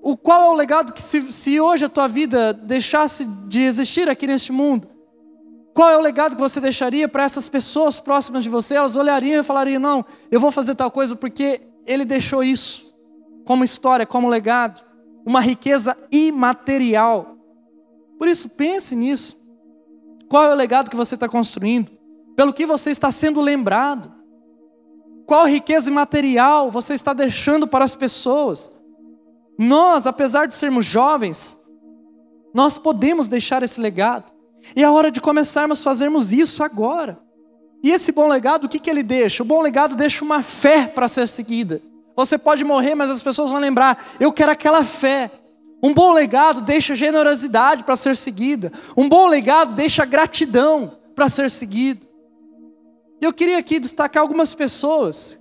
O 0.00 0.16
qual 0.16 0.40
é 0.40 0.48
o 0.48 0.54
legado 0.54 0.94
que 0.94 1.02
se, 1.02 1.30
se 1.30 1.60
hoje 1.60 1.84
a 1.84 1.88
tua 1.90 2.08
vida 2.08 2.54
deixasse 2.54 3.26
de 3.46 3.60
existir 3.60 4.08
aqui 4.08 4.26
neste 4.26 4.50
mundo, 4.52 4.88
qual 5.74 5.90
é 5.90 5.98
o 5.98 6.00
legado 6.00 6.34
que 6.34 6.40
você 6.40 6.62
deixaria 6.62 7.06
para 7.10 7.24
essas 7.24 7.46
pessoas 7.46 8.00
próximas 8.00 8.42
de 8.42 8.48
você? 8.48 8.76
Elas 8.76 8.96
olhariam 8.96 9.42
e 9.42 9.44
falariam: 9.44 9.78
"Não, 9.78 10.02
eu 10.30 10.40
vou 10.40 10.50
fazer 10.50 10.74
tal 10.74 10.90
coisa 10.90 11.14
porque 11.14 11.60
ele 11.86 12.06
deixou 12.06 12.42
isso 12.42 12.96
como 13.44 13.64
história, 13.64 14.06
como 14.06 14.28
legado" 14.28 14.82
uma 15.26 15.40
riqueza 15.40 15.94
imaterial. 16.10 17.36
Por 18.18 18.28
isso, 18.28 18.48
pense 18.56 18.96
nisso. 18.96 19.36
Qual 20.26 20.42
é 20.44 20.50
o 20.50 20.54
legado 20.54 20.88
que 20.88 20.96
você 20.96 21.14
está 21.14 21.28
construindo? 21.28 21.97
Pelo 22.38 22.52
que 22.52 22.64
você 22.64 22.92
está 22.92 23.10
sendo 23.10 23.40
lembrado? 23.40 24.12
Qual 25.26 25.44
riqueza 25.44 25.90
imaterial 25.90 26.70
você 26.70 26.94
está 26.94 27.12
deixando 27.12 27.66
para 27.66 27.84
as 27.84 27.96
pessoas? 27.96 28.70
Nós, 29.58 30.06
apesar 30.06 30.46
de 30.46 30.54
sermos 30.54 30.86
jovens, 30.86 31.58
nós 32.54 32.78
podemos 32.78 33.26
deixar 33.26 33.64
esse 33.64 33.80
legado. 33.80 34.32
E 34.76 34.84
é 34.84 34.88
hora 34.88 35.10
de 35.10 35.20
começarmos 35.20 35.80
a 35.80 35.82
fazermos 35.82 36.32
isso 36.32 36.62
agora. 36.62 37.18
E 37.82 37.90
esse 37.90 38.12
bom 38.12 38.28
legado, 38.28 38.66
o 38.66 38.68
que, 38.68 38.78
que 38.78 38.88
ele 38.88 39.02
deixa? 39.02 39.42
O 39.42 39.46
bom 39.46 39.60
legado 39.60 39.96
deixa 39.96 40.24
uma 40.24 40.40
fé 40.40 40.86
para 40.86 41.08
ser 41.08 41.26
seguida. 41.26 41.82
Você 42.14 42.38
pode 42.38 42.62
morrer, 42.62 42.94
mas 42.94 43.10
as 43.10 43.20
pessoas 43.20 43.50
vão 43.50 43.58
lembrar: 43.58 44.00
eu 44.20 44.32
quero 44.32 44.52
aquela 44.52 44.84
fé. 44.84 45.28
Um 45.82 45.92
bom 45.92 46.12
legado 46.12 46.60
deixa 46.60 46.94
generosidade 46.94 47.82
para 47.82 47.96
ser 47.96 48.14
seguida. 48.14 48.70
Um 48.96 49.08
bom 49.08 49.26
legado 49.26 49.72
deixa 49.72 50.04
gratidão 50.04 50.92
para 51.16 51.28
ser 51.28 51.50
seguida. 51.50 52.07
Eu 53.20 53.32
queria 53.32 53.58
aqui 53.58 53.78
destacar 53.78 54.22
algumas 54.22 54.54
pessoas 54.54 55.40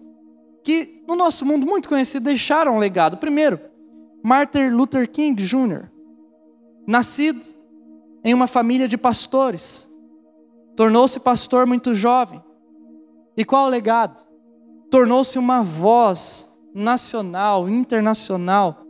que, 0.64 1.04
no 1.08 1.16
nosso 1.16 1.46
mundo 1.46 1.66
muito 1.66 1.88
conhecido, 1.88 2.24
deixaram 2.24 2.76
um 2.76 2.80
legado. 2.80 3.18
Primeiro, 3.18 3.60
Martin 4.24 4.70
Luther 4.70 5.10
King 5.10 5.42
Jr., 5.42 5.90
nascido 6.88 7.42
em 8.24 8.34
uma 8.34 8.48
família 8.48 8.88
de 8.88 8.98
pastores, 8.98 9.90
tornou-se 10.76 11.20
pastor 11.20 11.66
muito 11.66 11.94
jovem. 11.94 12.44
E 13.36 13.46
qual 13.46 13.68
o 13.68 13.70
legado? 13.70 14.26
Tornou-se 14.90 15.38
uma 15.38 15.62
voz 15.62 16.60
nacional, 16.74 17.70
internacional, 17.70 18.84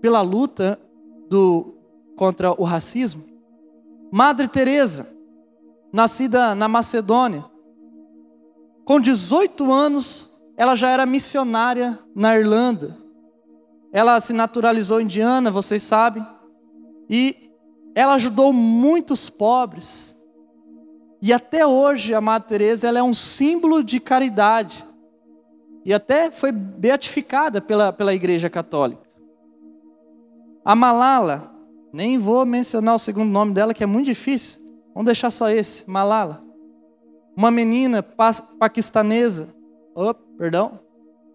pela 0.00 0.20
luta 0.20 0.80
do, 1.28 1.76
contra 2.16 2.52
o 2.52 2.64
racismo. 2.64 3.24
Madre 4.10 4.48
Teresa, 4.48 5.16
nascida 5.92 6.54
na 6.54 6.68
Macedônia, 6.68 7.44
com 8.88 8.98
18 8.98 9.70
anos, 9.70 10.42
ela 10.56 10.74
já 10.74 10.88
era 10.88 11.04
missionária 11.04 11.98
na 12.14 12.38
Irlanda. 12.38 12.96
Ela 13.92 14.18
se 14.18 14.32
naturalizou 14.32 14.98
indiana, 14.98 15.50
vocês 15.50 15.82
sabem, 15.82 16.26
e 17.06 17.52
ela 17.94 18.14
ajudou 18.14 18.50
muitos 18.50 19.28
pobres. 19.28 20.16
E 21.20 21.34
até 21.34 21.66
hoje 21.66 22.14
a 22.14 22.20
Madre 22.22 22.48
Teresa 22.48 22.88
ela 22.88 22.98
é 22.98 23.02
um 23.02 23.12
símbolo 23.12 23.84
de 23.84 24.00
caridade. 24.00 24.82
E 25.84 25.92
até 25.92 26.30
foi 26.30 26.50
beatificada 26.50 27.60
pela, 27.60 27.92
pela 27.92 28.14
Igreja 28.14 28.48
Católica. 28.48 29.02
A 30.64 30.74
Malala, 30.74 31.54
nem 31.92 32.16
vou 32.16 32.46
mencionar 32.46 32.94
o 32.94 32.98
segundo 32.98 33.28
nome 33.28 33.52
dela, 33.52 33.74
que 33.74 33.84
é 33.84 33.86
muito 33.86 34.06
difícil. 34.06 34.62
Vamos 34.94 35.04
deixar 35.04 35.30
só 35.30 35.50
esse, 35.50 35.90
Malala. 35.90 36.47
Uma 37.38 37.52
menina 37.52 38.02
pa 38.02 38.32
paquistanesa, 38.58 39.54
oh, 39.94 40.12
perdão, 40.12 40.80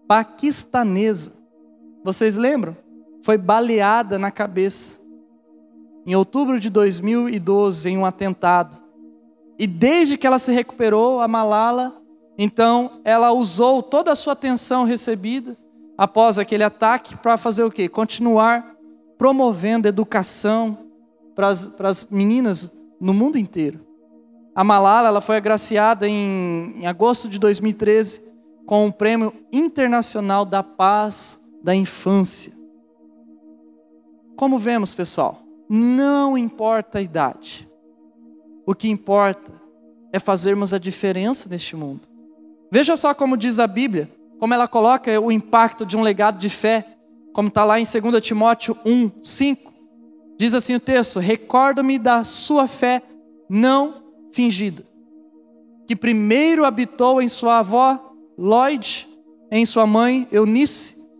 paquistanesa. 0.06 1.32
Vocês 2.04 2.36
lembram? 2.36 2.76
Foi 3.22 3.38
baleada 3.38 4.18
na 4.18 4.30
cabeça. 4.30 5.00
Em 6.04 6.14
outubro 6.14 6.60
de 6.60 6.68
2012, 6.68 7.88
em 7.88 7.96
um 7.96 8.04
atentado. 8.04 8.76
E 9.58 9.66
desde 9.66 10.18
que 10.18 10.26
ela 10.26 10.38
se 10.38 10.52
recuperou, 10.52 11.22
a 11.22 11.26
Malala, 11.26 11.98
então, 12.36 13.00
ela 13.02 13.32
usou 13.32 13.82
toda 13.82 14.12
a 14.12 14.14
sua 14.14 14.34
atenção 14.34 14.84
recebida 14.84 15.56
após 15.96 16.36
aquele 16.36 16.64
ataque 16.64 17.16
para 17.16 17.38
fazer 17.38 17.64
o 17.64 17.70
quê? 17.70 17.88
Continuar 17.88 18.76
promovendo 19.16 19.88
educação 19.88 20.86
para 21.34 21.48
as 21.88 22.10
meninas 22.10 22.84
no 23.00 23.14
mundo 23.14 23.38
inteiro. 23.38 23.83
A 24.54 24.62
Malala 24.62 25.08
ela 25.08 25.20
foi 25.20 25.36
agraciada 25.36 26.08
em, 26.08 26.76
em 26.78 26.86
agosto 26.86 27.28
de 27.28 27.38
2013 27.38 28.34
com 28.66 28.86
o 28.86 28.92
Prêmio 28.92 29.32
Internacional 29.52 30.44
da 30.44 30.62
Paz 30.62 31.40
da 31.62 31.74
Infância. 31.74 32.52
Como 34.36 34.58
vemos, 34.58 34.94
pessoal, 34.94 35.38
não 35.68 36.36
importa 36.38 36.98
a 36.98 37.02
idade. 37.02 37.68
O 38.66 38.74
que 38.74 38.88
importa 38.88 39.52
é 40.12 40.18
fazermos 40.18 40.72
a 40.72 40.78
diferença 40.78 41.48
neste 41.48 41.74
mundo. 41.76 42.08
Veja 42.72 42.96
só 42.96 43.14
como 43.14 43.36
diz 43.36 43.58
a 43.58 43.66
Bíblia, 43.66 44.10
como 44.38 44.54
ela 44.54 44.68
coloca 44.68 45.20
o 45.20 45.30
impacto 45.30 45.84
de 45.84 45.96
um 45.96 46.02
legado 46.02 46.38
de 46.38 46.48
fé 46.48 46.94
como 47.34 47.48
está 47.48 47.64
lá 47.64 47.80
em 47.80 47.84
2 47.84 48.22
Timóteo 48.22 48.78
1, 48.86 49.10
5. 49.20 49.72
Diz 50.38 50.54
assim 50.54 50.76
o 50.76 50.80
texto: 50.80 51.18
Recordo-me 51.18 51.98
da 51.98 52.22
sua 52.22 52.68
fé 52.68 53.02
não 53.50 54.03
fingida, 54.34 54.84
que 55.86 55.94
primeiro 55.94 56.64
habitou 56.64 57.22
em 57.22 57.28
sua 57.28 57.60
avó 57.60 58.12
Lloyd, 58.36 59.08
em 59.50 59.64
sua 59.64 59.86
mãe 59.86 60.28
Eunice, 60.30 61.10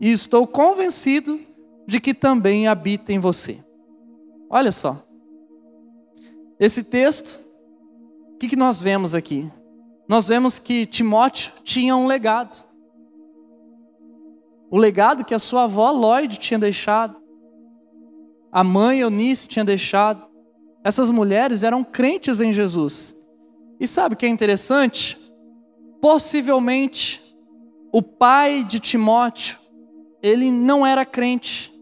e 0.00 0.10
estou 0.10 0.46
convencido 0.46 1.38
de 1.86 2.00
que 2.00 2.14
também 2.14 2.66
habita 2.66 3.12
em 3.12 3.18
você. 3.18 3.58
Olha 4.48 4.72
só. 4.72 5.04
Esse 6.58 6.82
texto, 6.84 7.46
o 8.34 8.38
que, 8.38 8.48
que 8.48 8.56
nós 8.56 8.80
vemos 8.80 9.14
aqui? 9.14 9.50
Nós 10.08 10.28
vemos 10.28 10.58
que 10.58 10.86
Timóteo 10.86 11.52
tinha 11.62 11.96
um 11.96 12.06
legado 12.06 12.64
o 14.72 14.78
legado 14.78 15.22
que 15.22 15.34
a 15.34 15.38
sua 15.38 15.64
avó 15.64 15.90
Lloyd 15.90 16.38
tinha 16.38 16.58
deixado, 16.58 17.14
a 18.50 18.64
mãe 18.64 19.00
Eunice 19.00 19.46
tinha 19.46 19.62
deixado. 19.66 20.31
Essas 20.84 21.10
mulheres 21.10 21.62
eram 21.62 21.84
crentes 21.84 22.40
em 22.40 22.52
Jesus. 22.52 23.16
E 23.78 23.86
sabe 23.86 24.14
o 24.14 24.18
que 24.18 24.26
é 24.26 24.28
interessante? 24.28 25.18
Possivelmente 26.00 27.22
o 27.92 28.02
pai 28.02 28.64
de 28.64 28.80
Timóteo, 28.80 29.58
ele 30.22 30.50
não 30.50 30.86
era 30.86 31.04
crente, 31.04 31.72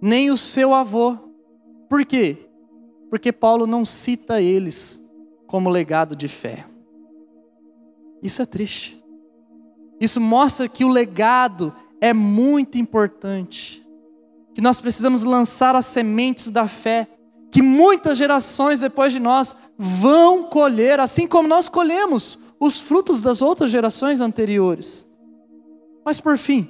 nem 0.00 0.30
o 0.30 0.36
seu 0.36 0.72
avô. 0.72 1.16
Por 1.88 2.04
quê? 2.06 2.48
Porque 3.10 3.32
Paulo 3.32 3.66
não 3.66 3.84
cita 3.84 4.40
eles 4.40 5.04
como 5.46 5.68
legado 5.68 6.16
de 6.16 6.28
fé. 6.28 6.66
Isso 8.22 8.42
é 8.42 8.46
triste. 8.46 9.02
Isso 10.00 10.20
mostra 10.20 10.68
que 10.68 10.84
o 10.84 10.88
legado 10.88 11.74
é 12.00 12.12
muito 12.12 12.78
importante. 12.78 13.84
Que 14.54 14.60
nós 14.60 14.80
precisamos 14.80 15.22
lançar 15.22 15.74
as 15.74 15.86
sementes 15.86 16.50
da 16.50 16.68
fé, 16.68 17.08
que 17.50 17.62
muitas 17.62 18.18
gerações 18.18 18.80
depois 18.80 19.12
de 19.12 19.20
nós 19.20 19.54
vão 19.76 20.44
colher, 20.44 21.00
assim 21.00 21.26
como 21.26 21.48
nós 21.48 21.68
colhemos 21.68 22.38
os 22.60 22.80
frutos 22.80 23.20
das 23.20 23.40
outras 23.40 23.70
gerações 23.70 24.20
anteriores. 24.20 25.06
Mas 26.04 26.20
por 26.20 26.36
fim, 26.36 26.68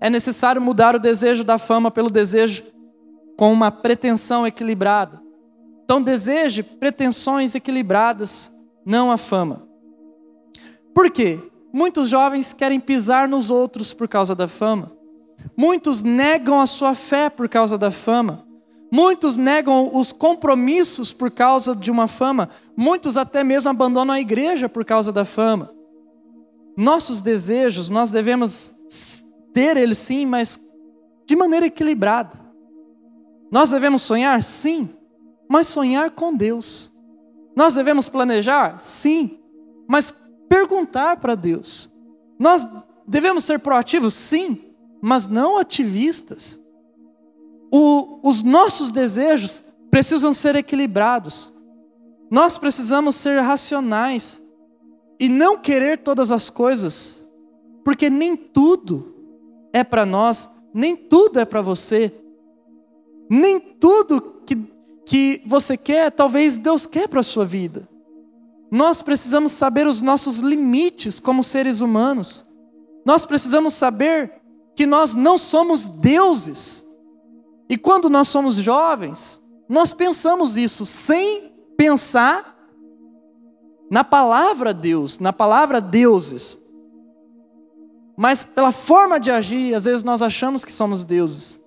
é 0.00 0.10
necessário 0.10 0.60
mudar 0.60 0.96
o 0.96 1.00
desejo 1.00 1.44
da 1.44 1.58
fama 1.58 1.90
pelo 1.90 2.10
desejo 2.10 2.64
com 3.36 3.52
uma 3.52 3.70
pretensão 3.70 4.46
equilibrada. 4.46 5.22
Então, 5.84 6.02
deseje 6.02 6.62
pretensões 6.62 7.54
equilibradas, 7.54 8.52
não 8.84 9.10
a 9.10 9.16
fama. 9.16 9.68
Por 10.94 11.10
quê? 11.10 11.38
Muitos 11.72 12.08
jovens 12.08 12.52
querem 12.52 12.80
pisar 12.80 13.28
nos 13.28 13.50
outros 13.50 13.94
por 13.94 14.08
causa 14.08 14.34
da 14.34 14.46
fama. 14.46 14.92
Muitos 15.56 16.02
negam 16.02 16.60
a 16.60 16.66
sua 16.66 16.94
fé 16.94 17.28
por 17.30 17.48
causa 17.48 17.76
da 17.78 17.90
fama. 17.90 18.46
Muitos 18.94 19.38
negam 19.38 19.90
os 19.96 20.12
compromissos 20.12 21.14
por 21.14 21.30
causa 21.30 21.74
de 21.74 21.90
uma 21.90 22.06
fama. 22.06 22.50
Muitos 22.76 23.16
até 23.16 23.42
mesmo 23.42 23.70
abandonam 23.70 24.14
a 24.14 24.20
igreja 24.20 24.68
por 24.68 24.84
causa 24.84 25.10
da 25.10 25.24
fama. 25.24 25.72
Nossos 26.76 27.22
desejos, 27.22 27.88
nós 27.88 28.10
devemos 28.10 28.74
ter 29.54 29.78
eles 29.78 29.96
sim, 29.96 30.26
mas 30.26 30.60
de 31.26 31.34
maneira 31.34 31.64
equilibrada. 31.64 32.38
Nós 33.50 33.70
devemos 33.70 34.02
sonhar? 34.02 34.42
Sim, 34.42 34.86
mas 35.48 35.68
sonhar 35.68 36.10
com 36.10 36.36
Deus. 36.36 36.92
Nós 37.56 37.74
devemos 37.74 38.10
planejar? 38.10 38.78
Sim, 38.78 39.38
mas 39.88 40.12
perguntar 40.50 41.16
para 41.16 41.34
Deus. 41.34 41.90
Nós 42.38 42.66
devemos 43.08 43.44
ser 43.44 43.58
proativos? 43.58 44.12
Sim, 44.12 44.60
mas 45.00 45.26
não 45.26 45.56
ativistas. 45.56 46.61
O, 47.72 48.20
os 48.28 48.42
nossos 48.42 48.90
desejos 48.90 49.62
precisam 49.90 50.32
ser 50.34 50.54
equilibrados. 50.56 51.52
Nós 52.30 52.58
precisamos 52.58 53.16
ser 53.16 53.40
racionais 53.40 54.42
e 55.18 55.28
não 55.28 55.58
querer 55.58 55.98
todas 55.98 56.30
as 56.30 56.50
coisas, 56.50 57.30
porque 57.84 58.10
nem 58.10 58.36
tudo 58.36 59.14
é 59.72 59.82
para 59.82 60.04
nós, 60.04 60.50
nem 60.74 60.96
tudo 60.96 61.40
é 61.40 61.44
para 61.44 61.62
você, 61.62 62.12
nem 63.30 63.58
tudo 63.58 64.42
que, 64.46 64.56
que 65.06 65.42
você 65.46 65.76
quer, 65.76 66.10
talvez 66.10 66.56
Deus 66.56 66.86
quer 66.86 67.08
para 67.08 67.20
a 67.20 67.24
sua 67.24 67.44
vida. 67.44 67.88
Nós 68.70 69.02
precisamos 69.02 69.52
saber 69.52 69.86
os 69.86 70.00
nossos 70.00 70.38
limites 70.38 71.20
como 71.20 71.42
seres 71.42 71.80
humanos. 71.82 72.44
Nós 73.04 73.26
precisamos 73.26 73.74
saber 73.74 74.40
que 74.74 74.86
nós 74.86 75.14
não 75.14 75.36
somos 75.36 75.88
deuses. 75.88 76.91
E 77.72 77.78
quando 77.78 78.10
nós 78.10 78.28
somos 78.28 78.56
jovens, 78.56 79.40
nós 79.66 79.94
pensamos 79.94 80.58
isso 80.58 80.84
sem 80.84 81.54
pensar 81.74 82.54
na 83.90 84.04
palavra 84.04 84.74
Deus, 84.74 85.18
na 85.18 85.32
palavra 85.32 85.80
deuses. 85.80 86.60
Mas 88.14 88.44
pela 88.44 88.72
forma 88.72 89.18
de 89.18 89.30
agir, 89.30 89.74
às 89.74 89.86
vezes 89.86 90.02
nós 90.02 90.20
achamos 90.20 90.66
que 90.66 90.70
somos 90.70 91.02
deuses. 91.02 91.62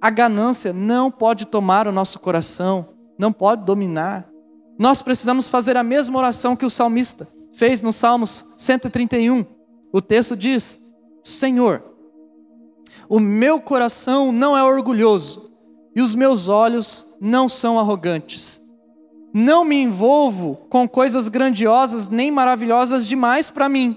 A 0.00 0.08
ganância 0.08 0.72
não 0.72 1.10
pode 1.10 1.44
tomar 1.44 1.86
o 1.86 1.92
nosso 1.92 2.18
coração 2.20 2.88
não 3.18 3.30
pode 3.32 3.64
dominar. 3.64 4.26
Nós 4.78 5.02
precisamos 5.02 5.48
fazer 5.48 5.76
a 5.76 5.84
mesma 5.84 6.18
oração 6.18 6.56
que 6.56 6.64
o 6.64 6.70
salmista 6.70 7.28
fez 7.52 7.82
no 7.82 7.92
Salmos 7.92 8.54
131. 8.58 9.44
O 9.92 10.00
texto 10.00 10.34
diz: 10.34 10.80
Senhor, 11.22 11.91
o 13.08 13.20
meu 13.20 13.60
coração 13.60 14.32
não 14.32 14.56
é 14.56 14.62
orgulhoso 14.62 15.52
e 15.94 16.00
os 16.00 16.14
meus 16.14 16.48
olhos 16.48 17.06
não 17.20 17.48
são 17.48 17.78
arrogantes. 17.78 18.60
Não 19.34 19.64
me 19.64 19.76
envolvo 19.76 20.56
com 20.68 20.88
coisas 20.88 21.28
grandiosas 21.28 22.08
nem 22.08 22.30
maravilhosas 22.30 23.06
demais 23.06 23.50
para 23.50 23.68
mim. 23.68 23.96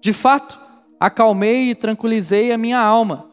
De 0.00 0.12
fato, 0.12 0.60
acalmei 0.98 1.70
e 1.70 1.74
tranquilizei 1.74 2.52
a 2.52 2.58
minha 2.58 2.80
alma. 2.80 3.28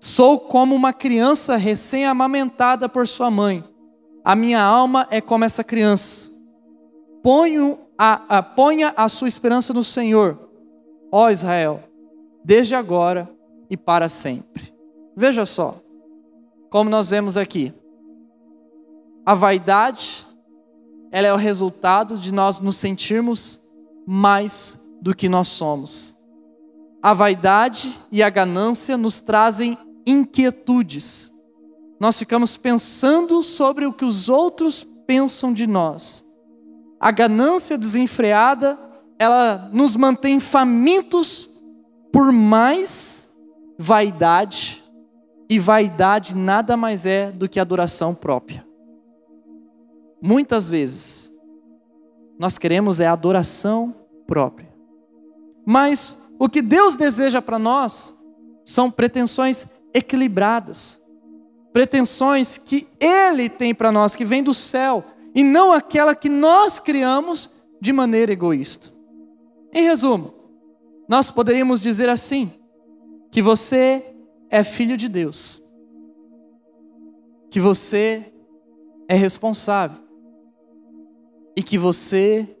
Sou 0.00 0.38
como 0.38 0.74
uma 0.74 0.92
criança 0.92 1.56
recém-amamentada 1.56 2.88
por 2.88 3.06
sua 3.06 3.30
mãe. 3.30 3.64
A 4.24 4.34
minha 4.34 4.62
alma 4.62 5.06
é 5.10 5.20
como 5.20 5.44
essa 5.44 5.64
criança. 5.64 6.30
Ponho 7.22 7.78
a, 7.98 8.38
a, 8.38 8.42
ponha 8.42 8.92
a 8.96 9.08
sua 9.08 9.26
esperança 9.26 9.74
no 9.74 9.82
Senhor, 9.82 10.38
ó 11.10 11.30
Israel, 11.30 11.82
desde 12.44 12.74
agora 12.74 13.28
e 13.70 13.76
para 13.76 14.08
sempre. 14.08 14.72
Veja 15.16 15.44
só, 15.44 15.80
como 16.70 16.88
nós 16.88 17.10
vemos 17.10 17.36
aqui, 17.36 17.72
a 19.24 19.34
vaidade, 19.34 20.26
ela 21.10 21.28
é 21.28 21.32
o 21.32 21.36
resultado 21.36 22.16
de 22.16 22.32
nós 22.32 22.60
nos 22.60 22.76
sentirmos 22.76 23.62
mais 24.06 24.90
do 25.02 25.14
que 25.14 25.28
nós 25.28 25.48
somos. 25.48 26.18
A 27.02 27.12
vaidade 27.12 27.96
e 28.10 28.22
a 28.22 28.30
ganância 28.30 28.96
nos 28.96 29.18
trazem 29.18 29.76
inquietudes. 30.06 31.32
Nós 32.00 32.18
ficamos 32.18 32.56
pensando 32.56 33.42
sobre 33.42 33.86
o 33.86 33.92
que 33.92 34.04
os 34.04 34.28
outros 34.28 34.82
pensam 34.82 35.52
de 35.52 35.66
nós. 35.66 36.24
A 36.98 37.10
ganância 37.10 37.76
desenfreada, 37.76 38.78
ela 39.18 39.68
nos 39.72 39.94
mantém 39.94 40.40
famintos 40.40 41.62
por 42.12 42.32
mais 42.32 43.27
vaidade, 43.78 44.82
e 45.48 45.58
vaidade 45.58 46.34
nada 46.34 46.76
mais 46.76 47.06
é 47.06 47.30
do 47.30 47.48
que 47.48 47.60
adoração 47.60 48.14
própria. 48.14 48.66
Muitas 50.20 50.68
vezes, 50.68 51.32
nós 52.38 52.58
queremos 52.58 52.98
é 52.98 53.06
adoração 53.06 53.94
própria. 54.26 54.68
Mas 55.64 56.32
o 56.38 56.48
que 56.48 56.60
Deus 56.60 56.96
deseja 56.96 57.40
para 57.40 57.58
nós 57.58 58.14
são 58.64 58.90
pretensões 58.90 59.66
equilibradas, 59.94 61.00
pretensões 61.72 62.58
que 62.58 62.86
Ele 63.00 63.48
tem 63.48 63.74
para 63.74 63.92
nós, 63.92 64.16
que 64.16 64.24
vem 64.24 64.42
do 64.42 64.52
céu, 64.52 65.04
e 65.34 65.44
não 65.44 65.72
aquela 65.72 66.14
que 66.14 66.28
nós 66.28 66.78
criamos 66.80 67.68
de 67.80 67.92
maneira 67.92 68.32
egoísta. 68.32 68.90
Em 69.72 69.82
resumo, 69.82 70.34
nós 71.08 71.30
poderíamos 71.30 71.80
dizer 71.80 72.08
assim: 72.08 72.50
que 73.30 73.42
você 73.42 74.14
é 74.50 74.64
filho 74.64 74.96
de 74.96 75.08
Deus, 75.08 75.62
que 77.50 77.60
você 77.60 78.32
é 79.08 79.14
responsável 79.14 79.98
e 81.56 81.62
que 81.62 81.78
você 81.78 82.56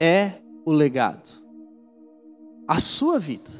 é 0.00 0.32
o 0.64 0.72
legado, 0.72 1.28
a 2.66 2.80
sua 2.80 3.18
vida. 3.18 3.50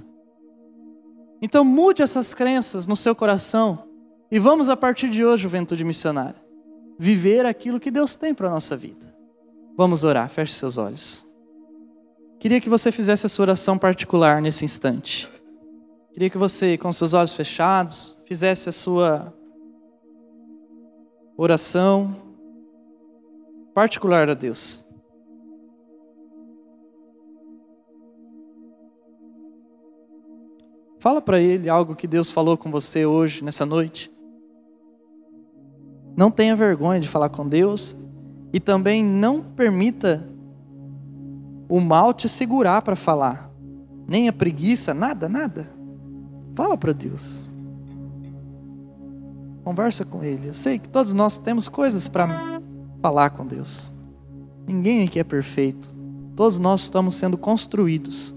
Então 1.40 1.64
mude 1.64 2.02
essas 2.02 2.34
crenças 2.34 2.86
no 2.86 2.96
seu 2.96 3.14
coração 3.14 3.88
e 4.30 4.38
vamos 4.38 4.68
a 4.68 4.76
partir 4.76 5.08
de 5.08 5.24
hoje, 5.24 5.44
juventude 5.44 5.84
missionária, 5.84 6.34
viver 6.98 7.46
aquilo 7.46 7.78
que 7.78 7.90
Deus 7.90 8.14
tem 8.14 8.34
para 8.34 8.48
a 8.48 8.50
nossa 8.50 8.76
vida. 8.76 9.14
Vamos 9.76 10.04
orar, 10.04 10.28
feche 10.28 10.54
seus 10.54 10.78
olhos. 10.78 11.24
Queria 12.40 12.60
que 12.60 12.68
você 12.68 12.90
fizesse 12.90 13.26
a 13.26 13.28
sua 13.28 13.44
oração 13.44 13.78
particular 13.78 14.40
nesse 14.40 14.64
instante. 14.64 15.28
Queria 16.16 16.30
que 16.30 16.38
você, 16.38 16.78
com 16.78 16.90
seus 16.92 17.12
olhos 17.12 17.34
fechados, 17.34 18.16
fizesse 18.24 18.70
a 18.70 18.72
sua 18.72 19.34
oração 21.36 22.16
particular 23.74 24.30
a 24.30 24.32
Deus. 24.32 24.86
Fala 30.98 31.20
para 31.20 31.38
ele 31.38 31.68
algo 31.68 31.94
que 31.94 32.06
Deus 32.06 32.30
falou 32.30 32.56
com 32.56 32.70
você 32.70 33.04
hoje, 33.04 33.44
nessa 33.44 33.66
noite. 33.66 34.10
Não 36.16 36.30
tenha 36.30 36.56
vergonha 36.56 36.98
de 36.98 37.08
falar 37.08 37.28
com 37.28 37.46
Deus 37.46 37.94
e 38.54 38.58
também 38.58 39.04
não 39.04 39.42
permita 39.42 40.26
o 41.68 41.78
mal 41.78 42.14
te 42.14 42.26
segurar 42.26 42.80
para 42.80 42.96
falar. 42.96 43.50
Nem 44.08 44.28
a 44.28 44.32
preguiça, 44.32 44.94
nada, 44.94 45.28
nada. 45.28 45.75
Fala 46.56 46.76
para 46.76 46.92
Deus. 46.92 47.46
Conversa 49.62 50.04
com 50.04 50.24
Ele. 50.24 50.48
Eu 50.48 50.52
sei 50.52 50.78
que 50.78 50.88
todos 50.88 51.14
nós 51.14 51.38
temos 51.38 51.68
coisas 51.68 52.08
para 52.08 52.60
falar 53.00 53.30
com 53.30 53.46
Deus. 53.46 53.92
Ninguém 54.66 55.04
aqui 55.04 55.20
é 55.20 55.24
perfeito. 55.24 55.94
Todos 56.34 56.58
nós 56.58 56.82
estamos 56.82 57.14
sendo 57.14 57.36
construídos 57.38 58.34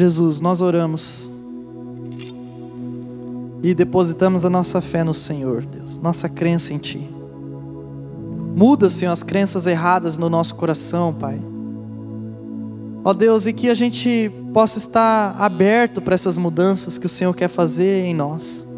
Jesus, 0.00 0.40
nós 0.40 0.62
oramos 0.62 1.30
e 3.62 3.74
depositamos 3.74 4.44
a 4.44 4.50
nossa 4.50 4.80
fé 4.80 5.04
no 5.04 5.12
Senhor, 5.12 5.62
Deus, 5.62 5.98
nossa 5.98 6.28
crença 6.28 6.72
em 6.72 6.78
Ti. 6.78 7.08
Muda, 8.56 8.88
Senhor, 8.88 9.12
as 9.12 9.22
crenças 9.22 9.66
erradas 9.66 10.16
no 10.16 10.28
nosso 10.28 10.54
coração, 10.54 11.14
Pai. 11.14 11.40
Ó 13.04 13.12
Deus, 13.14 13.46
e 13.46 13.52
que 13.52 13.68
a 13.68 13.74
gente 13.74 14.30
possa 14.52 14.78
estar 14.78 15.34
aberto 15.38 16.02
para 16.02 16.14
essas 16.14 16.36
mudanças 16.36 16.98
que 16.98 17.06
o 17.06 17.08
Senhor 17.08 17.34
quer 17.34 17.48
fazer 17.48 18.04
em 18.04 18.14
nós. 18.14 18.68